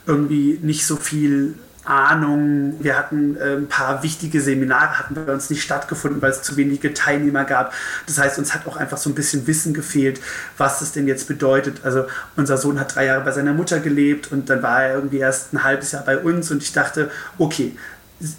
irgendwie 0.06 0.58
nicht 0.62 0.86
so 0.86 0.96
viel 0.96 1.54
Ahnung. 1.90 2.76
Wir 2.80 2.96
hatten 2.96 3.36
äh, 3.36 3.56
ein 3.56 3.68
paar 3.68 4.02
wichtige 4.02 4.40
Seminare, 4.40 4.98
hatten 4.98 5.14
bei 5.14 5.32
uns 5.32 5.50
nicht 5.50 5.62
stattgefunden, 5.62 6.22
weil 6.22 6.30
es 6.30 6.42
zu 6.42 6.56
wenige 6.56 6.94
Teilnehmer 6.94 7.44
gab. 7.44 7.72
Das 8.06 8.18
heißt, 8.18 8.38
uns 8.38 8.54
hat 8.54 8.66
auch 8.66 8.76
einfach 8.76 8.96
so 8.96 9.10
ein 9.10 9.14
bisschen 9.14 9.46
Wissen 9.46 9.74
gefehlt, 9.74 10.20
was 10.56 10.78
das 10.78 10.92
denn 10.92 11.08
jetzt 11.08 11.28
bedeutet. 11.28 11.84
Also 11.84 12.06
unser 12.36 12.56
Sohn 12.56 12.78
hat 12.78 12.94
drei 12.94 13.06
Jahre 13.06 13.24
bei 13.24 13.32
seiner 13.32 13.52
Mutter 13.52 13.80
gelebt 13.80 14.30
und 14.30 14.48
dann 14.48 14.62
war 14.62 14.84
er 14.84 14.94
irgendwie 14.94 15.18
erst 15.18 15.52
ein 15.52 15.64
halbes 15.64 15.92
Jahr 15.92 16.04
bei 16.04 16.18
uns 16.18 16.50
und 16.50 16.62
ich 16.62 16.72
dachte, 16.72 17.10
okay, 17.38 17.76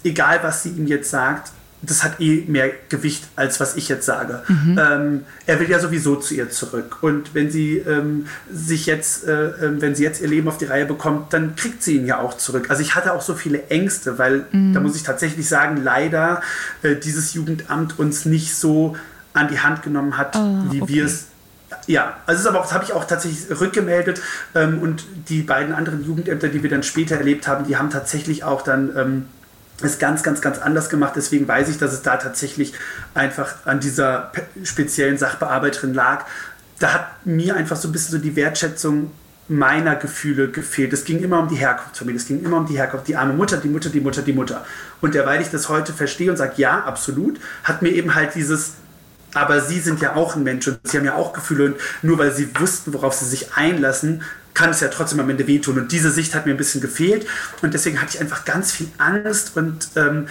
egal 0.04 0.40
was 0.42 0.62
sie 0.62 0.70
ihm 0.70 0.86
jetzt 0.86 1.10
sagt, 1.10 1.52
das 1.82 2.04
hat 2.04 2.20
eh 2.20 2.44
mehr 2.46 2.70
Gewicht, 2.88 3.24
als 3.34 3.58
was 3.58 3.76
ich 3.76 3.88
jetzt 3.88 4.06
sage. 4.06 4.42
Ähm, 4.78 5.24
er 5.46 5.60
will 5.60 5.68
ja 5.68 5.80
sowieso 5.80 6.16
zu 6.16 6.34
ihr 6.34 6.48
zurück. 6.48 6.98
Und 7.02 7.34
wenn 7.34 7.50
sie 7.50 7.78
ähm, 7.78 8.26
sich 8.52 8.86
jetzt, 8.86 9.26
äh, 9.26 9.48
ähm, 9.48 9.80
wenn 9.82 9.94
sie 9.94 10.04
jetzt 10.04 10.20
ihr 10.20 10.28
Leben 10.28 10.48
auf 10.48 10.58
die 10.58 10.66
Reihe 10.66 10.86
bekommt, 10.86 11.32
dann 11.32 11.56
kriegt 11.56 11.82
sie 11.82 11.96
ihn 11.96 12.06
ja 12.06 12.20
auch 12.20 12.34
zurück. 12.34 12.70
Also 12.70 12.82
ich 12.82 12.94
hatte 12.94 13.12
auch 13.12 13.22
so 13.22 13.34
viele 13.34 13.66
Ängste, 13.68 14.18
weil 14.18 14.46
da 14.52 14.80
muss 14.80 14.94
ich 14.96 15.02
tatsächlich 15.02 15.48
sagen, 15.48 15.82
leider 15.82 16.40
äh, 16.82 16.94
dieses 16.96 17.34
Jugendamt 17.34 17.98
uns 17.98 18.24
nicht 18.24 18.54
so 18.54 18.96
an 19.32 19.48
die 19.48 19.60
Hand 19.60 19.82
genommen 19.82 20.16
hat, 20.18 20.36
wie 20.70 20.86
wir 20.86 21.06
es 21.06 21.26
ja, 21.86 22.18
also 22.26 22.38
es 22.38 22.40
ist 22.40 22.46
aber 22.46 22.60
auch, 22.60 22.64
das 22.64 22.74
habe 22.74 22.84
ich 22.84 22.92
auch 22.92 23.04
tatsächlich 23.04 23.58
rückgemeldet 23.58 24.20
ähm, 24.54 24.80
und 24.80 25.04
die 25.28 25.42
beiden 25.42 25.74
anderen 25.74 26.04
Jugendämter, 26.04 26.48
die 26.48 26.62
wir 26.62 26.70
dann 26.70 26.82
später 26.82 27.16
erlebt 27.16 27.48
haben, 27.48 27.66
die 27.66 27.76
haben 27.76 27.90
tatsächlich 27.90 28.44
auch 28.44 28.62
dann 28.62 28.90
ähm, 28.96 29.26
es 29.84 29.98
ganz, 29.98 30.22
ganz, 30.22 30.40
ganz 30.40 30.58
anders 30.58 30.88
gemacht. 30.88 31.14
Deswegen 31.16 31.46
weiß 31.46 31.68
ich, 31.68 31.78
dass 31.78 31.92
es 31.92 32.02
da 32.02 32.16
tatsächlich 32.16 32.72
einfach 33.14 33.54
an 33.64 33.80
dieser 33.80 34.30
pe- 34.32 34.42
speziellen 34.64 35.18
Sachbearbeiterin 35.18 35.94
lag. 35.94 36.24
Da 36.78 36.94
hat 36.94 37.26
mir 37.26 37.56
einfach 37.56 37.76
so 37.76 37.88
ein 37.88 37.92
bisschen 37.92 38.12
so 38.12 38.18
die 38.18 38.36
Wertschätzung 38.36 39.10
meiner 39.48 39.96
Gefühle 39.96 40.48
gefehlt. 40.48 40.92
Es 40.92 41.04
ging 41.04 41.22
immer 41.22 41.38
um 41.40 41.48
die 41.48 41.56
Herkunftsfamilie, 41.56 42.20
es 42.20 42.26
ging 42.26 42.42
immer 42.44 42.58
um 42.58 42.66
die 42.66 42.76
Herkunft, 42.76 43.08
die 43.08 43.16
arme 43.16 43.34
Mutter, 43.34 43.56
die 43.56 43.68
Mutter, 43.68 43.90
die 43.90 44.00
Mutter, 44.00 44.22
die 44.22 44.32
Mutter. 44.32 44.64
Und 45.00 45.14
derweil 45.14 45.40
ich 45.42 45.50
das 45.50 45.68
heute 45.68 45.92
verstehe 45.92 46.30
und 46.30 46.36
sage, 46.36 46.54
ja, 46.56 46.80
absolut, 46.84 47.38
hat 47.64 47.82
mir 47.82 47.90
eben 47.90 48.14
halt 48.14 48.34
dieses 48.34 48.72
aber 49.34 49.62
sie 49.62 49.80
sind 49.80 50.02
ja 50.02 50.14
auch 50.14 50.36
ein 50.36 50.42
Mensch 50.42 50.68
und 50.68 50.78
sie 50.84 50.98
haben 50.98 51.06
ja 51.06 51.14
auch 51.14 51.32
Gefühle 51.32 51.64
und 51.64 51.76
nur 52.02 52.18
weil 52.18 52.32
sie 52.32 52.50
wussten, 52.60 52.92
worauf 52.92 53.14
sie 53.14 53.24
sich 53.24 53.54
einlassen, 53.54 54.22
kann 54.54 54.70
es 54.70 54.80
ja 54.80 54.88
trotzdem 54.88 55.20
am 55.20 55.30
Ende 55.30 55.46
wehtun. 55.46 55.78
Und 55.78 55.92
diese 55.92 56.10
Sicht 56.10 56.34
hat 56.34 56.46
mir 56.46 56.52
ein 56.52 56.58
bisschen 56.58 56.80
gefehlt 56.80 57.26
und 57.62 57.74
deswegen 57.74 58.00
hatte 58.00 58.14
ich 58.14 58.20
einfach 58.20 58.44
ganz 58.44 58.72
viel 58.72 58.88
Angst 58.98 59.56
und, 59.56 59.88
ähm, 59.96 60.28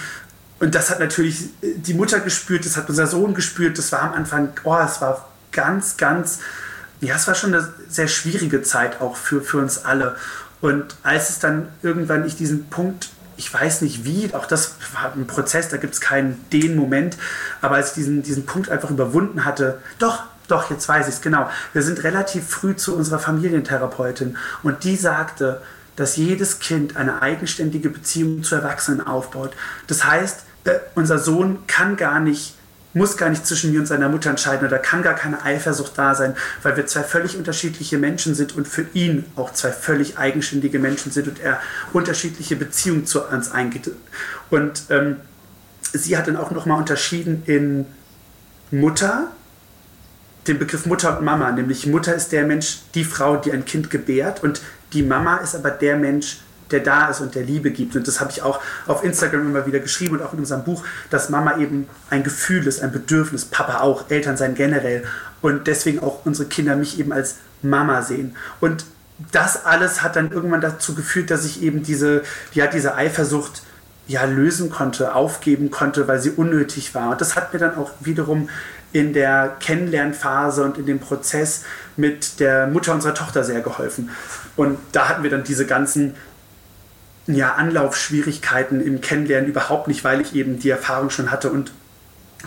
und 0.60 0.76
das 0.76 0.92
hat 0.92 1.00
natürlich 1.00 1.46
die 1.62 1.96
Mutter 1.96 2.20
gespürt, 2.20 2.66
das 2.66 2.78
hat 2.78 2.88
unser 2.88 3.08
Sohn 3.08 3.34
gespürt, 3.34 3.78
das 3.78 3.92
war 3.92 4.04
am 4.04 4.14
Anfang, 4.14 4.50
oh, 4.64 4.78
es 4.78 5.02
war 5.02 5.28
ganz, 5.52 5.98
ganz, 5.98 6.40
ja, 7.00 7.16
es 7.16 7.28
war 7.28 7.34
schon 7.34 7.54
eine 7.54 7.68
sehr 7.90 8.08
schwierige 8.08 8.62
Zeit 8.62 9.02
auch 9.02 9.16
für, 9.16 9.42
für 9.42 9.58
uns 9.58 9.86
alle. 9.86 10.16
Und 10.62 10.96
als 11.02 11.32
es 11.32 11.40
dann 11.40 11.70
irgendwann 11.82 12.26
ich 12.28 12.36
diesen 12.36 12.70
Punkt 12.70 13.10
ich 13.42 13.52
weiß 13.52 13.82
nicht 13.82 14.06
wie, 14.06 14.32
auch 14.36 14.46
das 14.46 14.76
war 14.94 15.14
ein 15.14 15.26
Prozess, 15.26 15.70
da 15.70 15.78
gibt 15.78 15.96
es 15.96 16.02
keinen 16.02 16.46
den 16.52 16.76
Moment, 16.76 17.18
aber 17.60 17.76
als 17.76 17.90
ich 17.90 17.94
diesen, 17.96 18.22
diesen 18.22 18.46
Punkt 18.46 18.70
einfach 18.70 18.92
überwunden 18.92 19.46
hatte, 19.46 19.80
doch, 19.98 20.24
doch, 20.52 20.70
jetzt 20.70 20.88
weiß 20.88 21.08
ich 21.08 21.16
es, 21.16 21.22
genau. 21.22 21.50
Wir 21.74 21.82
sind 21.82 22.04
relativ 22.04 22.48
früh 22.48 22.76
zu 22.76 22.96
unserer 22.96 23.20
Familientherapeutin 23.20 24.38
und 24.64 24.84
die 24.84 24.96
sagte, 24.96 25.62
dass 25.96 26.16
jedes 26.16 26.60
Kind 26.60 26.98
eine 26.98 27.22
eigenständige 27.22 27.90
Beziehung 27.90 28.44
zu 28.44 28.56
Erwachsenen 28.56 29.06
aufbaut. 29.06 29.52
Das 29.88 30.06
heißt, 30.06 30.42
äh, 30.66 30.80
unser 30.96 31.20
Sohn 31.20 31.60
kann 31.68 31.98
gar 31.98 32.20
nicht 32.20 32.56
muss 32.94 33.16
gar 33.18 33.30
nicht 33.30 33.48
zwischen 33.48 33.72
mir 33.72 33.80
und 33.80 33.86
seiner 33.86 34.10
Mutter 34.10 34.30
entscheiden 34.30 34.68
oder 34.68 34.78
kann 34.78 35.02
gar 35.02 35.14
keine 35.14 35.44
Eifersucht 35.44 35.98
da 35.98 36.14
sein, 36.14 36.36
weil 36.62 36.76
wir 36.76 36.86
zwei 36.88 37.04
völlig 37.04 37.38
unterschiedliche 37.38 37.98
Menschen 37.98 38.36
sind 38.36 38.56
und 38.56 38.68
für 38.68 38.86
ihn 38.94 39.26
auch 39.36 39.54
zwei 39.54 39.72
völlig 39.72 40.18
eigenständige 40.18 40.78
Menschen 40.78 41.12
sind 41.12 41.28
und 41.30 41.40
er 41.40 41.62
unterschiedliche 41.94 42.56
Beziehungen 42.58 43.06
zu 43.06 43.26
uns 43.26 43.52
eingeht. 43.52 43.92
Und 44.50 44.84
ähm, 44.90 45.18
sie 45.94 46.18
hat 46.18 46.28
dann 46.28 46.36
auch 46.36 46.52
nochmal 46.52 46.80
unterschieden 46.80 47.44
in 47.46 47.86
Mutter, 48.72 49.32
den 50.48 50.60
Begriff 50.60 50.86
Mutter 50.86 51.18
und 51.18 51.26
Mama, 51.26 51.52
nämlich 51.52 51.86
Mutter 51.86 52.16
ist 52.16 52.32
der 52.32 52.46
Mensch, 52.46 52.80
die 52.96 53.04
Frau, 53.04 53.38
die 53.38 53.52
ein 53.52 53.66
Kind 53.66 53.90
gebärt 53.90 54.44
und 54.44 54.62
die 54.94 55.04
Mama 55.04 55.38
ist 55.38 55.56
aber 55.56 55.72
der 55.72 55.98
Mensch, 55.98 56.40
der 56.72 56.80
da 56.80 57.10
ist 57.10 57.22
und 57.22 57.36
der 57.36 57.44
Liebe 57.44 57.72
gibt. 57.72 57.96
Und 57.96 58.08
das 58.08 58.20
habe 58.20 58.32
ich 58.32 58.42
auch 58.42 58.60
auf 58.88 59.04
Instagram 59.04 59.48
immer 59.48 59.66
wieder 59.66 59.80
geschrieben 59.80 60.16
und 60.16 60.24
auch 60.24 60.34
in 60.34 60.40
unserem 60.40 60.64
Buch, 60.64 60.84
dass 61.10 61.30
Mama 61.30 61.58
eben 61.58 61.88
ein 62.10 62.24
Gefühl 62.24 62.66
ist, 62.66 62.82
ein 62.82 62.92
Bedürfnis, 62.92 63.46
Papa 63.46 63.82
auch, 63.82 64.10
Eltern 64.10 64.38
sein 64.38 64.56
generell. 64.56 65.04
Und 65.42 65.68
deswegen 65.68 66.00
auch 66.00 66.26
unsere 66.26 66.48
Kinder 66.48 66.76
mich 66.76 67.00
eben 67.00 67.12
als 67.12 67.38
Mama 67.62 68.02
sehen. 68.02 68.36
Und 68.60 68.86
das 69.32 69.66
alles 69.66 70.02
hat 70.02 70.16
dann 70.16 70.32
irgendwann 70.32 70.62
dazu 70.62 70.96
geführt, 70.96 71.30
dass 71.30 71.46
ich 71.46 71.62
eben 71.62 71.84
diese, 71.84 72.24
ja, 72.54 72.68
diese 72.68 72.96
Eifersucht 72.96 73.64
ja, 74.08 74.24
lösen 74.26 74.70
konnte, 74.70 75.14
aufgeben 75.14 75.72
konnte, 75.72 76.08
weil 76.08 76.20
sie 76.20 76.32
unnötig 76.32 76.96
war. 76.96 77.12
Und 77.12 77.22
das 77.22 77.36
hat 77.36 77.54
mir 77.54 77.60
dann 77.60 77.76
auch 77.76 77.92
wiederum 78.00 78.50
in 78.94 79.14
der 79.14 79.56
Kennenlernphase 79.60 80.64
und 80.64 80.78
in 80.78 80.86
dem 80.86 81.00
Prozess 81.00 81.64
mit 81.98 82.40
der 82.40 82.68
Mutter 82.68 82.94
unserer 82.94 83.14
Tochter 83.14 83.44
sehr 83.44 83.62
geholfen. 83.62 84.10
Und 84.56 84.78
da 84.92 85.10
hatten 85.10 85.24
wir 85.24 85.30
dann 85.30 85.44
diese 85.44 85.66
ganzen 85.66 86.16
ja, 87.28 87.54
Anlaufschwierigkeiten 87.54 88.82
im 88.82 89.02
Kennenlernen 89.02 89.50
überhaupt 89.50 89.88
nicht, 89.88 90.04
weil 90.04 90.22
ich 90.22 90.36
eben 90.36 90.60
die 90.60 90.70
Erfahrung 90.70 91.10
schon 91.10 91.32
hatte 91.32 91.52
und 91.52 91.72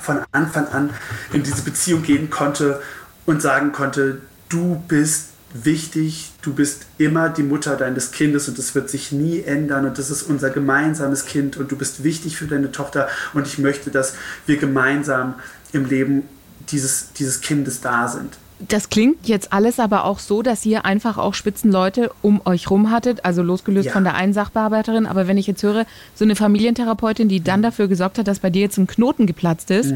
von 0.00 0.20
Anfang 0.32 0.68
an 0.68 0.90
in 1.32 1.42
diese 1.42 1.62
Beziehung 1.62 2.02
gehen 2.02 2.28
konnte 2.28 2.82
und 3.26 3.40
sagen 3.40 3.72
konnte, 3.72 4.20
du 4.48 4.82
bist 4.88 5.28
wichtig, 5.54 6.32
du 6.42 6.52
bist 6.52 6.86
immer 6.98 7.28
die 7.28 7.44
Mutter 7.44 7.76
deines 7.76 8.10
Kindes 8.10 8.48
und 8.48 8.58
das 8.58 8.74
wird 8.74 8.90
sich 8.90 9.12
nie 9.12 9.40
ändern 9.42 9.86
und 9.86 9.98
das 9.98 10.10
ist 10.10 10.24
unser 10.24 10.50
gemeinsames 10.50 11.26
Kind 11.26 11.56
und 11.56 11.70
du 11.70 11.76
bist 11.76 12.02
wichtig 12.02 12.36
für 12.36 12.46
deine 12.46 12.72
Tochter 12.72 13.08
und 13.34 13.46
ich 13.46 13.58
möchte, 13.58 13.90
dass 13.90 14.14
wir 14.46 14.56
gemeinsam 14.56 15.34
im 15.72 15.86
Leben 15.86 16.28
dieses, 16.70 17.12
dieses 17.14 17.40
Kindes 17.40 17.80
da 17.80 18.08
sind. 18.08 18.36
Das 18.68 18.88
klingt 18.88 19.26
jetzt 19.26 19.52
alles 19.52 19.78
aber 19.80 20.04
auch 20.04 20.20
so, 20.20 20.40
dass 20.40 20.64
ihr 20.64 20.84
einfach 20.86 21.18
auch 21.18 21.34
Spitzenleute 21.34 22.10
um 22.22 22.40
euch 22.46 22.70
rum 22.70 22.90
hattet, 22.90 23.24
also 23.24 23.42
losgelöst 23.42 23.86
Ja. 23.86 23.92
von 23.92 24.04
der 24.04 24.14
einen 24.14 24.32
Sachbearbeiterin. 24.32 25.06
Aber 25.06 25.26
wenn 25.26 25.36
ich 25.36 25.46
jetzt 25.48 25.62
höre, 25.62 25.84
so 26.14 26.24
eine 26.24 26.36
Familientherapeutin, 26.36 27.28
die 27.28 27.42
dann 27.42 27.62
dafür 27.62 27.88
gesorgt 27.88 28.16
hat, 28.16 28.28
dass 28.28 28.38
bei 28.38 28.50
dir 28.50 28.62
jetzt 28.62 28.78
ein 28.78 28.86
Knoten 28.86 29.26
geplatzt 29.26 29.70
ist 29.70 29.92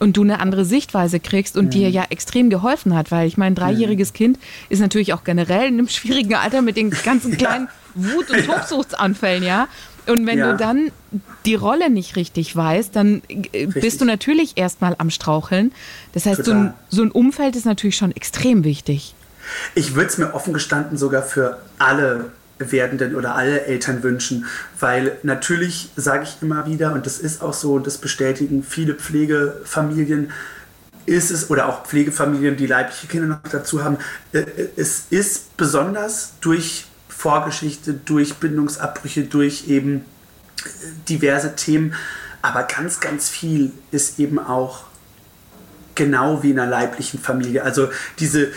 und 0.00 0.16
du 0.16 0.22
eine 0.22 0.40
andere 0.40 0.64
Sichtweise 0.64 1.20
kriegst 1.20 1.56
und 1.56 1.72
dir 1.72 1.88
ja 1.88 2.04
extrem 2.10 2.50
geholfen 2.50 2.94
hat, 2.96 3.10
weil 3.10 3.26
ich 3.28 3.38
meine, 3.38 3.52
ein 3.52 3.54
dreijähriges 3.54 4.12
Kind 4.12 4.38
ist 4.68 4.80
natürlich 4.80 5.14
auch 5.14 5.24
generell 5.24 5.68
in 5.68 5.74
einem 5.74 5.88
schwierigen 5.88 6.34
Alter 6.34 6.62
mit 6.62 6.76
den 6.76 6.90
ganzen 6.90 7.32
kleinen 7.38 7.68
Wut- 7.94 8.30
und 8.30 8.44
Tobsuchtsanfällen, 8.44 9.44
ja. 9.44 9.66
Und 10.10 10.26
wenn 10.26 10.38
Ja. 10.38 10.52
du 10.52 10.56
dann 10.58 10.90
die 11.46 11.54
Rolle 11.54 11.90
nicht 11.90 12.16
richtig 12.16 12.54
weißt, 12.54 12.94
dann 12.94 13.22
äh, 13.28 13.66
bist 13.66 14.00
du 14.00 14.04
natürlich 14.04 14.56
erstmal 14.56 14.94
am 14.98 15.10
Straucheln. 15.10 15.72
Das 16.12 16.26
heißt, 16.26 16.44
so 16.44 16.52
ein, 16.52 16.74
so 16.88 17.02
ein 17.02 17.10
Umfeld 17.10 17.56
ist 17.56 17.66
natürlich 17.66 17.96
schon 17.96 18.12
extrem 18.12 18.64
wichtig. 18.64 19.14
Ich 19.74 19.94
würde 19.94 20.08
es 20.08 20.18
mir 20.18 20.34
offen 20.34 20.52
gestanden 20.52 20.96
sogar 20.98 21.22
für 21.22 21.58
alle 21.78 22.26
werdenden 22.58 23.14
oder 23.16 23.34
alle 23.34 23.62
Eltern 23.64 24.02
wünschen, 24.02 24.44
weil 24.78 25.16
natürlich 25.22 25.88
sage 25.96 26.24
ich 26.24 26.36
immer 26.42 26.66
wieder, 26.66 26.92
und 26.92 27.06
das 27.06 27.18
ist 27.18 27.42
auch 27.42 27.54
so, 27.54 27.72
und 27.74 27.86
das 27.86 27.96
bestätigen 27.98 28.62
viele 28.62 28.94
Pflegefamilien, 28.94 30.30
ist 31.06 31.30
es, 31.30 31.50
oder 31.50 31.68
auch 31.68 31.86
Pflegefamilien, 31.86 32.56
die 32.58 32.66
leibliche 32.66 33.06
Kinder 33.06 33.26
noch 33.28 33.50
dazu 33.50 33.82
haben, 33.82 33.96
äh, 34.32 34.44
es 34.76 35.04
ist 35.08 35.56
besonders 35.56 36.34
durch 36.42 36.84
Vorgeschichte, 37.20 37.92
durch 37.92 38.36
Bindungsabbrüche, 38.36 39.24
durch 39.24 39.68
eben 39.68 39.96
äh, 39.98 40.68
diverse 41.06 41.54
Themen, 41.54 41.94
aber 42.40 42.62
ganz, 42.62 43.00
ganz 43.00 43.28
viel 43.28 43.72
ist 43.90 44.18
eben 44.18 44.38
auch 44.38 44.84
genau 45.94 46.42
wie 46.42 46.52
in 46.52 46.58
einer 46.58 46.70
leiblichen 46.70 47.20
Familie. 47.20 47.62
Also 47.62 47.90
diese, 48.20 48.48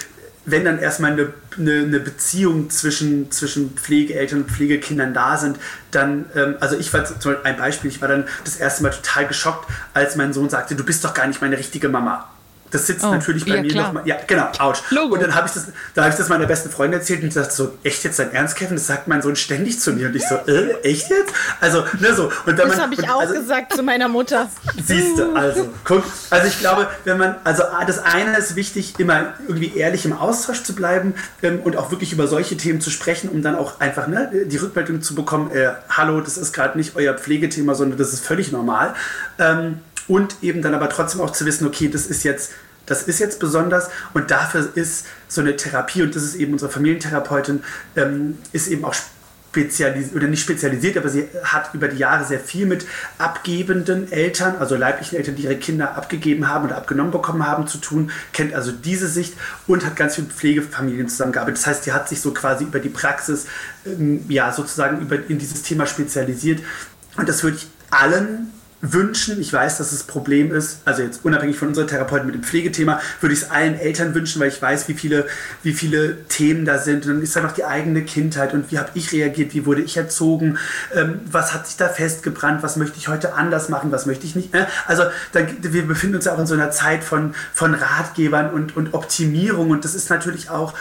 wenn 0.46 0.64
dann 0.64 0.80
erstmal 0.80 1.12
eine, 1.12 1.34
eine, 1.58 1.80
eine 1.80 2.00
Beziehung 2.00 2.70
zwischen, 2.70 3.30
zwischen 3.32 3.72
Pflegeeltern 3.72 4.44
und 4.44 4.50
Pflegekindern 4.50 5.14
da 5.14 5.38
sind, 5.38 5.60
dann, 5.92 6.28
ähm, 6.34 6.56
also 6.62 6.78
ich 6.78 6.94
war 6.94 7.04
zum 7.04 7.16
Beispiel 7.16 7.38
ein 7.44 7.58
Beispiel, 7.58 7.92
ich 7.92 8.00
war 8.00 8.08
dann 8.08 8.30
das 8.46 8.56
erste 8.56 8.84
Mal 8.84 8.92
total 8.92 9.28
geschockt, 9.28 9.70
als 9.94 10.16
mein 10.16 10.32
Sohn 10.32 10.50
sagte, 10.50 10.76
du 10.76 10.86
bist 10.86 11.04
doch 11.04 11.14
gar 11.14 11.28
nicht 11.28 11.42
meine 11.42 11.58
richtige 11.58 11.90
Mama. 11.90 12.30
Das 12.74 12.88
sitzt 12.88 13.06
Oh, 13.06 13.12
natürlich 13.12 13.46
bei 13.46 13.58
ja, 13.58 13.62
mir 13.62 13.76
nochmal. 13.76 14.02
Ja, 14.08 14.18
genau, 14.26 14.48
ouch. 14.58 14.82
Logo. 14.90 15.14
Und 15.14 15.22
dann 15.22 15.36
habe 15.36 15.46
ich 15.46 15.54
das, 15.54 15.68
da 15.94 16.02
habe 16.02 16.12
ich 16.12 16.18
das 16.18 16.28
meiner 16.28 16.48
besten 16.48 16.72
Freundin 16.72 17.00
erzählt 17.00 17.22
und 17.22 17.32
sagte 17.32 17.54
so, 17.54 17.78
echt 17.84 18.04
jetzt 18.04 18.18
dein 18.18 18.34
Ernst, 18.34 18.56
Kevin? 18.56 18.76
Das 18.78 18.88
sagt 18.88 19.08
mein 19.08 19.22
Sohn 19.22 19.36
ständig 19.36 19.80
zu 19.80 19.94
mir. 19.94 20.08
Und 20.08 20.16
ich 20.16 20.28
so, 20.28 20.36
äh, 20.48 20.82
echt 20.82 21.12
jetzt? 21.12 21.32
Also, 21.62 21.86
ne, 22.00 22.16
so. 22.16 22.32
Und 22.48 22.58
Das 22.58 22.80
habe 22.80 22.96
ich 22.96 23.08
auch 23.08 23.22
also, 23.22 23.36
gesagt 23.36 23.76
zu 23.76 23.84
meiner 23.84 24.08
Mutter. 24.08 24.50
Siehst 24.84 25.20
du, 25.20 25.36
also, 25.36 25.70
guck. 25.84 26.04
Also 26.32 26.48
ich 26.48 26.60
glaube, 26.60 26.88
wenn 27.06 27.20
man, 27.20 27.36
also 27.44 27.62
das 27.86 28.04
eine 28.04 28.36
ist 28.40 28.56
wichtig, 28.56 28.96
immer 28.98 29.36
irgendwie 29.48 29.78
ehrlich 29.78 30.06
im 30.06 30.14
Austausch 30.14 30.64
zu 30.64 30.74
bleiben 30.74 31.14
ähm, 31.44 31.60
und 31.64 31.78
auch 31.78 31.92
wirklich 31.92 32.12
über 32.12 32.28
solche 32.28 32.58
Themen 32.58 32.82
zu 32.82 32.90
sprechen, 32.90 33.30
um 33.30 33.44
dann 33.44 33.56
auch 33.56 33.80
einfach 33.82 34.08
ne, 34.08 34.32
die 34.46 34.58
Rückmeldung 34.58 35.04
zu 35.04 35.14
bekommen, 35.14 35.52
äh, 35.52 35.74
hallo, 35.90 36.22
das 36.22 36.38
ist 36.38 36.54
gerade 36.54 36.76
nicht 36.76 36.96
euer 36.96 37.14
Pflegethema, 37.14 37.76
sondern 37.76 38.00
das 38.00 38.14
ist 38.14 38.26
völlig 38.26 38.52
normal. 38.52 38.96
Ähm, 39.38 39.78
und 40.08 40.38
eben 40.42 40.62
dann 40.62 40.74
aber 40.74 40.90
trotzdem 40.90 41.22
auch 41.22 41.32
zu 41.32 41.46
wissen, 41.46 41.68
okay, 41.68 41.90
das 41.90 42.08
ist 42.08 42.24
jetzt, 42.24 42.52
das 42.86 43.04
ist 43.04 43.20
jetzt 43.20 43.40
besonders 43.40 43.90
und 44.14 44.32
dafür 44.32 44.70
ist 44.76 45.06
so 45.28 45.42
eine 45.42 45.56
Therapie 45.56 46.04
und 46.04 46.16
das 46.16 46.24
ist 46.24 46.36
eben 46.36 46.54
unsere 46.54 46.72
Familientherapeutin, 46.72 47.64
ähm, 47.96 48.38
ist 48.52 48.68
eben 48.68 48.86
auch 48.86 48.96
spezialisiert 49.54 50.16
oder 50.16 50.28
nicht 50.28 50.42
spezialisiert, 50.42 50.98
aber 50.98 51.10
sie 51.10 51.28
hat 51.44 51.76
über 51.76 51.88
die 51.88 51.98
Jahre 51.98 52.26
sehr 52.26 52.40
viel 52.40 52.66
mit 52.66 52.88
abgebenden 53.20 54.12
Eltern, 54.12 54.56
also 54.58 54.76
leiblichen 54.76 55.16
Eltern, 55.16 55.36
die 55.36 55.44
ihre 55.44 55.58
Kinder 55.58 55.96
abgegeben 55.96 56.48
haben 56.48 56.66
oder 56.66 56.78
abgenommen 56.78 57.12
bekommen 57.12 57.46
haben, 57.46 57.68
zu 57.68 57.78
tun, 57.78 58.10
kennt 58.32 58.56
also 58.56 58.72
diese 58.72 59.08
Sicht 59.08 59.36
und 59.68 59.86
hat 59.86 59.96
ganz 59.96 60.16
viel 60.16 60.26
Pflegefamilien 60.26 61.08
zusammengearbeitet. 61.08 61.60
Das 61.60 61.68
heißt, 61.68 61.86
die 61.86 61.94
hat 61.94 62.10
sich 62.10 62.20
so 62.20 62.34
quasi 62.34 62.64
über 62.64 62.80
die 62.80 62.90
Praxis, 62.90 63.46
ähm, 63.86 64.26
ja, 64.28 64.52
sozusagen 64.52 65.02
über, 65.02 65.18
in 65.30 65.38
dieses 65.38 65.62
Thema 65.62 65.86
spezialisiert. 65.86 66.62
Und 67.18 67.30
das 67.30 67.44
würde 67.44 67.58
ich 67.58 67.68
allen 67.92 68.53
wünschen. 68.84 69.40
Ich 69.40 69.52
weiß, 69.52 69.78
dass 69.78 69.94
es 69.94 70.04
ein 70.04 70.08
Problem 70.08 70.54
ist. 70.54 70.80
Also 70.84 71.02
jetzt 71.02 71.24
unabhängig 71.24 71.58
von 71.58 71.70
unserer 71.70 71.88
Therapeutin 71.88 72.28
mit 72.28 72.36
dem 72.36 72.44
Pflegethema, 72.44 73.00
würde 73.22 73.34
ich 73.34 73.42
es 73.42 73.50
allen 73.50 73.76
Eltern 73.76 74.14
wünschen, 74.14 74.42
weil 74.42 74.50
ich 74.50 74.62
weiß, 74.62 74.90
wie 74.90 74.94
viele, 74.94 75.26
wie 75.64 75.74
viele 75.74 76.26
Themen 76.26 76.66
da 76.66 76.78
sind. 76.78 77.06
Und 77.06 77.14
dann 77.14 77.22
ist 77.24 77.36
da 77.36 77.42
noch 77.42 77.54
die 77.54 77.64
eigene 77.64 78.04
Kindheit 78.04 78.54
und 78.54 78.72
wie 78.72 78.78
habe 78.78 78.90
ich 78.94 79.14
reagiert, 79.14 79.54
wie 79.54 79.66
wurde 79.66 79.82
ich 79.82 79.96
erzogen, 79.96 80.58
ähm, 80.94 81.22
was 81.32 81.54
hat 81.54 81.66
sich 81.66 81.78
da 81.78 81.88
festgebrannt, 81.88 82.62
was 82.62 82.76
möchte 82.76 82.98
ich 82.98 83.08
heute 83.08 83.34
anders 83.34 83.70
machen, 83.70 83.92
was 83.92 84.06
möchte 84.06 84.26
ich 84.26 84.36
nicht. 84.36 84.54
Äh? 84.54 84.66
Also 84.86 85.04
da, 85.32 85.40
wir 85.62 85.88
befinden 85.88 86.18
uns 86.18 86.26
ja 86.26 86.34
auch 86.34 86.40
in 86.40 86.48
so 86.48 86.54
einer 86.54 86.72
Zeit 86.72 87.06
von, 87.06 87.34
von 87.54 87.74
Ratgebern 87.74 88.52
und, 88.52 88.76
und 88.76 88.94
Optimierung 88.94 89.70
und 89.70 89.86
das 89.86 89.96
ist 89.96 90.10
natürlich 90.10 90.50
auch 90.50 90.74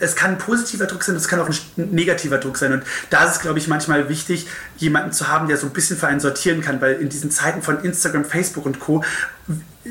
es 0.00 0.16
kann 0.16 0.32
ein 0.32 0.38
positiver 0.38 0.86
Druck 0.86 1.02
sein, 1.02 1.16
es 1.16 1.28
kann 1.28 1.40
auch 1.40 1.48
ein 1.48 1.90
negativer 1.90 2.38
Druck 2.38 2.56
sein. 2.58 2.72
Und 2.72 2.82
da 3.10 3.24
ist 3.24 3.32
es, 3.32 3.40
glaube 3.40 3.58
ich, 3.58 3.68
manchmal 3.68 4.08
wichtig, 4.08 4.46
jemanden 4.76 5.12
zu 5.12 5.28
haben, 5.28 5.48
der 5.48 5.56
so 5.56 5.66
ein 5.66 5.72
bisschen 5.72 5.96
für 5.96 6.06
einen 6.06 6.20
sortieren 6.20 6.60
kann, 6.60 6.80
weil 6.80 6.94
in 6.94 7.08
diesen 7.08 7.30
Zeiten 7.30 7.62
von 7.62 7.82
Instagram, 7.82 8.24
Facebook 8.24 8.66
und 8.66 8.80
Co. 8.80 9.02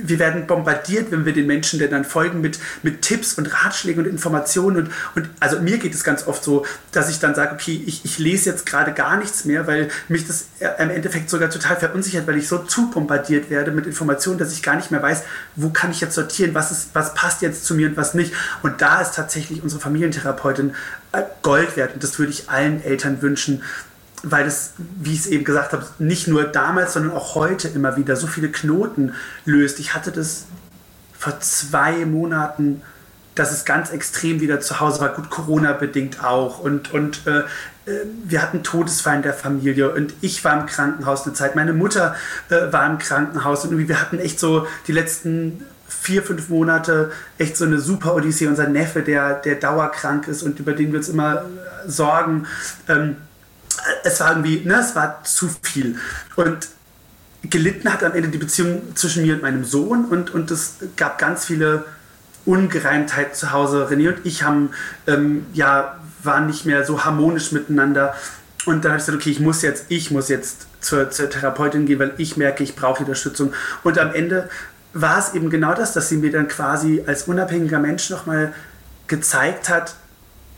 Wir 0.04 0.20
werden 0.20 0.48
bombardiert, 0.48 1.12
wenn 1.12 1.26
wir 1.26 1.34
den 1.34 1.48
Menschen 1.48 1.80
denn 1.80 1.92
dann 1.92 2.06
folgen 2.06 2.42
mit, 2.42 2.60
mit 2.84 3.02
Tipps 3.02 3.34
und 3.36 3.48
Ratschlägen 3.48 4.04
und 4.04 4.10
Informationen. 4.10 4.78
Und, 4.78 4.92
und 5.16 5.30
also 5.40 5.60
mir 5.60 5.78
geht 5.78 5.94
es 5.94 6.04
ganz 6.04 6.28
oft 6.28 6.44
so, 6.44 6.66
dass 6.92 7.10
ich 7.10 7.20
dann 7.20 7.36
sage, 7.36 7.54
okay, 7.54 7.82
ich, 7.86 8.04
ich 8.06 8.20
lese 8.20 8.50
jetzt 8.50 8.66
gerade 8.66 8.94
gar 8.94 9.18
nichts 9.18 9.46
mehr, 9.46 9.68
weil 9.68 9.90
mich 10.08 10.28
das 10.28 10.48
im 10.80 10.90
Endeffekt 10.90 11.30
sogar 11.30 11.50
total 11.50 11.78
verunsichert, 11.78 12.28
weil 12.28 12.38
ich 12.38 12.48
so 12.48 12.60
zu 12.60 12.90
bombardiert 12.90 13.50
werde 13.50 13.72
mit 13.72 13.86
Informationen, 13.86 14.38
dass 14.38 14.54
ich 14.54 14.64
gar 14.64 14.76
nicht 14.76 14.92
mehr 14.92 15.02
weiß, 15.02 15.24
wo 15.56 15.70
kann 15.70 15.92
ich 15.92 16.02
jetzt 16.02 16.16
sortieren, 16.16 16.54
was, 16.54 16.72
ist, 16.72 16.90
was 16.94 17.14
passt 17.14 17.42
jetzt 17.42 17.66
zu 17.66 17.76
mir 17.76 17.88
und 17.88 17.98
was 17.98 18.14
nicht. 18.14 18.34
Und 18.64 18.82
da 18.82 19.02
ist 19.02 19.16
tatsächlich 19.16 19.64
unsere 19.64 19.82
Familientherapeutin 19.82 20.74
äh, 21.12 21.24
Gold 21.42 21.78
wert. 21.78 21.94
Und 21.94 22.04
das 22.04 22.18
würde 22.20 22.32
ich 22.32 22.50
allen 22.50 22.84
Eltern 22.84 23.22
wünschen, 23.22 23.64
weil 24.24 24.48
es, 24.48 24.74
wie 24.78 25.14
ich 25.14 25.20
es 25.20 25.28
eben 25.28 25.44
gesagt 25.44 25.74
habe, 25.74 25.86
nicht 26.00 26.28
nur 26.28 26.44
damals, 26.46 26.94
sondern 26.94 27.14
auch 27.14 27.36
heute 27.36 27.68
immer 27.68 27.98
wieder 27.98 28.16
so 28.16 28.28
viele 28.28 28.50
Knoten 28.50 29.14
löst. 29.46 29.80
Ich 29.80 29.94
hatte 29.94 30.12
das 30.12 30.46
vor 31.18 31.40
zwei 31.40 32.06
Monaten, 32.06 32.82
dass 33.36 33.52
es 33.52 33.66
ganz 33.66 33.92
extrem 33.92 34.40
wieder 34.40 34.62
zu 34.62 34.80
Hause 34.80 35.02
war, 35.02 35.10
gut 35.10 35.30
Corona-bedingt 35.30 36.24
auch. 36.24 36.60
Und, 36.60 36.94
und 36.94 37.28
äh, 37.28 37.44
wir 38.24 38.42
hatten 38.42 38.64
Todesfall 38.64 39.18
in 39.18 39.22
der 39.22 39.34
Familie 39.34 39.92
und 39.92 40.14
ich 40.22 40.44
war 40.44 40.60
im 40.60 40.66
Krankenhaus 40.66 41.26
eine 41.26 41.34
Zeit, 41.34 41.56
meine 41.56 41.74
Mutter 41.74 42.16
äh, 42.50 42.72
war 42.72 42.90
im 42.90 42.98
Krankenhaus 42.98 43.64
und 43.64 43.72
irgendwie 43.72 43.90
wir 43.90 44.02
hatten 44.02 44.18
echt 44.20 44.40
so 44.40 44.66
die 44.88 44.92
letzten 44.92 45.64
vier, 45.88 46.24
fünf 46.24 46.50
Monate 46.50 47.12
echt 47.38 47.58
so 47.58 47.66
eine 47.66 47.80
super 47.80 48.16
Odyssee. 48.16 48.48
Unser 48.48 48.68
Neffe, 48.68 49.02
der, 49.02 49.36
der 49.36 49.56
dauerkrank 49.56 50.28
ist 50.28 50.42
und 50.42 50.60
über 50.60 50.74
den 50.74 50.92
wir 50.92 51.00
uns 51.00 51.10
immer 51.10 51.38
äh, 51.38 51.90
sorgen. 51.90 52.48
Ähm, 52.88 53.18
es 54.04 54.20
war 54.20 54.32
irgendwie, 54.32 54.62
ne, 54.66 54.80
es 54.80 54.96
war 54.96 55.24
zu 55.24 55.50
viel. 55.62 55.98
Und 56.36 56.68
gelitten 57.44 57.92
hat 57.92 58.04
am 58.04 58.14
Ende 58.14 58.30
die 58.30 58.38
Beziehung 58.38 58.96
zwischen 58.96 59.24
mir 59.24 59.36
und 59.36 59.42
meinem 59.42 59.64
Sohn 59.64 60.06
und, 60.06 60.34
und 60.34 60.52
es 60.52 60.76
gab 60.96 61.18
ganz 61.18 61.46
viele 61.46 61.86
Ungereimtheiten 62.46 63.34
zu 63.34 63.52
Hause. 63.52 63.88
René 63.90 64.10
und 64.10 64.26
ich 64.26 64.44
haben, 64.44 64.72
ähm, 65.08 65.46
ja, 65.54 66.00
waren 66.24 66.48
nicht 66.48 66.66
mehr 66.66 66.86
so 66.86 67.06
harmonisch 67.06 67.52
miteinander. 67.52 68.16
Und 68.66 68.84
dann 68.84 68.92
habe 68.92 69.00
ich 69.00 69.06
gesagt, 69.06 69.22
okay, 69.22 69.32
ich 69.32 69.40
muss 69.40 69.62
jetzt, 69.62 69.86
ich 69.90 70.12
muss 70.12 70.30
jetzt 70.30 70.68
zur, 70.80 71.10
zur 71.12 71.30
Therapeutin 71.30 71.86
gehen, 71.86 72.00
weil 72.00 72.14
ich 72.18 72.38
merke, 72.38 72.64
ich 72.64 72.76
brauche 72.76 73.04
Unterstützung. 73.04 73.54
Und 73.84 74.00
am 74.00 74.14
Ende 74.14 74.50
war 74.94 75.20
es 75.20 75.34
eben 75.34 75.50
genau 75.50 75.74
das, 75.74 75.94
dass 75.94 76.10
sie 76.10 76.18
mir 76.18 76.32
dann 76.32 76.48
quasi 76.48 77.04
als 77.06 77.24
unabhängiger 77.24 77.80
Mensch 77.80 78.10
nochmal 78.10 78.54
gezeigt 79.08 79.70
hat, 79.70 79.96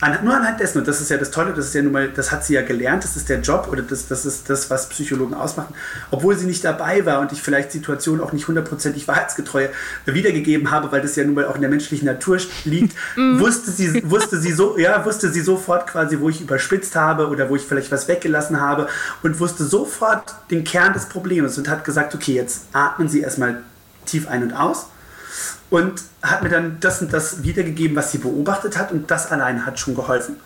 an, 0.00 0.16
nur 0.24 0.34
anhand 0.34 0.60
dessen, 0.60 0.78
und 0.78 0.86
das 0.86 1.00
ist 1.00 1.10
ja 1.10 1.16
das 1.16 1.32
Tolle, 1.32 1.52
das 1.52 1.66
ist 1.66 1.74
ja 1.74 1.82
nun 1.82 1.92
mal, 1.92 2.08
das 2.08 2.30
hat 2.30 2.44
sie 2.44 2.54
ja 2.54 2.62
gelernt, 2.62 3.02
das 3.02 3.16
ist 3.16 3.28
der 3.28 3.40
Job 3.40 3.68
oder 3.70 3.82
das, 3.82 4.06
das 4.06 4.24
ist 4.24 4.48
das, 4.48 4.70
was 4.70 4.88
Psychologen 4.90 5.34
ausmachen. 5.34 5.74
Obwohl 6.12 6.38
sie 6.38 6.46
nicht 6.46 6.64
dabei 6.64 7.04
war 7.04 7.20
und 7.20 7.32
ich 7.32 7.42
vielleicht 7.42 7.72
Situationen 7.72 8.22
auch 8.22 8.32
nicht 8.32 8.46
hundertprozentig 8.46 9.08
wahrheitsgetreu 9.08 9.68
wiedergegeben 10.06 10.70
habe, 10.70 10.92
weil 10.92 11.02
das 11.02 11.16
ja 11.16 11.24
nun 11.24 11.34
mal 11.34 11.46
auch 11.46 11.56
in 11.56 11.62
der 11.62 11.70
menschlichen 11.70 12.06
Natur 12.06 12.38
liegt, 12.64 12.96
wusste 13.16 13.72
sie, 13.72 14.08
wusste 14.08 14.38
sie 14.38 14.52
so, 14.52 14.78
ja, 14.78 15.04
wusste 15.04 15.30
sie 15.32 15.40
sofort 15.40 15.88
quasi, 15.88 16.20
wo 16.20 16.28
ich 16.28 16.40
überspitzt 16.40 16.94
habe 16.94 17.28
oder 17.28 17.48
wo 17.48 17.56
ich 17.56 17.62
vielleicht 17.62 17.90
was 17.90 18.06
weggelassen 18.06 18.60
habe 18.60 18.88
und 19.24 19.40
wusste 19.40 19.64
sofort 19.64 20.34
den 20.52 20.62
Kern 20.62 20.92
des 20.92 21.06
Problems 21.06 21.58
und 21.58 21.68
hat 21.68 21.84
gesagt, 21.84 22.14
okay, 22.14 22.34
jetzt 22.34 22.66
atmen 22.72 23.08
Sie 23.08 23.20
erstmal 23.20 23.62
tief 24.06 24.28
ein 24.28 24.44
und 24.44 24.52
aus 24.52 24.86
und 25.70 26.02
hat 26.22 26.42
mir 26.42 26.48
dann 26.48 26.78
das 26.80 27.02
und 27.02 27.12
das 27.12 27.42
wiedergegeben, 27.42 27.96
was 27.96 28.12
sie 28.12 28.18
beobachtet 28.18 28.78
hat 28.78 28.92
und 28.92 29.10
das 29.10 29.30
allein 29.30 29.66
hat 29.66 29.78
schon 29.78 29.94
geholfen. 29.94 30.36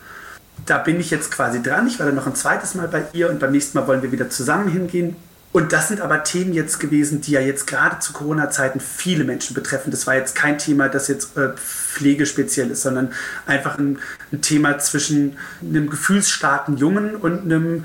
Da 0.66 0.78
bin 0.78 1.00
ich 1.00 1.10
jetzt 1.10 1.30
quasi 1.30 1.62
dran. 1.62 1.86
Ich 1.86 1.98
war 1.98 2.06
dann 2.06 2.14
noch 2.14 2.26
ein 2.26 2.34
zweites 2.34 2.74
Mal 2.74 2.88
bei 2.88 3.04
ihr 3.12 3.30
und 3.30 3.40
beim 3.40 3.52
nächsten 3.52 3.78
Mal 3.78 3.86
wollen 3.86 4.02
wir 4.02 4.12
wieder 4.12 4.30
zusammen 4.30 4.68
hingehen. 4.68 5.16
Und 5.52 5.74
das 5.74 5.88
sind 5.88 6.00
aber 6.00 6.24
Themen 6.24 6.54
jetzt 6.54 6.80
gewesen, 6.80 7.20
die 7.20 7.32
ja 7.32 7.40
jetzt 7.40 7.66
gerade 7.66 7.98
zu 7.98 8.14
Corona-Zeiten 8.14 8.80
viele 8.80 9.24
Menschen 9.24 9.52
betreffen. 9.52 9.90
Das 9.90 10.06
war 10.06 10.14
jetzt 10.14 10.34
kein 10.34 10.56
Thema, 10.56 10.88
das 10.88 11.08
jetzt 11.08 11.36
äh, 11.36 11.50
pflegespeziell 11.50 12.70
ist, 12.70 12.82
sondern 12.82 13.12
einfach 13.44 13.76
ein, 13.76 13.98
ein 14.32 14.40
Thema 14.40 14.78
zwischen 14.78 15.36
einem 15.60 15.90
gefühlsstarken 15.90 16.78
Jungen 16.78 17.16
und 17.16 17.42
einem 17.42 17.84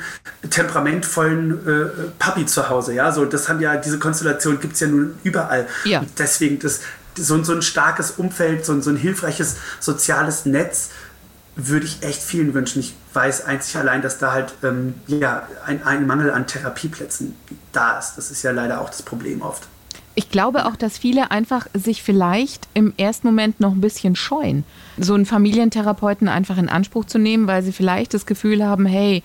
temperamentvollen 0.50 1.68
äh, 1.68 1.86
Papi 2.18 2.46
zu 2.46 2.70
Hause. 2.70 2.94
Ja, 2.94 3.12
so 3.12 3.26
das 3.26 3.50
haben 3.50 3.60
ja 3.60 3.76
diese 3.76 4.00
Konstellation 4.00 4.62
gibt 4.62 4.76
es 4.76 4.80
ja 4.80 4.88
nun 4.88 5.16
überall. 5.24 5.68
Ja. 5.84 6.00
Und 6.00 6.10
deswegen 6.18 6.60
das 6.60 6.80
so, 7.18 7.44
so 7.44 7.54
ein 7.54 7.62
starkes 7.62 8.12
Umfeld, 8.12 8.66
so, 8.66 8.80
so 8.82 8.90
ein 8.90 8.98
hilfreiches 8.98 9.58
soziales 9.80 10.46
Netz 10.46 10.90
würde 11.58 11.86
ich 11.86 12.04
echt 12.04 12.22
vielen 12.22 12.54
wünschen. 12.54 12.80
Ich 12.80 12.94
weiß 13.14 13.46
einzig 13.46 13.78
allein, 13.78 14.02
dass 14.02 14.20
da 14.20 14.32
halt 14.32 14.54
ähm, 14.64 14.94
ja, 15.08 15.48
ein, 15.66 15.84
ein 15.84 16.06
Mangel 16.06 16.32
an 16.32 16.46
Therapieplätzen 16.46 17.36
da 17.72 17.98
ist. 17.98 18.14
Das 18.16 18.30
ist 18.30 18.44
ja 18.44 18.52
leider 18.52 18.80
auch 18.80 18.90
das 18.90 19.02
Problem 19.02 19.42
oft. 19.42 19.68
Ich 20.14 20.30
glaube 20.30 20.66
auch, 20.66 20.76
dass 20.76 20.98
viele 20.98 21.30
einfach 21.30 21.68
sich 21.76 22.02
vielleicht 22.02 22.68
im 22.74 22.94
ersten 22.98 23.28
Moment 23.28 23.60
noch 23.60 23.74
ein 23.74 23.82
bisschen 23.82 24.16
scheuen, 24.16 24.64
so 24.98 25.14
einen 25.14 25.28
Familientherapeuten 25.28 26.28
einfach 26.28 26.58
in 26.58 26.70
Anspruch 26.70 27.06
zu 27.06 27.20
nehmen, 27.20 27.46
weil 27.46 27.62
sie 27.62 27.72
vielleicht 27.72 28.16
das 28.16 28.26
Gefühl 28.26 28.66
haben, 28.66 28.86
hey, 28.88 29.24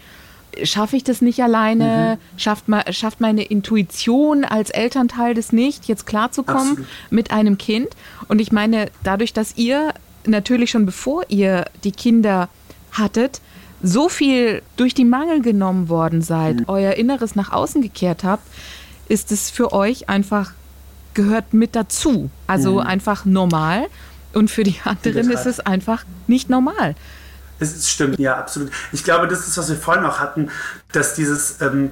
schaffe 0.63 0.97
ich 0.97 1.05
das 1.05 1.21
nicht 1.23 1.43
alleine? 1.43 2.19
Mhm. 2.19 2.39
Schafft, 2.39 2.69
ma, 2.69 2.83
schafft 2.93 3.21
meine 3.21 3.43
Intuition 3.43 4.45
als 4.45 4.71
Elternteil 4.71 5.35
das 5.35 5.53
nicht, 5.53 5.87
jetzt 5.87 6.07
klarzukommen 6.07 6.71
Absolut. 6.71 6.87
mit 7.11 7.31
einem 7.31 7.59
Kind? 7.59 7.89
Und 8.29 8.41
ich 8.41 8.53
meine, 8.53 8.91
dadurch, 9.03 9.33
dass 9.33 9.57
ihr 9.57 9.95
natürlich 10.27 10.71
schon 10.71 10.87
bevor 10.87 11.25
ihr 11.29 11.65
die 11.85 11.93
Kinder 11.93 12.49
hattet, 12.93 13.41
so 13.83 14.09
viel 14.09 14.63
durch 14.77 14.95
die 14.95 15.05
Mangel 15.05 15.41
genommen 15.43 15.89
worden 15.89 16.23
seid, 16.23 16.61
Mhm. 16.61 16.65
euer 16.69 16.93
Inneres 16.95 17.35
nach 17.35 17.51
außen 17.53 17.83
gekehrt 17.83 18.23
habt, 18.23 18.47
ist 19.09 19.33
es 19.33 19.51
für 19.51 19.73
euch 19.73 20.09
einfach 20.09 20.53
gehört 21.15 21.53
mit 21.53 21.75
dazu. 21.75 22.31
Also 22.47 22.79
einfach 22.79 23.25
normal. 23.25 23.87
Und 24.33 24.51
für 24.51 24.63
die 24.63 24.77
anderen 24.85 25.29
der 25.29 25.35
ist 25.35 25.47
es 25.47 25.61
einfach 25.61 26.05
nicht 26.27 26.49
normal. 26.49 26.95
Es 27.59 27.89
stimmt, 27.89 28.19
ja, 28.19 28.37
absolut. 28.37 28.71
Ich 28.93 29.05
glaube, 29.05 29.29
das 29.29 29.47
ist, 29.47 29.57
was 29.57 29.69
wir 29.69 29.77
vorhin 29.77 30.05
auch 30.05 30.19
hatten, 30.19 30.51
dass 30.91 31.15
dieses, 31.15 31.61
ähm, 31.61 31.91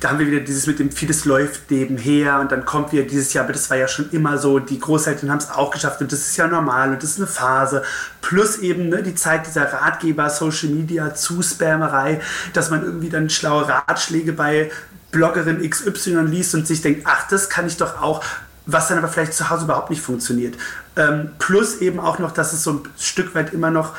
da 0.00 0.10
haben 0.10 0.18
wir 0.18 0.26
wieder 0.26 0.40
dieses 0.40 0.66
mit 0.66 0.78
dem 0.78 0.90
vieles 0.90 1.24
läuft 1.24 1.70
nebenher 1.70 2.40
und 2.40 2.50
dann 2.50 2.64
kommt 2.64 2.92
wieder 2.92 3.04
dieses 3.04 3.32
Jahr, 3.32 3.44
aber 3.44 3.52
das 3.52 3.70
war 3.70 3.76
ja 3.76 3.88
schon 3.88 4.10
immer 4.10 4.38
so, 4.38 4.58
die 4.58 4.80
Großeltern 4.80 5.30
haben 5.30 5.38
es 5.38 5.50
auch 5.50 5.70
geschafft 5.70 6.00
und 6.00 6.10
das 6.10 6.20
ist 6.20 6.36
ja 6.36 6.46
normal 6.46 6.90
und 6.90 7.02
das 7.02 7.10
ist 7.10 7.18
eine 7.18 7.26
Phase. 7.26 7.82
Plus 8.20 8.58
eben 8.58 8.88
ne, 8.88 9.02
die 9.02 9.14
Zeit 9.14 9.46
dieser 9.46 9.72
Ratgeber, 9.72 10.30
Social 10.30 10.70
Media, 10.70 11.14
Zuspammerei, 11.14 12.20
dass 12.52 12.70
man 12.70 12.82
irgendwie 12.82 13.10
dann 13.10 13.30
schlaue 13.30 13.68
Ratschläge 13.68 14.32
bei 14.32 14.70
Bloggerin 15.12 15.68
XY 15.68 16.22
liest 16.22 16.54
und 16.54 16.66
sich 16.66 16.80
denkt, 16.80 17.02
ach, 17.04 17.28
das 17.28 17.48
kann 17.48 17.66
ich 17.66 17.76
doch 17.76 18.00
auch. 18.02 18.24
was 18.64 18.88
dann 18.88 18.98
aber 18.98 19.08
vielleicht 19.08 19.34
zu 19.34 19.50
Hause 19.50 19.64
überhaupt 19.64 19.90
nicht 19.90 20.02
funktioniert. 20.02 20.54
Ähm, 20.96 21.30
plus 21.38 21.78
eben 21.78 21.98
auch 21.98 22.20
noch, 22.20 22.30
dass 22.30 22.52
es 22.52 22.62
so 22.62 22.74
ein 22.74 22.80
Stück 22.96 23.34
weit 23.34 23.52
immer 23.52 23.70
noch 23.70 23.92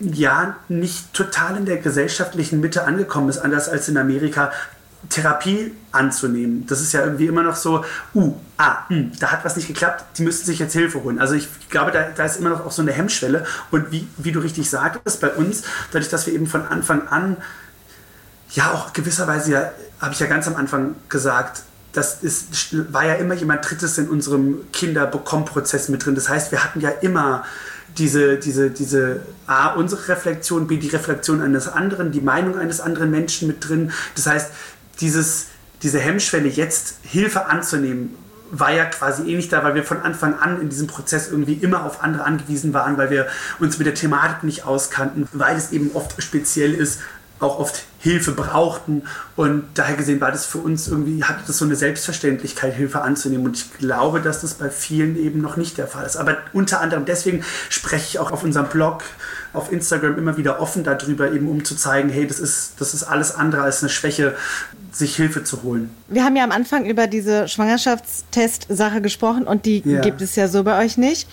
ja 0.00 0.56
nicht 0.68 1.12
total 1.12 1.56
in 1.56 1.66
der 1.66 1.76
gesellschaftlichen 1.76 2.60
Mitte 2.60 2.84
angekommen 2.84 3.28
ist, 3.28 3.38
anders 3.38 3.68
als 3.68 3.88
in 3.88 3.96
Amerika. 3.96 4.50
Therapie 5.08 5.72
anzunehmen. 5.92 6.66
Das 6.66 6.80
ist 6.80 6.92
ja 6.92 7.02
irgendwie 7.02 7.26
immer 7.26 7.42
noch 7.42 7.56
so, 7.56 7.84
uh, 8.14 8.34
ah, 8.58 8.84
mh, 8.88 8.96
hm, 8.96 9.12
da 9.18 9.32
hat 9.32 9.44
was 9.44 9.56
nicht 9.56 9.66
geklappt, 9.66 10.04
die 10.18 10.22
müssen 10.22 10.44
sich 10.44 10.58
jetzt 10.58 10.74
Hilfe 10.74 11.02
holen. 11.02 11.18
Also 11.18 11.34
ich 11.34 11.48
glaube, 11.70 11.90
da, 11.90 12.08
da 12.14 12.24
ist 12.24 12.38
immer 12.38 12.50
noch 12.50 12.66
auch 12.66 12.70
so 12.70 12.82
eine 12.82 12.92
Hemmschwelle. 12.92 13.46
Und 13.70 13.90
wie, 13.92 14.06
wie 14.18 14.32
du 14.32 14.40
richtig 14.40 14.68
sagtest, 14.68 15.20
bei 15.20 15.30
uns, 15.30 15.62
dadurch, 15.90 16.10
dass 16.10 16.26
wir 16.26 16.34
eben 16.34 16.46
von 16.46 16.66
Anfang 16.66 17.08
an, 17.08 17.38
ja 18.50 18.72
auch 18.72 18.92
gewisserweise, 18.92 19.52
ja, 19.52 19.70
habe 20.00 20.12
ich 20.12 20.20
ja 20.20 20.26
ganz 20.26 20.46
am 20.46 20.56
Anfang 20.56 20.96
gesagt, 21.08 21.62
das 21.92 22.22
ist, 22.22 22.92
war 22.92 23.04
ja 23.04 23.14
immer 23.14 23.34
jemand 23.34 23.68
Drittes 23.68 23.98
in 23.98 24.08
unserem 24.08 24.70
Kinderbekommprozess 24.72 25.88
mit 25.88 26.04
drin. 26.04 26.14
Das 26.14 26.28
heißt, 26.28 26.52
wir 26.52 26.62
hatten 26.62 26.80
ja 26.80 26.90
immer 26.90 27.44
diese, 27.98 28.36
diese, 28.38 28.70
diese 28.70 29.22
A, 29.46 29.74
unsere 29.74 30.08
Reflexion, 30.08 30.66
B, 30.66 30.76
die 30.76 30.88
Reflexion 30.88 31.42
eines 31.42 31.68
anderen, 31.68 32.12
die 32.12 32.20
Meinung 32.20 32.58
eines 32.58 32.80
anderen 32.80 33.10
Menschen 33.10 33.48
mit 33.48 33.68
drin. 33.68 33.92
Das 34.14 34.26
heißt, 34.26 34.52
dieses, 35.00 35.46
diese 35.82 35.98
Hemmschwelle, 35.98 36.48
jetzt 36.48 36.96
Hilfe 37.02 37.46
anzunehmen, 37.46 38.14
war 38.52 38.72
ja 38.72 38.84
quasi 38.84 39.30
eh 39.30 39.36
nicht 39.36 39.52
da, 39.52 39.62
weil 39.62 39.74
wir 39.74 39.84
von 39.84 40.02
Anfang 40.02 40.34
an 40.38 40.60
in 40.60 40.68
diesem 40.68 40.88
Prozess 40.88 41.28
irgendwie 41.30 41.54
immer 41.54 41.84
auf 41.84 42.02
andere 42.02 42.24
angewiesen 42.24 42.74
waren, 42.74 42.98
weil 42.98 43.10
wir 43.10 43.28
uns 43.60 43.78
mit 43.78 43.86
der 43.86 43.94
Thematik 43.94 44.42
nicht 44.42 44.64
auskannten, 44.64 45.28
weil 45.32 45.56
es 45.56 45.72
eben 45.72 45.92
oft 45.94 46.20
speziell 46.20 46.74
ist, 46.74 47.00
auch 47.40 47.58
oft 47.58 47.84
Hilfe 47.98 48.32
brauchten. 48.32 49.02
Und 49.36 49.64
daher 49.74 49.96
gesehen 49.96 50.20
war 50.20 50.30
das 50.30 50.46
für 50.46 50.58
uns 50.58 50.88
irgendwie, 50.88 51.24
hatte 51.24 51.42
das 51.46 51.58
so 51.58 51.64
eine 51.64 51.76
Selbstverständlichkeit, 51.76 52.74
Hilfe 52.74 53.02
anzunehmen. 53.02 53.46
Und 53.46 53.56
ich 53.56 53.72
glaube, 53.78 54.20
dass 54.20 54.40
das 54.40 54.54
bei 54.54 54.70
vielen 54.70 55.16
eben 55.16 55.40
noch 55.40 55.56
nicht 55.56 55.78
der 55.78 55.86
Fall 55.86 56.06
ist. 56.06 56.16
Aber 56.16 56.36
unter 56.52 56.80
anderem 56.80 57.04
deswegen 57.04 57.44
spreche 57.68 58.06
ich 58.08 58.18
auch 58.18 58.30
auf 58.30 58.42
unserem 58.42 58.68
Blog, 58.68 59.02
auf 59.52 59.72
Instagram 59.72 60.18
immer 60.18 60.36
wieder 60.36 60.60
offen 60.60 60.84
darüber, 60.84 61.32
eben 61.32 61.48
um 61.48 61.64
zu 61.64 61.74
zeigen, 61.74 62.08
hey, 62.08 62.26
das 62.26 62.38
ist, 62.38 62.74
das 62.78 62.94
ist 62.94 63.04
alles 63.04 63.34
andere 63.34 63.62
als 63.62 63.82
eine 63.82 63.90
Schwäche, 63.90 64.34
sich 64.92 65.16
Hilfe 65.16 65.44
zu 65.44 65.62
holen. 65.62 65.90
Wir 66.08 66.24
haben 66.24 66.36
ja 66.36 66.44
am 66.44 66.50
Anfang 66.50 66.84
über 66.84 67.06
diese 67.06 67.48
Schwangerschaftstest-Sache 67.48 69.00
gesprochen 69.00 69.44
und 69.44 69.64
die 69.64 69.82
ja. 69.84 70.00
gibt 70.00 70.20
es 70.20 70.36
ja 70.36 70.48
so 70.48 70.64
bei 70.64 70.84
euch 70.84 70.96
nicht. 70.96 71.28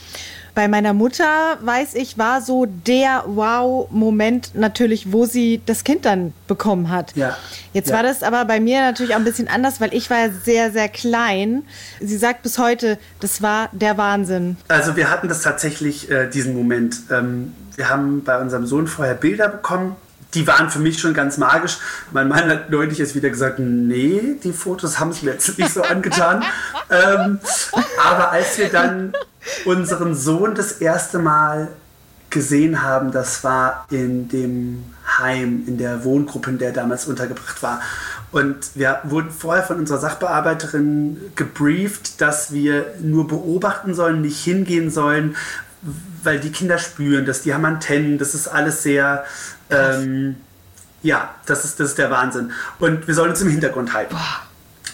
Bei 0.53 0.67
meiner 0.67 0.93
Mutter, 0.93 1.59
weiß 1.61 1.93
ich, 1.93 2.17
war 2.17 2.41
so 2.41 2.65
der 2.65 3.25
Wow-Moment 3.27 4.55
natürlich, 4.55 5.11
wo 5.11 5.25
sie 5.25 5.61
das 5.67 5.83
Kind 5.83 6.03
dann 6.03 6.33
bekommen 6.47 6.89
hat. 6.89 7.15
Ja. 7.15 7.37
Jetzt 7.73 7.89
ja. 7.89 7.97
war 7.97 8.01
das 8.01 8.23
aber 8.23 8.43
bei 8.45 8.59
mir 8.59 8.81
natürlich 8.81 9.13
auch 9.13 9.19
ein 9.19 9.23
bisschen 9.23 9.47
anders, 9.47 9.79
weil 9.79 9.93
ich 9.93 10.09
war 10.09 10.17
ja 10.17 10.29
sehr, 10.31 10.71
sehr 10.71 10.89
klein. 10.89 11.61
Sie 11.99 12.17
sagt 12.17 12.41
bis 12.41 12.57
heute, 12.57 12.97
das 13.19 13.43
war 13.43 13.69
der 13.71 13.99
Wahnsinn. 13.99 14.57
Also 14.67 14.95
wir 14.95 15.11
hatten 15.11 15.27
das 15.27 15.43
tatsächlich, 15.43 16.09
äh, 16.09 16.27
diesen 16.27 16.55
Moment. 16.55 17.01
Ähm, 17.11 17.53
wir 17.77 17.89
haben 17.89 18.23
bei 18.23 18.37
unserem 18.39 18.65
Sohn 18.65 18.87
vorher 18.87 19.15
Bilder 19.15 19.47
bekommen 19.47 19.95
die 20.33 20.45
waren 20.45 20.69
für 20.69 20.79
mich 20.79 20.99
schon 20.99 21.13
ganz 21.13 21.37
magisch. 21.37 21.77
Mein 22.11 22.27
Mann 22.27 22.49
hat 22.49 22.69
neulich 22.69 22.97
jetzt 22.97 23.15
wieder 23.15 23.29
gesagt, 23.29 23.59
nee, 23.59 24.35
die 24.43 24.53
Fotos 24.53 24.99
haben 24.99 25.11
es 25.11 25.21
mir 25.21 25.31
jetzt 25.31 25.57
nicht 25.57 25.73
so 25.73 25.81
angetan. 25.81 26.43
ähm, 26.89 27.39
aber 28.03 28.31
als 28.31 28.57
wir 28.57 28.69
dann 28.69 29.13
unseren 29.65 30.15
Sohn 30.15 30.53
das 30.53 30.73
erste 30.73 31.19
Mal 31.19 31.69
gesehen 32.29 32.83
haben, 32.83 33.11
das 33.11 33.43
war 33.43 33.85
in 33.89 34.27
dem 34.27 34.83
Heim, 35.17 35.63
in 35.65 35.77
der 35.77 36.03
Wohngruppe, 36.03 36.49
in 36.49 36.57
der 36.57 36.69
er 36.69 36.73
damals 36.73 37.07
untergebracht 37.07 37.63
war. 37.63 37.81
Und 38.31 38.75
wir 38.75 38.99
wurden 39.05 39.31
vorher 39.31 39.63
von 39.63 39.79
unserer 39.79 39.99
Sachbearbeiterin 39.99 41.17
gebrieft, 41.35 42.19
dass 42.19 42.51
wir 42.51 42.93
nur 43.01 43.27
beobachten 43.27 43.93
sollen, 43.93 44.21
nicht 44.21 44.43
hingehen 44.43 44.91
sollen, 44.91 45.37
weil 46.23 46.39
die 46.39 46.51
Kinder 46.51 46.77
spüren 46.77 47.25
dass 47.25 47.41
die 47.41 47.53
haben 47.53 47.65
Antennen, 47.65 48.17
das 48.17 48.33
ist 48.33 48.47
alles 48.47 48.83
sehr 48.83 49.25
ähm, 49.69 50.37
ja, 51.01 51.35
das 51.45 51.63
ist, 51.63 51.79
das 51.79 51.89
ist 51.89 51.97
der 51.97 52.09
Wahnsinn. 52.11 52.51
Und 52.79 53.07
wir 53.07 53.13
sollen 53.13 53.31
uns 53.31 53.41
im 53.41 53.49
Hintergrund 53.49 53.93
halten. 53.93 54.13
Boah. 54.13 54.41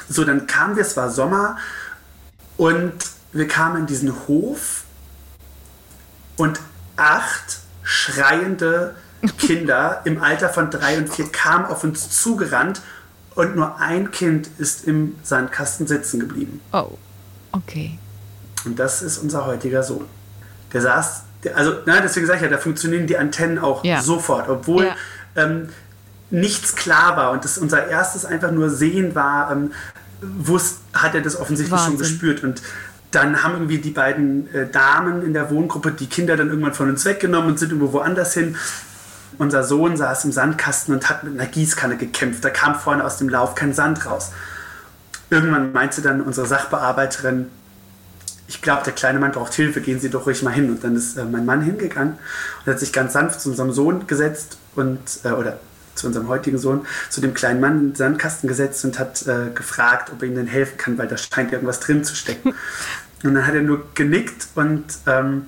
So, 0.10 0.24
dann 0.24 0.48
kamen 0.48 0.76
wir, 0.76 0.84
es 0.84 0.98
war 0.98 1.10
Sommer 1.10 1.58
und 2.58 2.94
wir 3.32 3.48
kamen 3.48 3.82
in 3.82 3.86
diesen 3.88 4.14
Hof 4.28 4.84
und 6.38 6.60
acht 6.98 7.60
schreiende 7.84 8.96
Kinder 9.38 10.02
im 10.06 10.22
Alter 10.22 10.50
von 10.50 10.70
drei 10.70 10.98
und 10.98 11.10
vier 11.10 11.32
kamen 11.32 11.66
auf 11.66 11.84
uns 11.84 12.10
zugerannt 12.10 12.82
und 13.36 13.56
nur 13.56 13.80
ein 13.80 14.12
Kind 14.12 14.50
ist 14.58 14.86
im 14.86 15.16
Sandkasten 15.24 15.88
sitzen 15.88 16.20
geblieben. 16.20 16.60
Oh, 16.74 16.98
okay. 17.54 17.98
Und 18.66 18.78
das 18.78 19.02
ist 19.02 19.18
unser 19.18 19.46
heutiger 19.46 19.82
Sohn. 19.82 20.06
Der 20.74 20.82
saß 20.82 21.24
also 21.56 21.76
na, 21.86 22.00
deswegen 22.02 22.26
sage 22.26 22.38
ich 22.38 22.44
ja, 22.44 22.50
da 22.50 22.58
funktionieren 22.58 23.08
die 23.08 23.18
Antennen 23.18 23.60
auch 23.60 23.84
ja. 23.84 24.02
sofort, 24.02 24.50
obwohl 24.50 24.86
ja. 24.86 24.96
ähm, 25.36 25.70
nichts 26.30 26.76
klar 26.76 27.18
war 27.18 27.32
und 27.32 27.44
das 27.44 27.58
unser 27.58 27.88
erstes 27.88 28.26
einfach 28.26 28.52
nur 28.52 28.70
Sehen 28.70 29.16
war, 29.16 29.52
ähm, 29.52 29.72
wusst, 30.22 30.80
hat 30.94 31.16
er 31.16 31.22
das 31.22 31.40
offensichtlich 31.40 31.80
Wahnsinn. 31.80 31.98
schon 31.98 32.00
gespürt 32.00 32.44
und 32.44 32.62
dann 33.12 33.44
haben 33.44 33.54
irgendwie 33.54 33.78
die 33.78 33.92
beiden 33.92 34.52
äh, 34.54 34.68
Damen 34.68 35.24
in 35.24 35.34
der 35.34 35.52
Wohngruppe 35.52 35.92
die 35.92 36.08
Kinder 36.08 36.36
dann 36.36 36.50
irgendwann 36.50 36.74
von 36.74 36.90
uns 36.90 37.06
weggenommen 37.06 37.52
und 37.52 37.60
sind 37.60 37.72
irgendwo 37.72 37.94
woanders 37.94 38.34
hin. 38.34 38.56
Unser 39.38 39.64
Sohn 39.64 39.98
saß 39.98 40.26
im 40.26 40.32
Sandkasten 40.32 40.96
und 40.96 41.10
hat 41.10 41.24
mit 41.24 41.40
einer 41.40 41.50
Gießkanne 41.50 41.98
gekämpft. 41.98 42.44
Da 42.44 42.50
kam 42.50 42.76
vorne 42.76 43.04
aus 43.04 43.18
dem 43.18 43.30
Lauf 43.30 43.54
kein 43.54 43.74
Sand 43.74 44.06
raus. 44.08 44.32
Irgendwann 45.30 45.74
meinte 45.74 46.02
dann 46.02 46.22
unsere 46.22 46.48
Sachbearbeiterin, 46.48 47.48
ich 48.48 48.62
glaube, 48.62 48.84
der 48.84 48.94
kleine 48.94 49.20
Mann 49.20 49.32
braucht 49.32 49.54
Hilfe, 49.54 49.82
gehen 49.82 50.00
Sie 50.00 50.10
doch 50.10 50.26
ruhig 50.26 50.44
mal 50.44 50.52
hin. 50.52 50.70
Und 50.70 50.84
dann 50.84 50.96
ist 50.96 51.18
äh, 51.18 51.24
mein 51.24 51.46
Mann 51.46 51.62
hingegangen 51.62 52.18
und 52.66 52.72
hat 52.72 52.80
sich 52.80 52.92
ganz 52.92 53.14
sanft 53.14 53.42
zu 53.42 53.50
unserem 53.50 53.72
Sohn 53.72 54.08
gesetzt 54.08 54.58
und, 54.76 55.00
äh, 55.24 55.30
oder 55.30 55.60
zu 55.96 56.08
unserem 56.08 56.28
heutigen 56.28 56.58
Sohn, 56.58 56.86
zu 57.10 57.22
dem 57.22 57.34
kleinen 57.34 57.62
Mann 57.62 57.78
in 57.78 57.90
den 57.90 57.96
Sandkasten 57.96 58.48
gesetzt 58.48 58.84
und 58.84 59.00
hat 59.00 59.26
äh, 59.28 59.52
gefragt, 59.54 60.12
ob 60.12 60.22
er 60.22 60.28
ihm 60.28 60.36
denn 60.36 60.48
helfen 60.48 60.78
kann, 60.78 60.98
weil 60.98 61.08
da 61.08 61.18
scheint 61.18 61.54
irgendwas 61.54 61.80
drin 61.80 62.04
zu 62.04 62.16
stecken. 62.16 62.54
Und 63.24 63.36
dann 63.36 63.48
hat 63.48 63.56
er 63.56 63.62
nur 63.62 63.86
genickt 63.96 64.48
und, 64.54 64.84
ähm, 65.08 65.46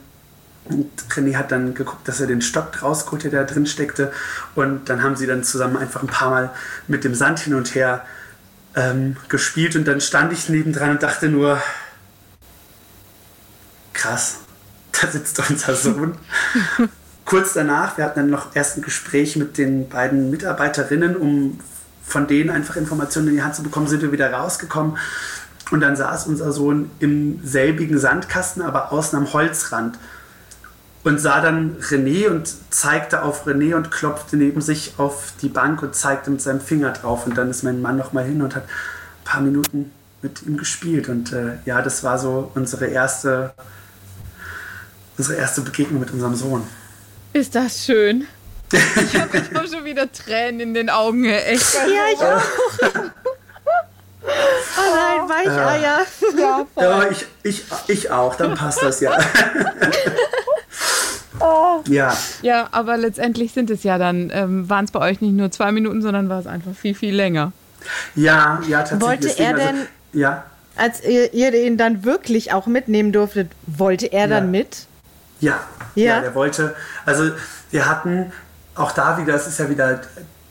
und 0.64 0.90
René 1.10 1.36
hat 1.36 1.52
dann 1.52 1.74
geguckt, 1.74 2.08
dass 2.08 2.22
er 2.22 2.28
den 2.28 2.42
Stock 2.42 2.82
rausgeholt 2.82 3.26
hat, 3.26 3.34
der 3.34 3.44
da 3.44 3.54
drin 3.54 3.66
steckte. 3.66 4.14
Und 4.56 4.88
dann 4.88 5.04
haben 5.04 5.18
sie 5.18 5.28
dann 5.28 5.44
zusammen 5.44 5.76
einfach 5.76 6.02
ein 6.02 6.08
paar 6.08 6.30
Mal 6.30 6.52
mit 6.88 7.04
dem 7.04 7.14
Sand 7.14 7.40
hin 7.40 7.54
und 7.54 7.76
her 7.76 8.06
ähm, 8.76 9.18
gespielt. 9.28 9.76
Und 9.76 9.90
dann 9.90 10.00
stand 10.00 10.32
ich 10.32 10.48
nebendran 10.48 10.92
und 10.92 11.04
dachte 11.04 11.28
nur, 11.28 11.62
krass, 13.96 14.38
da 15.02 15.08
sitzt 15.08 15.42
unser 15.50 15.76
Sohn. 15.76 16.16
Kurz 17.26 17.54
danach, 17.54 17.98
wir 17.98 18.06
hatten 18.06 18.20
dann 18.20 18.30
noch 18.30 18.56
erst 18.56 18.78
ein 18.78 18.84
Gespräch 18.84 19.36
mit 19.36 19.58
den 19.58 19.90
beiden 19.90 20.30
Mitarbeiterinnen, 20.30 21.16
um 21.16 21.60
von 22.04 22.28
denen 22.28 22.52
einfach 22.52 22.76
Informationen 22.76 23.30
in 23.30 23.36
die 23.36 23.42
Hand 23.42 23.56
zu 23.56 23.64
bekommen, 23.64 23.88
sind 23.88 24.04
wir 24.04 24.12
wieder 24.12 24.32
rausgekommen. 24.32 24.98
Und 25.72 25.82
dann 25.82 25.96
saß 25.96 26.28
unser 26.28 26.52
Sohn 26.52 26.92
im 27.00 27.40
selbigen 27.44 27.98
Sandkasten, 27.98 28.62
aber 28.62 28.92
außen 28.92 29.18
am 29.18 29.34
Holzrand. 29.34 29.98
Und 31.04 31.20
sah 31.20 31.42
dann 31.42 31.78
René 31.82 32.30
und 32.30 32.52
zeigte 32.70 33.24
auf 33.24 33.48
René 33.48 33.76
und 33.76 33.90
klopfte 33.90 34.38
neben 34.38 34.62
sich 34.62 34.94
auf 34.98 35.34
die 35.42 35.50
Bank 35.50 35.82
und 35.82 35.96
zeigte 35.96 36.30
mit 36.30 36.42
seinem 36.42 36.62
Finger 36.62 36.92
drauf. 36.92 37.26
Und 37.26 37.38
dann 37.38 37.50
ist 37.50 37.64
mein 37.64 37.82
Mann 37.82 37.98
nochmal 37.98 38.26
hin 38.26 38.44
und 38.44 38.56
hat 38.56 38.64
ein 38.64 39.24
paar 39.24 39.42
Minuten 39.42 39.92
mit 40.22 40.44
ihm 40.44 40.58
gespielt. 40.58 41.10
Und 41.10 41.34
äh, 41.34 41.58
ja, 41.66 41.82
das 41.82 42.04
war 42.04 42.20
so 42.20 42.52
unsere 42.54 42.86
erste 42.86 43.54
unsere 45.18 45.40
erste 45.40 45.62
Begegnung 45.62 46.00
mit 46.00 46.12
unserem 46.12 46.36
Sohn. 46.36 46.64
Ist 47.34 47.56
das 47.56 47.86
schön. 47.86 48.28
Ich 48.72 49.20
habe 49.20 49.68
schon 49.72 49.86
wieder 49.86 50.12
Tränen 50.12 50.60
in 50.60 50.74
den 50.74 50.90
Augen. 50.90 51.26
Echt. 51.26 51.74
Ja, 51.74 52.06
ich 52.14 52.20
auch. 52.20 53.12
Oh 54.78 54.96
nein, 54.96 55.30
Weicheier. 55.30 56.06
Ja, 56.38 56.66
ja 56.78 57.10
ich, 57.10 57.26
ich, 57.44 57.64
ich 57.88 58.12
auch, 58.12 58.36
dann 58.36 58.56
passt 58.56 58.82
das 58.82 59.00
ja. 59.00 59.18
Oh. 61.40 61.82
Ja. 61.88 62.18
Ja, 62.42 62.70
aber 62.72 62.98
letztendlich 62.98 63.52
sind 63.52 63.70
es 63.70 63.84
ja 63.84 63.98
dann, 63.98 64.32
ähm, 64.34 64.70
waren 64.70 64.86
es 64.86 64.92
bei 64.92 65.00
euch 65.00 65.22
nicht 65.22 65.34
nur 65.34 65.52
zwei 65.52 65.72
Minuten, 65.72 66.02
sondern 66.02 66.30
war 66.30 66.40
es 66.40 66.48
einfach 66.48 66.74
viel, 66.74 66.96
viel 66.96 67.14
länger. 67.14 67.52
Ja, 68.16 68.62
ja, 68.68 68.84
tatsächlich. 68.84 69.02
Wollte 69.02 69.44
er 69.44 69.54
denn, 69.54 69.76
also, 69.76 69.88
ja. 70.14 70.46
als 70.76 71.04
ihr, 71.04 71.34
ihr, 71.34 71.54
ihn 71.54 71.78
dann 71.78 72.04
wirklich 72.04 72.54
auch 72.54 72.68
mitnehmen 72.68 73.12
durftet, 73.12 73.52
wollte 73.68 74.08
er 74.08 74.28
dann 74.28 74.50
mit? 74.50 74.88
Ja, 75.46 75.60
ja, 75.96 76.06
ja, 76.16 76.22
der 76.22 76.36
wollte. 76.36 76.76
Also 77.06 77.32
wir 77.72 77.88
hatten 77.88 78.32
auch 78.74 78.92
da 78.92 79.18
wieder, 79.18 79.34
das 79.34 79.48
ist 79.48 79.60
ja 79.60 79.70
wieder 79.70 80.02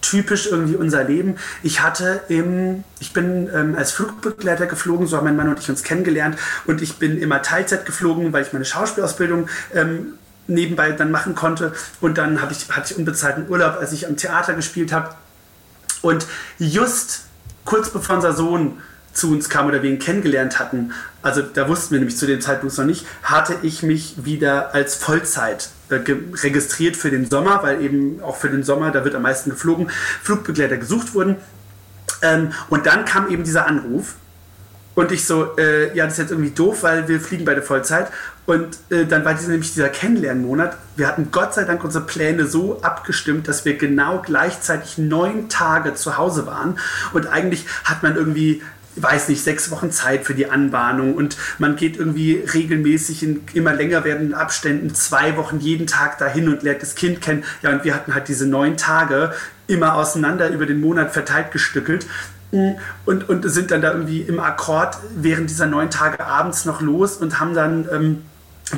typisch 0.01 0.47
irgendwie 0.47 0.76
unser 0.76 1.03
Leben. 1.03 1.36
Ich 1.62 1.82
hatte 1.82 2.20
im, 2.28 2.84
ich 3.01 3.12
bin 3.12 3.51
ähm, 3.55 3.74
als 3.76 3.90
Flugbegleiter 3.92 4.66
geflogen, 4.66 5.07
so 5.07 5.16
haben 5.16 5.24
mein 5.24 5.36
Mann 5.36 5.49
und 5.49 5.59
ich 5.59 5.68
uns 5.68 5.82
kennengelernt. 5.82 6.38
Und 6.66 6.82
ich 6.82 6.99
bin 6.99 7.18
immer 7.18 7.42
Teilzeit 7.42 7.86
geflogen, 7.86 8.32
weil 8.32 8.42
ich 8.42 8.53
meine 8.53 8.64
Schauspielausbildung 8.64 9.49
ähm, 9.74 10.14
nebenbei 10.47 10.92
dann 10.92 11.11
machen 11.11 11.34
konnte. 11.34 11.72
Und 12.01 12.18
dann 12.18 12.38
ich, 12.51 12.70
hatte 12.70 12.92
ich 12.92 12.99
unbezahlten 12.99 13.49
Urlaub, 13.49 13.78
als 13.80 13.92
ich 13.92 14.07
am 14.07 14.16
Theater 14.16 14.55
gespielt 14.55 14.92
habe 14.92 15.14
und 16.03 16.26
just 16.59 17.22
kurz 17.64 17.90
bevor 17.90 18.16
unser 18.16 18.34
Sohn 18.34 18.78
zu 19.15 19.33
uns 19.33 19.49
kam 19.49 19.67
oder 19.67 19.83
wir 19.83 19.91
ihn 19.91 19.99
kennengelernt 19.99 20.59
hatten, 20.59 20.93
also 21.23 21.41
da 21.41 21.69
wussten 21.69 21.93
wir 21.93 22.01
nämlich 22.01 22.19
zu 22.19 22.27
dem 22.27 22.41
Zeitpunkt 22.41 22.77
noch 22.77 22.85
nicht, 22.85 23.07
hatte 23.23 23.55
ich 23.62 23.83
mich 23.83 24.25
wieder 24.25 24.75
als 24.75 24.95
Vollzeit 24.97 25.71
äh, 25.89 26.01
registriert 26.43 26.97
für 26.97 27.11
den 27.11 27.31
Sommer, 27.31 27.62
weil 27.62 27.81
eben 27.81 28.23
auch 28.23 28.37
für 28.37 28.51
den 28.51 28.62
Sommer, 28.62 28.91
da 28.91 29.05
wird 29.05 29.15
am 29.15 29.23
meisten 29.23 29.51
geflogen, 29.51 29.91
Flugbegleiter 30.23 30.77
gesucht 30.77 31.15
wurden. 31.15 31.37
Ähm, 32.21 32.53
und 32.69 32.87
dann 32.87 33.05
kam 33.05 33.31
eben 33.31 33.45
dieser 33.45 33.67
Anruf 33.67 34.17
und 34.95 35.11
ich 35.11 35.25
so, 35.25 35.57
äh, 35.57 35.95
ja, 35.97 36.05
das 36.05 36.15
ist 36.15 36.19
jetzt 36.19 36.31
irgendwie 36.31 36.53
doof, 36.53 36.83
weil 36.83 37.09
wir 37.09 37.21
fliegen 37.21 37.45
beide 37.45 37.62
Vollzeit. 37.62 38.09
Und 38.47 38.79
äh, 38.91 39.07
dann 39.07 39.25
war 39.25 39.35
dieser, 39.35 39.49
nämlich 39.49 39.73
dieser 39.73 39.89
Kennenlernmonat. 39.89 40.77
Wir 40.97 41.09
hatten 41.09 41.31
Gott 41.33 41.55
sei 41.55 41.65
Dank 41.65 41.83
unsere 41.83 42.05
Pläne 42.05 42.47
so 42.47 42.81
abgestimmt, 42.83 43.49
dass 43.49 43.65
wir 43.65 43.77
genau 43.77 44.23
gleichzeitig 44.25 44.99
neun 44.99 45.49
Tage 45.49 45.95
zu 45.95 46.17
Hause 46.17 46.47
waren. 46.47 46.79
Und 47.12 47.27
eigentlich 47.27 47.67
hat 47.85 48.03
man 48.03 48.15
irgendwie 48.15 48.62
weiß 48.97 49.28
nicht, 49.28 49.42
sechs 49.42 49.70
Wochen 49.70 49.90
Zeit 49.90 50.24
für 50.24 50.34
die 50.34 50.51
Anbahnung 50.51 51.14
und 51.14 51.36
man 51.59 51.76
geht 51.76 51.97
irgendwie 51.97 52.34
regelmäßig 52.34 53.22
in 53.22 53.42
immer 53.55 53.74
länger 53.74 54.05
werdenden 54.05 54.34
Abständen 54.34 54.95
zwei 54.95 55.36
Wochen 55.36 55.59
jeden 55.59 55.86
Tag 55.86 56.18
dahin 56.18 56.49
und 56.49 56.62
lernt 56.62 56.82
das 56.82 56.95
Kind 56.95 57.20
kennen. 57.20 57.45
Ja, 57.62 57.70
und 57.70 57.84
wir 57.84 57.95
hatten 57.95 58.14
halt 58.14 58.28
diese 58.28 58.47
neun 58.47 58.76
Tage 58.76 59.32
immer 59.66 59.95
auseinander 59.95 60.51
über 60.51 60.66
den 60.66 60.80
Monat 60.80 61.12
verteilt 61.12 61.51
gestückelt 61.51 62.07
und, 63.05 63.28
und 63.28 63.51
sind 63.51 63.70
dann 63.70 63.82
da 63.82 63.92
irgendwie 63.92 64.20
im 64.20 64.38
Akkord 64.38 64.99
während 65.16 65.51
dieser 65.51 65.66
neun 65.66 65.90
Tage 65.90 66.24
abends 66.24 66.64
noch 66.64 66.80
los 66.80 67.16
und 67.16 67.40
haben 67.40 67.55
dann 67.55 67.88
ähm, 67.90 68.22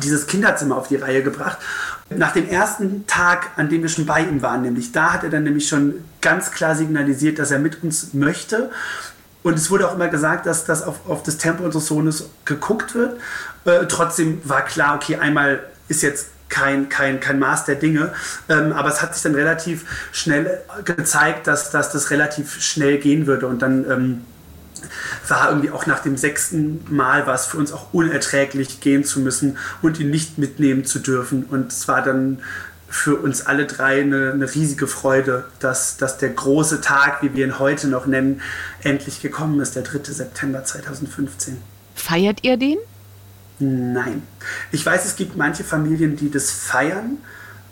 dieses 0.02 0.26
Kinderzimmer 0.26 0.76
auf 0.76 0.88
die 0.88 0.96
Reihe 0.96 1.22
gebracht. 1.22 1.58
Nach 2.08 2.32
dem 2.32 2.48
ersten 2.48 3.06
Tag, 3.06 3.50
an 3.56 3.68
dem 3.68 3.82
wir 3.82 3.88
schon 3.88 4.06
bei 4.06 4.20
ihm 4.22 4.42
waren, 4.42 4.62
nämlich 4.62 4.92
da 4.92 5.12
hat 5.12 5.24
er 5.24 5.30
dann 5.30 5.44
nämlich 5.44 5.68
schon 5.68 5.94
ganz 6.20 6.52
klar 6.52 6.74
signalisiert, 6.74 7.38
dass 7.38 7.50
er 7.50 7.58
mit 7.58 7.82
uns 7.82 8.14
möchte. 8.14 8.70
Und 9.46 9.54
es 9.54 9.70
wurde 9.70 9.88
auch 9.88 9.94
immer 9.94 10.08
gesagt, 10.08 10.46
dass 10.46 10.64
das 10.64 10.82
auf, 10.82 11.08
auf 11.08 11.22
das 11.22 11.38
Tempo 11.38 11.62
unseres 11.62 11.86
Sohnes 11.86 12.30
geguckt 12.44 12.96
wird. 12.96 13.20
Äh, 13.64 13.86
trotzdem 13.86 14.40
war 14.42 14.64
klar, 14.64 14.96
okay, 14.96 15.18
einmal 15.18 15.60
ist 15.86 16.02
jetzt 16.02 16.30
kein, 16.48 16.88
kein, 16.88 17.20
kein 17.20 17.38
Maß 17.38 17.64
der 17.64 17.76
Dinge. 17.76 18.12
Ähm, 18.48 18.72
aber 18.72 18.88
es 18.88 19.02
hat 19.02 19.14
sich 19.14 19.22
dann 19.22 19.36
relativ 19.36 19.84
schnell 20.10 20.58
gezeigt, 20.84 21.46
dass, 21.46 21.70
dass 21.70 21.92
das 21.92 22.10
relativ 22.10 22.60
schnell 22.60 22.98
gehen 22.98 23.28
würde. 23.28 23.46
Und 23.46 23.62
dann 23.62 23.88
ähm, 23.88 24.24
war 25.28 25.50
irgendwie 25.50 25.70
auch 25.70 25.86
nach 25.86 26.00
dem 26.00 26.16
sechsten 26.16 26.84
Mal 26.88 27.28
war 27.28 27.36
es 27.36 27.46
für 27.46 27.58
uns 27.58 27.72
auch 27.72 27.92
unerträglich, 27.94 28.80
gehen 28.80 29.04
zu 29.04 29.20
müssen 29.20 29.58
und 29.80 30.00
ihn 30.00 30.10
nicht 30.10 30.38
mitnehmen 30.38 30.84
zu 30.84 30.98
dürfen. 30.98 31.44
Und 31.44 31.70
es 31.70 31.86
war 31.86 32.02
dann 32.02 32.40
für 32.88 33.16
uns 33.16 33.46
alle 33.46 33.66
drei 33.66 34.00
eine, 34.00 34.32
eine 34.32 34.54
riesige 34.54 34.86
Freude, 34.86 35.44
dass, 35.58 35.96
dass 35.96 36.18
der 36.18 36.30
große 36.30 36.80
Tag, 36.80 37.22
wie 37.22 37.34
wir 37.34 37.44
ihn 37.44 37.58
heute 37.58 37.88
noch 37.88 38.06
nennen, 38.06 38.40
endlich 38.82 39.20
gekommen 39.20 39.60
ist, 39.60 39.74
der 39.74 39.82
3. 39.82 40.12
September 40.12 40.64
2015. 40.64 41.58
Feiert 41.94 42.44
ihr 42.44 42.56
den? 42.56 42.78
Nein. 43.58 44.22
Ich 44.70 44.84
weiß, 44.84 45.04
es 45.04 45.16
gibt 45.16 45.36
manche 45.36 45.64
Familien, 45.64 46.16
die 46.16 46.30
das 46.30 46.50
feiern. 46.50 47.18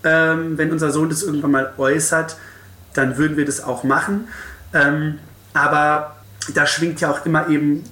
Ähm, 0.02 0.58
wenn 0.58 0.72
unser 0.72 0.90
Sohn 0.90 1.08
das 1.08 1.22
irgendwann 1.22 1.50
mal 1.50 1.72
äußert, 1.76 2.36
dann 2.94 3.16
würden 3.16 3.36
wir 3.36 3.44
das 3.44 3.62
auch 3.62 3.84
machen. 3.84 4.28
Ähm, 4.72 5.18
aber 5.52 6.16
da 6.52 6.66
schwingt 6.66 7.00
ja 7.00 7.10
auch 7.10 7.24
immer 7.24 7.48
eben 7.48 7.84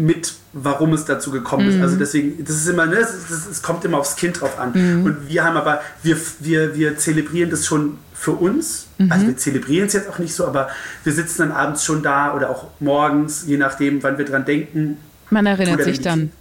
mit, 0.00 0.34
warum 0.52 0.92
es 0.92 1.04
dazu 1.04 1.30
gekommen 1.30 1.66
mhm. 1.66 1.76
ist. 1.76 1.82
Also 1.82 1.96
deswegen, 1.96 2.44
das 2.44 2.56
ist 2.56 2.68
immer, 2.68 2.86
ne, 2.86 2.96
es, 2.96 3.62
kommt 3.62 3.84
immer 3.84 3.98
aufs 3.98 4.16
Kind 4.16 4.40
drauf 4.40 4.58
an. 4.58 4.72
Mhm. 4.74 5.04
Und 5.04 5.28
wir 5.28 5.44
haben 5.44 5.56
aber, 5.56 5.80
wir, 6.02 6.16
wir, 6.40 6.74
wir 6.74 6.96
zelebrieren 6.96 7.50
das 7.50 7.66
schon 7.66 7.98
für 8.14 8.32
uns. 8.32 8.86
Mhm. 8.98 9.12
Also 9.12 9.26
wir 9.26 9.36
zelebrieren 9.36 9.86
es 9.86 9.92
jetzt 9.92 10.08
auch 10.08 10.18
nicht 10.18 10.34
so, 10.34 10.46
aber 10.46 10.68
wir 11.04 11.12
sitzen 11.12 11.42
dann 11.42 11.52
abends 11.52 11.84
schon 11.84 12.02
da 12.02 12.34
oder 12.34 12.50
auch 12.50 12.68
morgens, 12.80 13.44
je 13.46 13.56
nachdem, 13.56 14.02
wann 14.02 14.18
wir 14.18 14.24
dran 14.24 14.44
denken. 14.44 14.96
Man 15.30 15.46
erinnert 15.46 15.84
sich 15.84 16.00
dann. 16.00 16.32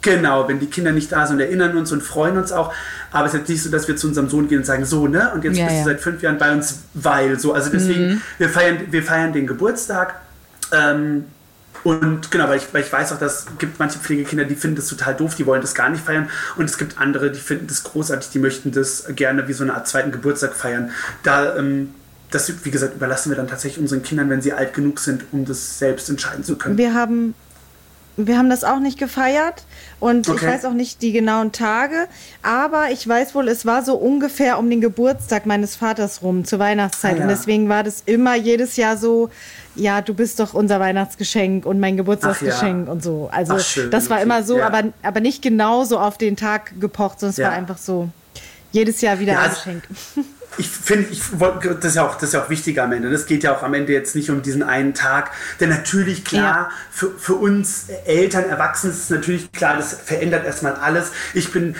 Genau, 0.00 0.48
wenn 0.48 0.60
die 0.60 0.66
Kinder 0.66 0.92
nicht 0.92 1.10
da 1.10 1.26
sind, 1.26 1.40
erinnern 1.40 1.76
uns 1.76 1.90
und 1.90 2.04
freuen 2.04 2.38
uns 2.38 2.52
auch. 2.52 2.72
Aber 3.10 3.26
es 3.26 3.34
ist 3.34 3.40
jetzt 3.40 3.48
nicht 3.48 3.62
so, 3.64 3.70
dass 3.70 3.88
wir 3.88 3.96
zu 3.96 4.06
unserem 4.06 4.28
Sohn 4.28 4.48
gehen 4.48 4.58
und 4.58 4.64
sagen, 4.64 4.84
so, 4.84 5.08
ne? 5.08 5.32
Und 5.34 5.42
jetzt 5.42 5.58
ja, 5.58 5.64
bist 5.64 5.78
ja. 5.78 5.82
du 5.82 5.90
seit 5.90 6.00
fünf 6.00 6.22
Jahren 6.22 6.38
bei 6.38 6.52
uns, 6.52 6.84
weil 6.94 7.38
so. 7.38 7.52
Also 7.52 7.70
deswegen, 7.70 8.06
mhm. 8.06 8.22
wir, 8.38 8.48
feiern, 8.48 8.78
wir 8.90 9.02
feiern 9.02 9.32
den 9.32 9.48
Geburtstag. 9.48 10.14
Ähm, 10.72 11.24
und 11.84 12.30
genau, 12.30 12.48
weil 12.48 12.58
ich, 12.58 12.72
weil 12.72 12.82
ich 12.82 12.92
weiß 12.92 13.12
auch, 13.12 13.18
dass 13.18 13.40
es 13.40 13.58
gibt 13.58 13.78
manche 13.78 13.98
Pflegekinder, 13.98 14.44
die 14.44 14.54
finden 14.54 14.76
das 14.76 14.88
total 14.88 15.14
doof, 15.14 15.34
die 15.34 15.46
wollen 15.46 15.60
das 15.60 15.74
gar 15.74 15.88
nicht 15.88 16.04
feiern. 16.04 16.28
Und 16.56 16.64
es 16.64 16.78
gibt 16.78 16.98
andere, 16.98 17.30
die 17.30 17.40
finden 17.40 17.66
das 17.66 17.84
großartig, 17.84 18.30
die 18.30 18.38
möchten 18.38 18.72
das 18.72 19.04
gerne 19.14 19.48
wie 19.48 19.52
so 19.52 19.64
eine 19.64 19.74
Art 19.74 19.88
zweiten 19.88 20.12
Geburtstag 20.12 20.54
feiern. 20.54 20.90
Da, 21.22 21.56
ähm, 21.56 21.94
das, 22.30 22.52
wie 22.64 22.70
gesagt, 22.70 22.94
überlassen 22.94 23.30
wir 23.30 23.36
dann 23.36 23.48
tatsächlich 23.48 23.80
unseren 23.80 24.02
Kindern, 24.02 24.28
wenn 24.28 24.42
sie 24.42 24.52
alt 24.52 24.74
genug 24.74 25.00
sind, 25.00 25.24
um 25.32 25.44
das 25.44 25.78
selbst 25.78 26.10
entscheiden 26.10 26.44
zu 26.44 26.56
können. 26.56 26.76
Wir 26.76 26.94
haben 26.94 27.34
wir 28.18 28.36
haben 28.36 28.50
das 28.50 28.64
auch 28.64 28.80
nicht 28.80 28.98
gefeiert 28.98 29.62
und 30.00 30.28
okay. 30.28 30.38
ich 30.38 30.52
weiß 30.52 30.64
auch 30.64 30.72
nicht 30.72 31.02
die 31.02 31.12
genauen 31.12 31.52
Tage, 31.52 32.08
aber 32.42 32.90
ich 32.90 33.06
weiß 33.06 33.34
wohl, 33.34 33.46
es 33.46 33.64
war 33.64 33.84
so 33.84 33.94
ungefähr 33.94 34.58
um 34.58 34.68
den 34.68 34.80
Geburtstag 34.80 35.46
meines 35.46 35.76
Vaters 35.76 36.20
rum, 36.20 36.44
zur 36.44 36.58
Weihnachtszeit. 36.58 37.14
Ah, 37.14 37.16
ja. 37.18 37.22
Und 37.22 37.28
deswegen 37.28 37.68
war 37.68 37.84
das 37.84 38.02
immer 38.06 38.34
jedes 38.34 38.76
Jahr 38.76 38.96
so, 38.96 39.30
ja, 39.78 40.02
du 40.02 40.14
bist 40.14 40.40
doch 40.40 40.54
unser 40.54 40.80
Weihnachtsgeschenk 40.80 41.64
und 41.64 41.80
mein 41.80 41.96
Geburtstagsgeschenk 41.96 42.86
ja. 42.86 42.92
und 42.92 43.02
so. 43.02 43.28
Also 43.32 43.54
Ach, 43.54 43.90
das 43.90 44.10
war 44.10 44.20
immer 44.20 44.42
so, 44.42 44.58
ja. 44.58 44.66
aber, 44.66 44.92
aber 45.02 45.20
nicht 45.20 45.42
genau 45.42 45.84
so 45.84 45.98
auf 45.98 46.18
den 46.18 46.36
Tag 46.36 46.80
gepocht, 46.80 47.20
sondern 47.20 47.32
es 47.32 47.38
war 47.38 47.52
einfach 47.52 47.78
so 47.78 48.08
jedes 48.72 49.00
Jahr 49.00 49.18
wieder 49.20 49.40
ein 49.40 49.50
Geschenk. 49.50 49.84
ich 50.56 50.68
finde, 50.68 51.08
ich, 51.10 51.22
das, 51.80 51.84
ist 51.84 51.96
ja 51.96 52.06
auch, 52.06 52.14
das 52.14 52.30
ist 52.30 52.32
ja 52.32 52.42
auch 52.42 52.50
wichtig 52.50 52.80
am 52.80 52.92
Ende. 52.92 53.10
Das 53.10 53.26
geht 53.26 53.44
ja 53.44 53.54
auch 53.54 53.62
am 53.62 53.74
Ende 53.74 53.92
jetzt 53.92 54.16
nicht 54.16 54.30
um 54.30 54.42
diesen 54.42 54.62
einen 54.62 54.94
Tag. 54.94 55.30
Denn 55.60 55.68
natürlich, 55.68 56.24
klar, 56.24 56.42
ja. 56.42 56.70
für, 56.90 57.10
für 57.16 57.34
uns 57.34 57.86
Eltern, 58.06 58.44
Erwachsene 58.44 58.92
ist 58.92 59.04
es 59.04 59.10
natürlich 59.10 59.52
klar, 59.52 59.76
das 59.76 59.92
verändert 59.92 60.44
erstmal 60.44 60.74
alles. 60.74 61.12
Ich 61.34 61.52
bin 61.52 61.74
äh, 61.74 61.76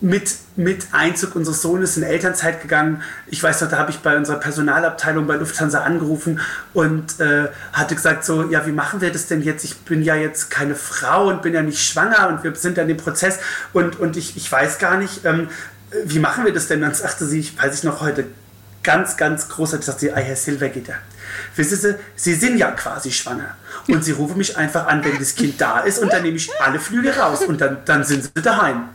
mit, 0.00 0.34
mit 0.56 0.88
Einzug 0.92 1.36
unseres 1.36 1.62
Sohnes 1.62 1.96
in 1.96 2.02
Elternzeit 2.02 2.60
gegangen. 2.60 3.02
Ich 3.28 3.42
weiß 3.42 3.62
noch, 3.62 3.70
da 3.70 3.78
habe 3.78 3.90
ich 3.90 4.00
bei 4.00 4.16
unserer 4.16 4.38
Personalabteilung 4.38 5.26
bei 5.26 5.36
Lufthansa 5.36 5.82
angerufen 5.82 6.40
und 6.74 7.20
äh, 7.20 7.48
hatte 7.72 7.94
gesagt 7.94 8.24
so, 8.24 8.50
ja, 8.50 8.66
wie 8.66 8.72
machen 8.72 9.00
wir 9.00 9.10
das 9.10 9.26
denn 9.26 9.42
jetzt? 9.42 9.64
Ich 9.64 9.78
bin 9.80 10.02
ja 10.02 10.16
jetzt 10.16 10.50
keine 10.50 10.74
Frau 10.74 11.28
und 11.28 11.40
bin 11.40 11.54
ja 11.54 11.62
nicht 11.62 11.82
schwanger 11.82 12.28
und 12.28 12.44
wir 12.44 12.54
sind 12.56 12.76
ja 12.76 12.82
in 12.82 12.88
dem 12.88 12.98
Prozess 12.98 13.38
und, 13.72 13.98
und 13.98 14.16
ich, 14.16 14.36
ich 14.36 14.50
weiß 14.50 14.78
gar 14.78 14.98
nicht, 14.98 15.24
ähm, 15.24 15.48
wie 16.04 16.18
machen 16.18 16.44
wir 16.44 16.52
das 16.52 16.68
denn? 16.68 16.80
Dann 16.80 16.94
sagte 16.94 17.26
sie, 17.26 17.40
ich 17.40 17.60
weiß 17.60 17.74
ich 17.74 17.84
noch 17.84 18.00
heute, 18.00 18.26
ganz, 18.82 19.16
ganz 19.16 19.48
großartig, 19.48 19.86
sagte 19.86 20.00
sie, 20.00 20.12
ah, 20.12 20.16
Herr 20.16 20.36
Silvergitter, 20.36 20.94
wissen 21.56 21.76
Sie, 21.76 21.94
Sie 22.16 22.34
sind 22.34 22.58
ja 22.58 22.70
quasi 22.70 23.10
schwanger. 23.10 23.56
Und 23.88 24.04
Sie 24.04 24.12
rufen 24.12 24.38
mich 24.38 24.56
einfach 24.56 24.86
an, 24.86 25.04
wenn 25.04 25.18
das 25.18 25.34
Kind 25.34 25.60
da 25.60 25.80
ist 25.80 25.98
und 25.98 26.12
dann 26.12 26.22
nehme 26.22 26.36
ich 26.36 26.50
alle 26.60 26.78
Flügel 26.78 27.12
raus 27.12 27.42
und 27.42 27.60
dann, 27.60 27.78
dann 27.84 28.04
sind 28.04 28.24
Sie 28.24 28.42
daheim. 28.42 28.88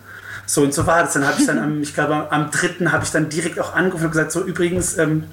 So 0.45 0.61
und 0.61 0.73
so 0.73 0.85
war 0.85 1.03
das. 1.03 1.13
Dann 1.13 1.25
habe 1.25 1.39
ich 1.39 1.45
dann, 1.45 1.59
am, 1.59 1.81
ich 1.81 1.93
glaube, 1.93 2.31
am 2.31 2.51
dritten 2.51 2.91
habe 2.91 3.03
ich 3.03 3.11
dann 3.11 3.29
direkt 3.29 3.59
auch 3.59 3.73
angerufen 3.75 4.05
und 4.05 4.11
gesagt, 4.11 4.31
so 4.31 4.43
übrigens, 4.43 4.97
ähm, 4.97 5.25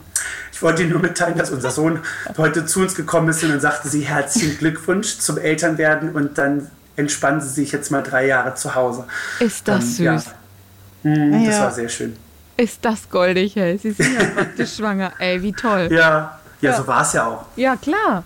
ich 0.53 0.63
wollte 0.63 0.83
Ihnen 0.83 0.93
nur 0.93 1.01
mitteilen, 1.01 1.37
dass 1.37 1.51
unser 1.51 1.71
Sohn 1.71 2.01
heute 2.37 2.67
zu 2.67 2.81
uns 2.81 2.95
gekommen 2.95 3.29
ist 3.31 3.43
und 3.43 3.51
dann 3.51 3.61
sagte 3.61 3.89
sie, 3.89 4.03
herzlichen 4.03 4.59
Glückwunsch 4.59 5.19
zum 5.19 5.39
Elternwerden 5.39 6.13
und 6.13 6.37
dann 6.37 6.71
entspannen 6.97 7.41
Sie 7.41 7.49
sich 7.49 7.73
jetzt 7.73 7.91
mal 7.91 8.03
drei 8.03 8.27
Jahre 8.27 8.55
zu 8.55 8.75
Hause. 8.75 9.07
Ist 9.39 9.67
das 9.67 9.85
ähm, 9.85 9.91
süß. 9.91 9.99
Ja. 9.99 10.23
Mhm, 11.03 11.47
das 11.47 11.61
war 11.61 11.71
sehr 11.71 11.89
schön. 11.89 12.17
Ist 12.57 12.85
das 12.85 13.09
goldig, 13.09 13.57
hey. 13.57 13.79
Sie 13.79 13.93
sind 13.93 14.15
ja 14.21 14.25
praktisch 14.37 14.77
schwanger. 14.77 15.13
Ey, 15.19 15.43
wie 15.43 15.53
toll. 15.53 15.89
Ja, 15.91 16.39
ja, 16.61 16.71
ja. 16.71 16.77
so 16.77 16.87
war 16.87 17.03
es 17.03 17.13
ja 17.15 17.27
auch. 17.27 17.47
Ja, 17.57 17.77
klar. 17.77 18.25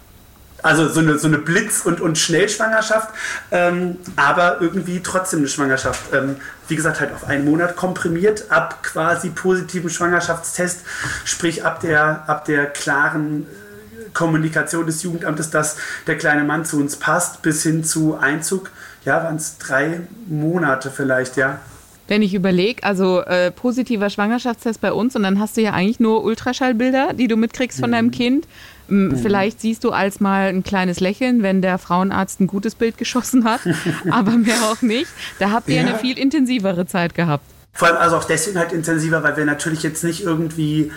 Also 0.64 0.88
so 0.88 1.00
eine, 1.00 1.18
so 1.18 1.28
eine 1.28 1.36
Blitz- 1.36 1.82
und, 1.84 2.00
und 2.00 2.16
Schnellschwangerschaft, 2.16 3.10
ähm, 3.50 3.98
aber 4.16 4.62
irgendwie 4.62 5.02
trotzdem 5.02 5.40
eine 5.40 5.48
Schwangerschaft. 5.48 6.12
Ähm, 6.14 6.36
wie 6.68 6.74
gesagt, 6.74 7.00
halt 7.00 7.12
auf 7.12 7.28
einen 7.28 7.44
Monat 7.44 7.76
komprimiert, 7.76 8.50
ab 8.50 8.82
quasi 8.82 9.28
positiven 9.28 9.90
Schwangerschaftstest, 9.90 10.80
sprich 11.26 11.66
ab 11.66 11.80
der, 11.80 12.24
ab 12.26 12.46
der 12.46 12.64
klaren 12.66 13.42
äh, 13.42 14.08
Kommunikation 14.14 14.86
des 14.86 15.02
Jugendamtes, 15.02 15.50
dass 15.50 15.76
der 16.06 16.16
kleine 16.16 16.44
Mann 16.44 16.64
zu 16.64 16.80
uns 16.80 16.96
passt, 16.96 17.42
bis 17.42 17.62
hin 17.62 17.84
zu 17.84 18.16
Einzug. 18.16 18.70
Ja, 19.04 19.22
waren 19.22 19.36
es 19.36 19.58
drei 19.58 20.00
Monate 20.26 20.90
vielleicht, 20.90 21.36
ja. 21.36 21.58
Wenn 22.06 22.22
ich 22.22 22.34
überlege, 22.34 22.82
also 22.84 23.22
äh, 23.22 23.50
positiver 23.50 24.10
Schwangerschaftstest 24.10 24.80
bei 24.80 24.92
uns 24.92 25.16
und 25.16 25.22
dann 25.22 25.40
hast 25.40 25.56
du 25.56 25.62
ja 25.62 25.72
eigentlich 25.72 26.00
nur 26.00 26.22
Ultraschallbilder, 26.24 27.14
die 27.14 27.28
du 27.28 27.36
mitkriegst 27.36 27.80
von 27.80 27.90
mhm. 27.90 27.94
deinem 27.94 28.10
Kind. 28.10 28.46
Mhm. 28.88 29.16
Vielleicht 29.16 29.60
siehst 29.60 29.84
du 29.84 29.90
als 29.90 30.20
mal 30.20 30.48
ein 30.48 30.62
kleines 30.62 31.00
Lächeln, 31.00 31.42
wenn 31.42 31.62
der 31.62 31.78
Frauenarzt 31.78 32.40
ein 32.40 32.46
gutes 32.46 32.74
Bild 32.74 32.98
geschossen 32.98 33.44
hat, 33.44 33.60
aber 34.10 34.32
mehr 34.32 34.70
auch 34.70 34.82
nicht. 34.82 35.10
Da 35.38 35.50
habt 35.50 35.68
ihr 35.68 35.76
ja. 35.76 35.82
eine 35.82 35.98
viel 35.98 36.18
intensivere 36.18 36.86
Zeit 36.86 37.14
gehabt. 37.14 37.44
Vor 37.72 37.88
allem 37.88 37.96
also 37.96 38.16
auch 38.16 38.24
deswegen 38.24 38.58
halt 38.58 38.72
intensiver, 38.72 39.22
weil 39.22 39.36
wir 39.36 39.44
natürlich 39.46 39.82
jetzt 39.82 40.04
nicht 40.04 40.22
irgendwie 40.22 40.92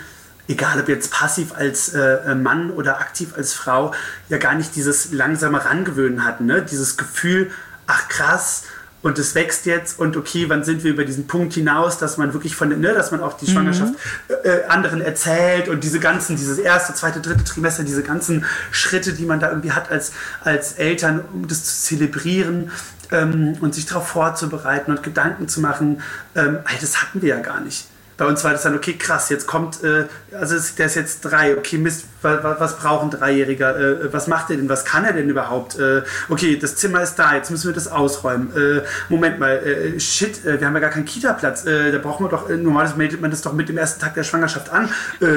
egal 0.48 0.80
ob 0.80 0.88
jetzt 0.88 1.12
passiv 1.12 1.54
als 1.54 1.90
äh, 1.90 2.34
Mann 2.34 2.70
oder 2.70 2.98
aktiv 3.00 3.34
als 3.36 3.52
Frau, 3.52 3.92
ja 4.28 4.38
gar 4.38 4.54
nicht 4.54 4.74
dieses 4.74 5.12
langsame 5.12 5.64
Rangewöhnen 5.64 6.24
hatten, 6.24 6.46
ne? 6.46 6.62
dieses 6.62 6.96
Gefühl, 6.96 7.50
ach 7.86 8.08
krass, 8.08 8.64
und 9.02 9.18
es 9.18 9.34
wächst 9.34 9.66
jetzt 9.66 9.98
und 9.98 10.16
okay, 10.16 10.48
wann 10.48 10.64
sind 10.64 10.82
wir 10.82 10.90
über 10.90 11.04
diesen 11.04 11.26
Punkt 11.26 11.54
hinaus, 11.54 11.98
dass 11.98 12.16
man 12.16 12.32
wirklich 12.32 12.56
von, 12.56 12.68
ne, 12.68 12.94
dass 12.94 13.10
man 13.10 13.20
auch 13.20 13.36
die 13.36 13.46
Schwangerschaft 13.46 13.94
äh, 14.28 14.48
äh, 14.48 14.64
anderen 14.66 15.00
erzählt 15.00 15.68
und 15.68 15.84
diese 15.84 16.00
ganzen, 16.00 16.36
dieses 16.36 16.58
erste, 16.58 16.94
zweite, 16.94 17.20
dritte 17.20 17.44
Trimester, 17.44 17.84
diese 17.84 18.02
ganzen 18.02 18.44
Schritte, 18.70 19.12
die 19.12 19.24
man 19.24 19.38
da 19.38 19.50
irgendwie 19.50 19.72
hat 19.72 19.90
als, 19.90 20.12
als 20.42 20.72
Eltern, 20.72 21.24
um 21.32 21.46
das 21.46 21.64
zu 21.64 21.86
zelebrieren 21.86 22.72
ähm, 23.12 23.56
und 23.60 23.74
sich 23.74 23.86
darauf 23.86 24.08
vorzubereiten 24.08 24.90
und 24.90 25.02
Gedanken 25.02 25.48
zu 25.48 25.60
machen, 25.60 26.02
ähm, 26.34 26.58
das 26.80 27.00
hatten 27.00 27.22
wir 27.22 27.28
ja 27.28 27.40
gar 27.40 27.60
nicht. 27.60 27.86
Bei 28.16 28.26
uns 28.26 28.42
war 28.42 28.50
das 28.50 28.62
dann, 28.62 28.74
okay, 28.74 28.94
krass, 28.94 29.28
jetzt 29.28 29.46
kommt, 29.46 29.84
äh, 29.84 30.06
also 30.32 30.56
der 30.76 30.86
ist 30.86 30.96
jetzt 30.96 31.20
drei, 31.20 31.56
okay, 31.56 31.78
Mist, 31.78 32.06
was, 32.22 32.76
braucht 32.78 33.04
ein 33.04 33.10
Dreijähriger? 33.10 33.78
Äh, 33.78 34.12
was 34.12 34.26
macht 34.26 34.50
er 34.50 34.56
denn? 34.56 34.68
Was 34.68 34.84
kann 34.84 35.04
er 35.04 35.12
denn 35.12 35.28
überhaupt? 35.28 35.78
Äh, 35.78 36.02
okay, 36.28 36.58
das 36.58 36.76
Zimmer 36.76 37.02
ist 37.02 37.16
da, 37.16 37.34
jetzt 37.34 37.50
müssen 37.50 37.68
wir 37.68 37.74
das 37.74 37.88
ausräumen. 37.88 38.50
Äh, 38.56 38.82
Moment 39.08 39.38
mal, 39.38 39.60
shit, 39.98 40.44
wir 40.44 40.66
haben 40.66 40.74
ja 40.74 40.80
gar 40.80 40.90
keinen 40.90 41.04
Kita-Platz. 41.04 41.64
Da 41.64 41.98
brauchen 41.98 42.26
wir 42.26 42.30
doch, 42.30 42.48
normalerweise 42.48 42.96
meldet 42.96 43.20
man 43.20 43.30
das 43.30 43.42
doch 43.42 43.52
mit 43.52 43.68
dem 43.68 43.78
ersten 43.78 44.00
Tag 44.00 44.14
der 44.14 44.24
Schwangerschaft 44.24 44.70
an. 44.70 44.88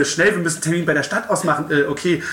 Schnell, 0.03 0.35
wir 0.35 0.37
müssen 0.37 0.57
einen 0.57 0.63
Termin 0.63 0.85
bei 0.85 0.93
der 0.93 1.03
Stadt 1.03 1.29
ausmachen. 1.29 1.65
Okay, 1.89 2.23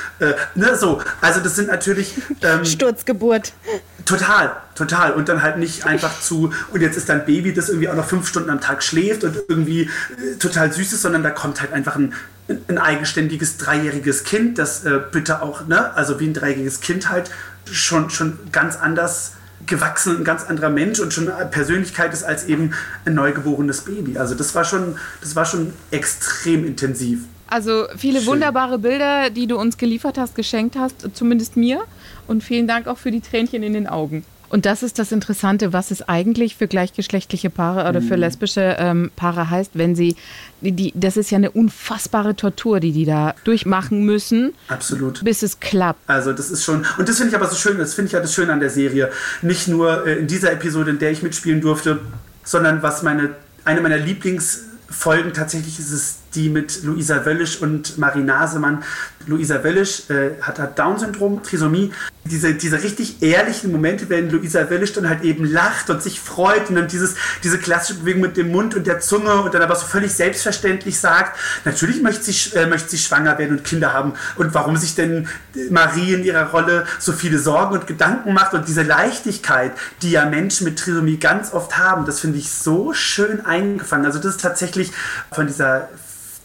ne, 0.55 0.77
so. 0.77 1.01
Also 1.21 1.41
das 1.41 1.57
sind 1.57 1.69
natürlich... 1.69 2.15
Ähm, 2.43 2.65
Sturzgeburt. 2.79 3.53
Total, 4.05 4.57
total. 4.75 5.13
Und 5.13 5.29
dann 5.29 5.43
halt 5.43 5.59
nicht 5.59 5.87
einfach 5.87 6.21
zu, 6.21 6.53
und 6.73 6.81
jetzt 6.81 6.97
ist 6.97 7.09
dein 7.09 7.25
Baby, 7.25 7.53
das 7.53 7.69
irgendwie 7.69 7.89
auch 7.89 7.97
noch 7.97 8.07
fünf 8.07 8.29
Stunden 8.29 8.51
am 8.51 8.61
Tag 8.61 8.83
schläft 8.83 9.25
und 9.25 9.37
irgendwie 9.49 9.91
total 10.39 10.73
süß 10.73 10.93
ist, 10.93 11.03
sondern 11.03 11.23
da 11.23 11.31
kommt 11.31 11.61
halt 11.61 11.73
einfach 11.73 11.97
ein, 11.97 12.15
ein 12.69 12.79
eigenständiges 12.79 13.59
dreijähriges 13.59 14.25
Kind, 14.25 14.59
das 14.59 14.85
äh, 14.85 15.01
bitte 15.13 15.43
auch, 15.43 15.67
ne, 15.67 15.95
also 15.95 16.19
wie 16.19 16.27
ein 16.27 16.35
dreijähriges 16.35 16.81
Kind 16.81 17.11
halt 17.11 17.31
schon, 17.71 18.11
schon 18.11 18.39
ganz 18.53 18.77
anders 18.77 19.35
gewachsen, 19.67 20.19
ein 20.19 20.25
ganz 20.25 20.45
anderer 20.45 20.71
Mensch 20.71 20.99
und 21.01 21.13
schon 21.13 21.29
eine 21.29 21.47
Persönlichkeit 21.47 22.13
ist 22.13 22.23
als 22.23 22.47
eben 22.47 22.73
ein 23.05 23.15
neugeborenes 23.15 23.83
Baby. 23.83 24.17
Also 24.19 24.35
das 24.35 24.55
war 24.55 24.65
schon, 24.65 24.97
das 25.21 25.37
war 25.37 25.45
schon 25.45 25.73
extrem 25.91 26.65
intensiv. 26.65 27.21
Also 27.49 27.87
viele 27.97 28.21
Schön. 28.21 28.29
wunderbare 28.29 28.79
Bilder, 28.79 29.31
die 29.31 29.47
du 29.47 29.59
uns 29.59 29.79
geliefert 29.79 30.19
hast, 30.19 30.35
geschenkt 30.35 30.77
hast, 30.77 31.09
zumindest 31.15 31.57
mir. 31.57 31.83
Und 32.27 32.45
vielen 32.45 32.67
Dank 32.67 32.87
auch 32.87 32.99
für 32.99 33.11
die 33.11 33.21
Tränchen 33.21 33.63
in 33.63 33.73
den 33.73 33.87
Augen. 33.87 34.25
Und 34.51 34.67
das 34.67 34.83
ist 34.83 34.99
das 34.99 35.13
Interessante, 35.13 35.73
was 35.73 35.91
es 35.91 36.09
eigentlich 36.09 36.57
für 36.57 36.69
gleichgeschlechtliche 36.69 37.51
Paare 37.51 37.89
oder 37.89 38.01
für 38.01 38.17
lesbische 38.17 38.77
ähm, 38.79 39.11
Paare 39.15 39.51
heißt, 39.51 39.73
wenn 39.75 39.95
sie, 39.95 40.17
die, 40.61 40.73
die, 40.73 40.93
das 40.95 41.17
ist 41.17 41.31
ja 41.31 41.37
eine 41.37 41.51
unfassbare 41.51 42.35
Tortur, 42.35 42.81
die 42.81 42.93
die 42.93 43.05
da 43.05 43.35
durchmachen 43.45 44.05
müssen, 44.05 44.55
Absolut. 44.69 45.23
bis 45.25 45.43
es 45.43 45.61
klappt. 45.61 46.09
Also 46.09 46.33
das 46.33 46.51
ist 46.51 46.65
schon, 46.65 46.87
und 46.97 47.09
das 47.09 47.17
finde 47.17 47.31
ich 47.31 47.37
aber 47.37 47.49
so 47.49 47.57
schön, 47.57 47.79
das 47.79 47.95
finde 47.95 48.07
ich 48.07 48.13
ja 48.13 48.21
das 48.21 48.35
Schöne 48.35 48.53
an 48.53 48.61
der 48.61 48.71
Serie. 48.71 49.11
Nicht 49.43 49.69
nur 49.69 50.07
äh, 50.07 50.19
in 50.19 50.27
dieser 50.27 50.53
Episode, 50.53 50.91
in 50.93 50.99
der 50.99 51.11
ich 51.11 51.23
mitspielen 51.23 51.61
durfte, 51.61 52.01
sondern 52.43 52.83
was 52.83 53.03
meine, 53.03 53.35
eine 53.65 53.83
meiner 53.83 53.99
Lieblingsfolgen 53.99 55.35
tatsächlich 55.35 55.79
ist 55.79 55.91
es 55.91 56.19
die 56.35 56.49
mit 56.49 56.83
Luisa 56.83 57.25
Wöllisch 57.25 57.61
und 57.61 57.99
Marie 57.99 58.23
Nasemann. 58.23 58.83
Luisa 59.27 59.63
Wöllisch 59.63 60.09
äh, 60.11 60.41
hat, 60.41 60.59
hat 60.59 60.79
Down-Syndrom, 60.79 61.43
Trisomie. 61.43 61.93
Diese, 62.25 62.55
diese 62.55 62.83
richtig 62.83 63.23
ehrlichen 63.23 63.73
Momente, 63.73 64.09
wenn 64.11 64.31
Luisa 64.31 64.69
Wöllisch 64.69 64.93
dann 64.93 65.09
halt 65.09 65.23
eben 65.23 65.45
lacht 65.45 65.89
und 65.89 66.03
sich 66.03 66.21
freut 66.21 66.69
und 66.69 66.77
dann 66.77 66.89
dieses, 66.89 67.15
diese 67.43 67.59
klassische 67.59 68.01
Bewegung 68.01 68.23
mit 68.23 68.37
dem 68.37 68.51
Mund 68.51 68.75
und 68.75 68.87
der 68.87 69.01
Zunge 69.01 69.41
und 69.41 69.55
dann 69.55 69.63
aber 69.63 69.77
so 69.77 69.87
völlig 69.87 70.13
selbstverständlich 70.13 70.99
sagt, 70.99 71.39
natürlich 71.65 72.03
möchte 72.03 72.31
sie, 72.31 72.57
äh, 72.57 72.67
möchte 72.67 72.91
sie 72.91 72.99
schwanger 72.99 73.39
werden 73.39 73.59
und 73.59 73.65
Kinder 73.65 73.93
haben. 73.93 74.13
Und 74.37 74.53
warum 74.55 74.77
sich 74.77 74.95
denn 74.95 75.29
Marie 75.71 76.15
in 76.15 76.25
ihrer 76.25 76.51
Rolle 76.51 76.87
so 76.99 77.13
viele 77.13 77.39
Sorgen 77.39 77.75
und 77.75 77.87
Gedanken 77.87 78.35
macht 78.35 78.53
und 78.53 78.69
diese 78.69 78.83
Leichtigkeit, 78.83 79.73
die 80.03 80.11
ja 80.11 80.27
Menschen 80.27 80.65
mit 80.65 80.79
Trisomie 80.79 81.19
ganz 81.19 81.53
oft 81.53 81.79
haben, 81.79 82.05
das 82.05 82.21
finde 82.21 82.39
ich 82.39 82.51
so 82.51 82.93
schön 82.93 83.45
eingefangen. 83.45 84.05
Also 84.05 84.19
das 84.19 84.37
ist 84.37 84.41
tatsächlich 84.43 84.93
von 85.33 85.47
dieser 85.47 85.89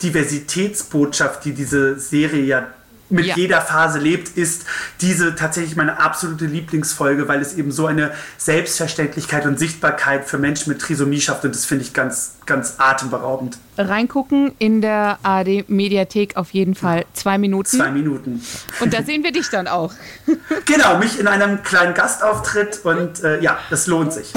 Diversitätsbotschaft, 0.03 1.45
die 1.45 1.53
diese 1.53 1.99
Serie 1.99 2.43
ja 2.43 2.67
mit 3.09 3.25
Ja. 3.27 3.35
jeder 3.35 3.61
Phase 3.61 3.99
lebt, 3.99 4.37
ist 4.37 4.65
diese 5.01 5.35
tatsächlich 5.35 5.75
meine 5.75 5.99
absolute 5.99 6.45
Lieblingsfolge, 6.45 7.27
weil 7.27 7.41
es 7.41 7.53
eben 7.55 7.71
so 7.71 7.85
eine 7.85 8.11
Selbstverständlichkeit 8.37 9.45
und 9.45 9.59
Sichtbarkeit 9.59 10.25
für 10.25 10.39
Menschen 10.39 10.71
mit 10.71 10.81
Trisomie 10.81 11.21
schafft 11.21 11.45
und 11.45 11.53
das 11.53 11.65
finde 11.65 11.83
ich 11.83 11.93
ganz, 11.93 12.35
ganz 12.47 12.75
atemberaubend. 12.79 13.57
Reingucken 13.77 14.53
in 14.57 14.81
der 14.81 15.19
ARD 15.21 15.69
Mediathek 15.69 16.37
auf 16.37 16.51
jeden 16.51 16.73
Fall 16.73 17.05
zwei 17.13 17.37
Minuten. 17.37 17.77
Zwei 17.77 17.91
Minuten. 17.91 18.41
Und 18.79 18.93
da 18.93 19.03
sehen 19.03 19.23
wir 19.23 19.31
dich 19.31 19.49
dann 19.49 19.67
auch. 19.67 19.93
Genau, 20.65 20.97
mich 20.97 21.19
in 21.19 21.27
einem 21.27 21.61
kleinen 21.61 21.93
Gastauftritt 21.93 22.79
und 22.83 23.21
äh, 23.23 23.41
ja, 23.41 23.59
es 23.69 23.85
lohnt 23.87 24.13
sich. 24.13 24.31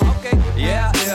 Okay, 0.00 0.36
yeah, 0.56 0.90
yeah. 1.06 1.11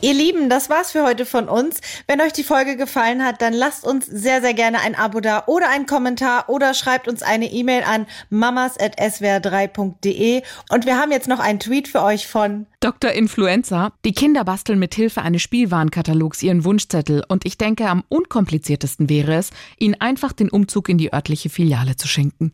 Ihr 0.00 0.14
Lieben, 0.14 0.48
das 0.48 0.70
war's 0.70 0.92
für 0.92 1.02
heute 1.02 1.26
von 1.26 1.48
uns. 1.48 1.80
Wenn 2.06 2.20
euch 2.20 2.32
die 2.32 2.44
Folge 2.44 2.76
gefallen 2.76 3.24
hat, 3.24 3.42
dann 3.42 3.52
lasst 3.52 3.84
uns 3.84 4.06
sehr, 4.06 4.40
sehr 4.40 4.54
gerne 4.54 4.78
ein 4.78 4.94
Abo 4.94 5.18
da 5.18 5.42
oder 5.46 5.70
einen 5.70 5.86
Kommentar 5.86 6.48
oder 6.48 6.72
schreibt 6.74 7.08
uns 7.08 7.22
eine 7.22 7.50
E-Mail 7.50 7.82
an 7.82 8.06
mamas.swr3.de. 8.30 10.42
Und 10.70 10.86
wir 10.86 10.98
haben 10.98 11.10
jetzt 11.10 11.26
noch 11.26 11.40
einen 11.40 11.58
Tweet 11.58 11.88
für 11.88 12.04
euch 12.04 12.28
von 12.28 12.66
Dr. 12.78 13.10
Influenza. 13.10 13.90
Die 14.04 14.12
Kinder 14.12 14.44
basteln 14.44 14.78
mit 14.78 14.94
Hilfe 14.94 15.22
eines 15.22 15.42
Spielwarenkatalogs 15.42 16.44
ihren 16.44 16.64
Wunschzettel 16.64 17.24
und 17.26 17.44
ich 17.44 17.58
denke, 17.58 17.88
am 17.88 18.04
unkompliziertesten 18.08 19.08
wäre 19.08 19.34
es, 19.34 19.50
ihnen 19.80 20.00
einfach 20.00 20.32
den 20.32 20.48
Umzug 20.48 20.88
in 20.88 20.98
die 20.98 21.12
örtliche 21.12 21.50
Filiale 21.50 21.96
zu 21.96 22.06
schenken. 22.06 22.52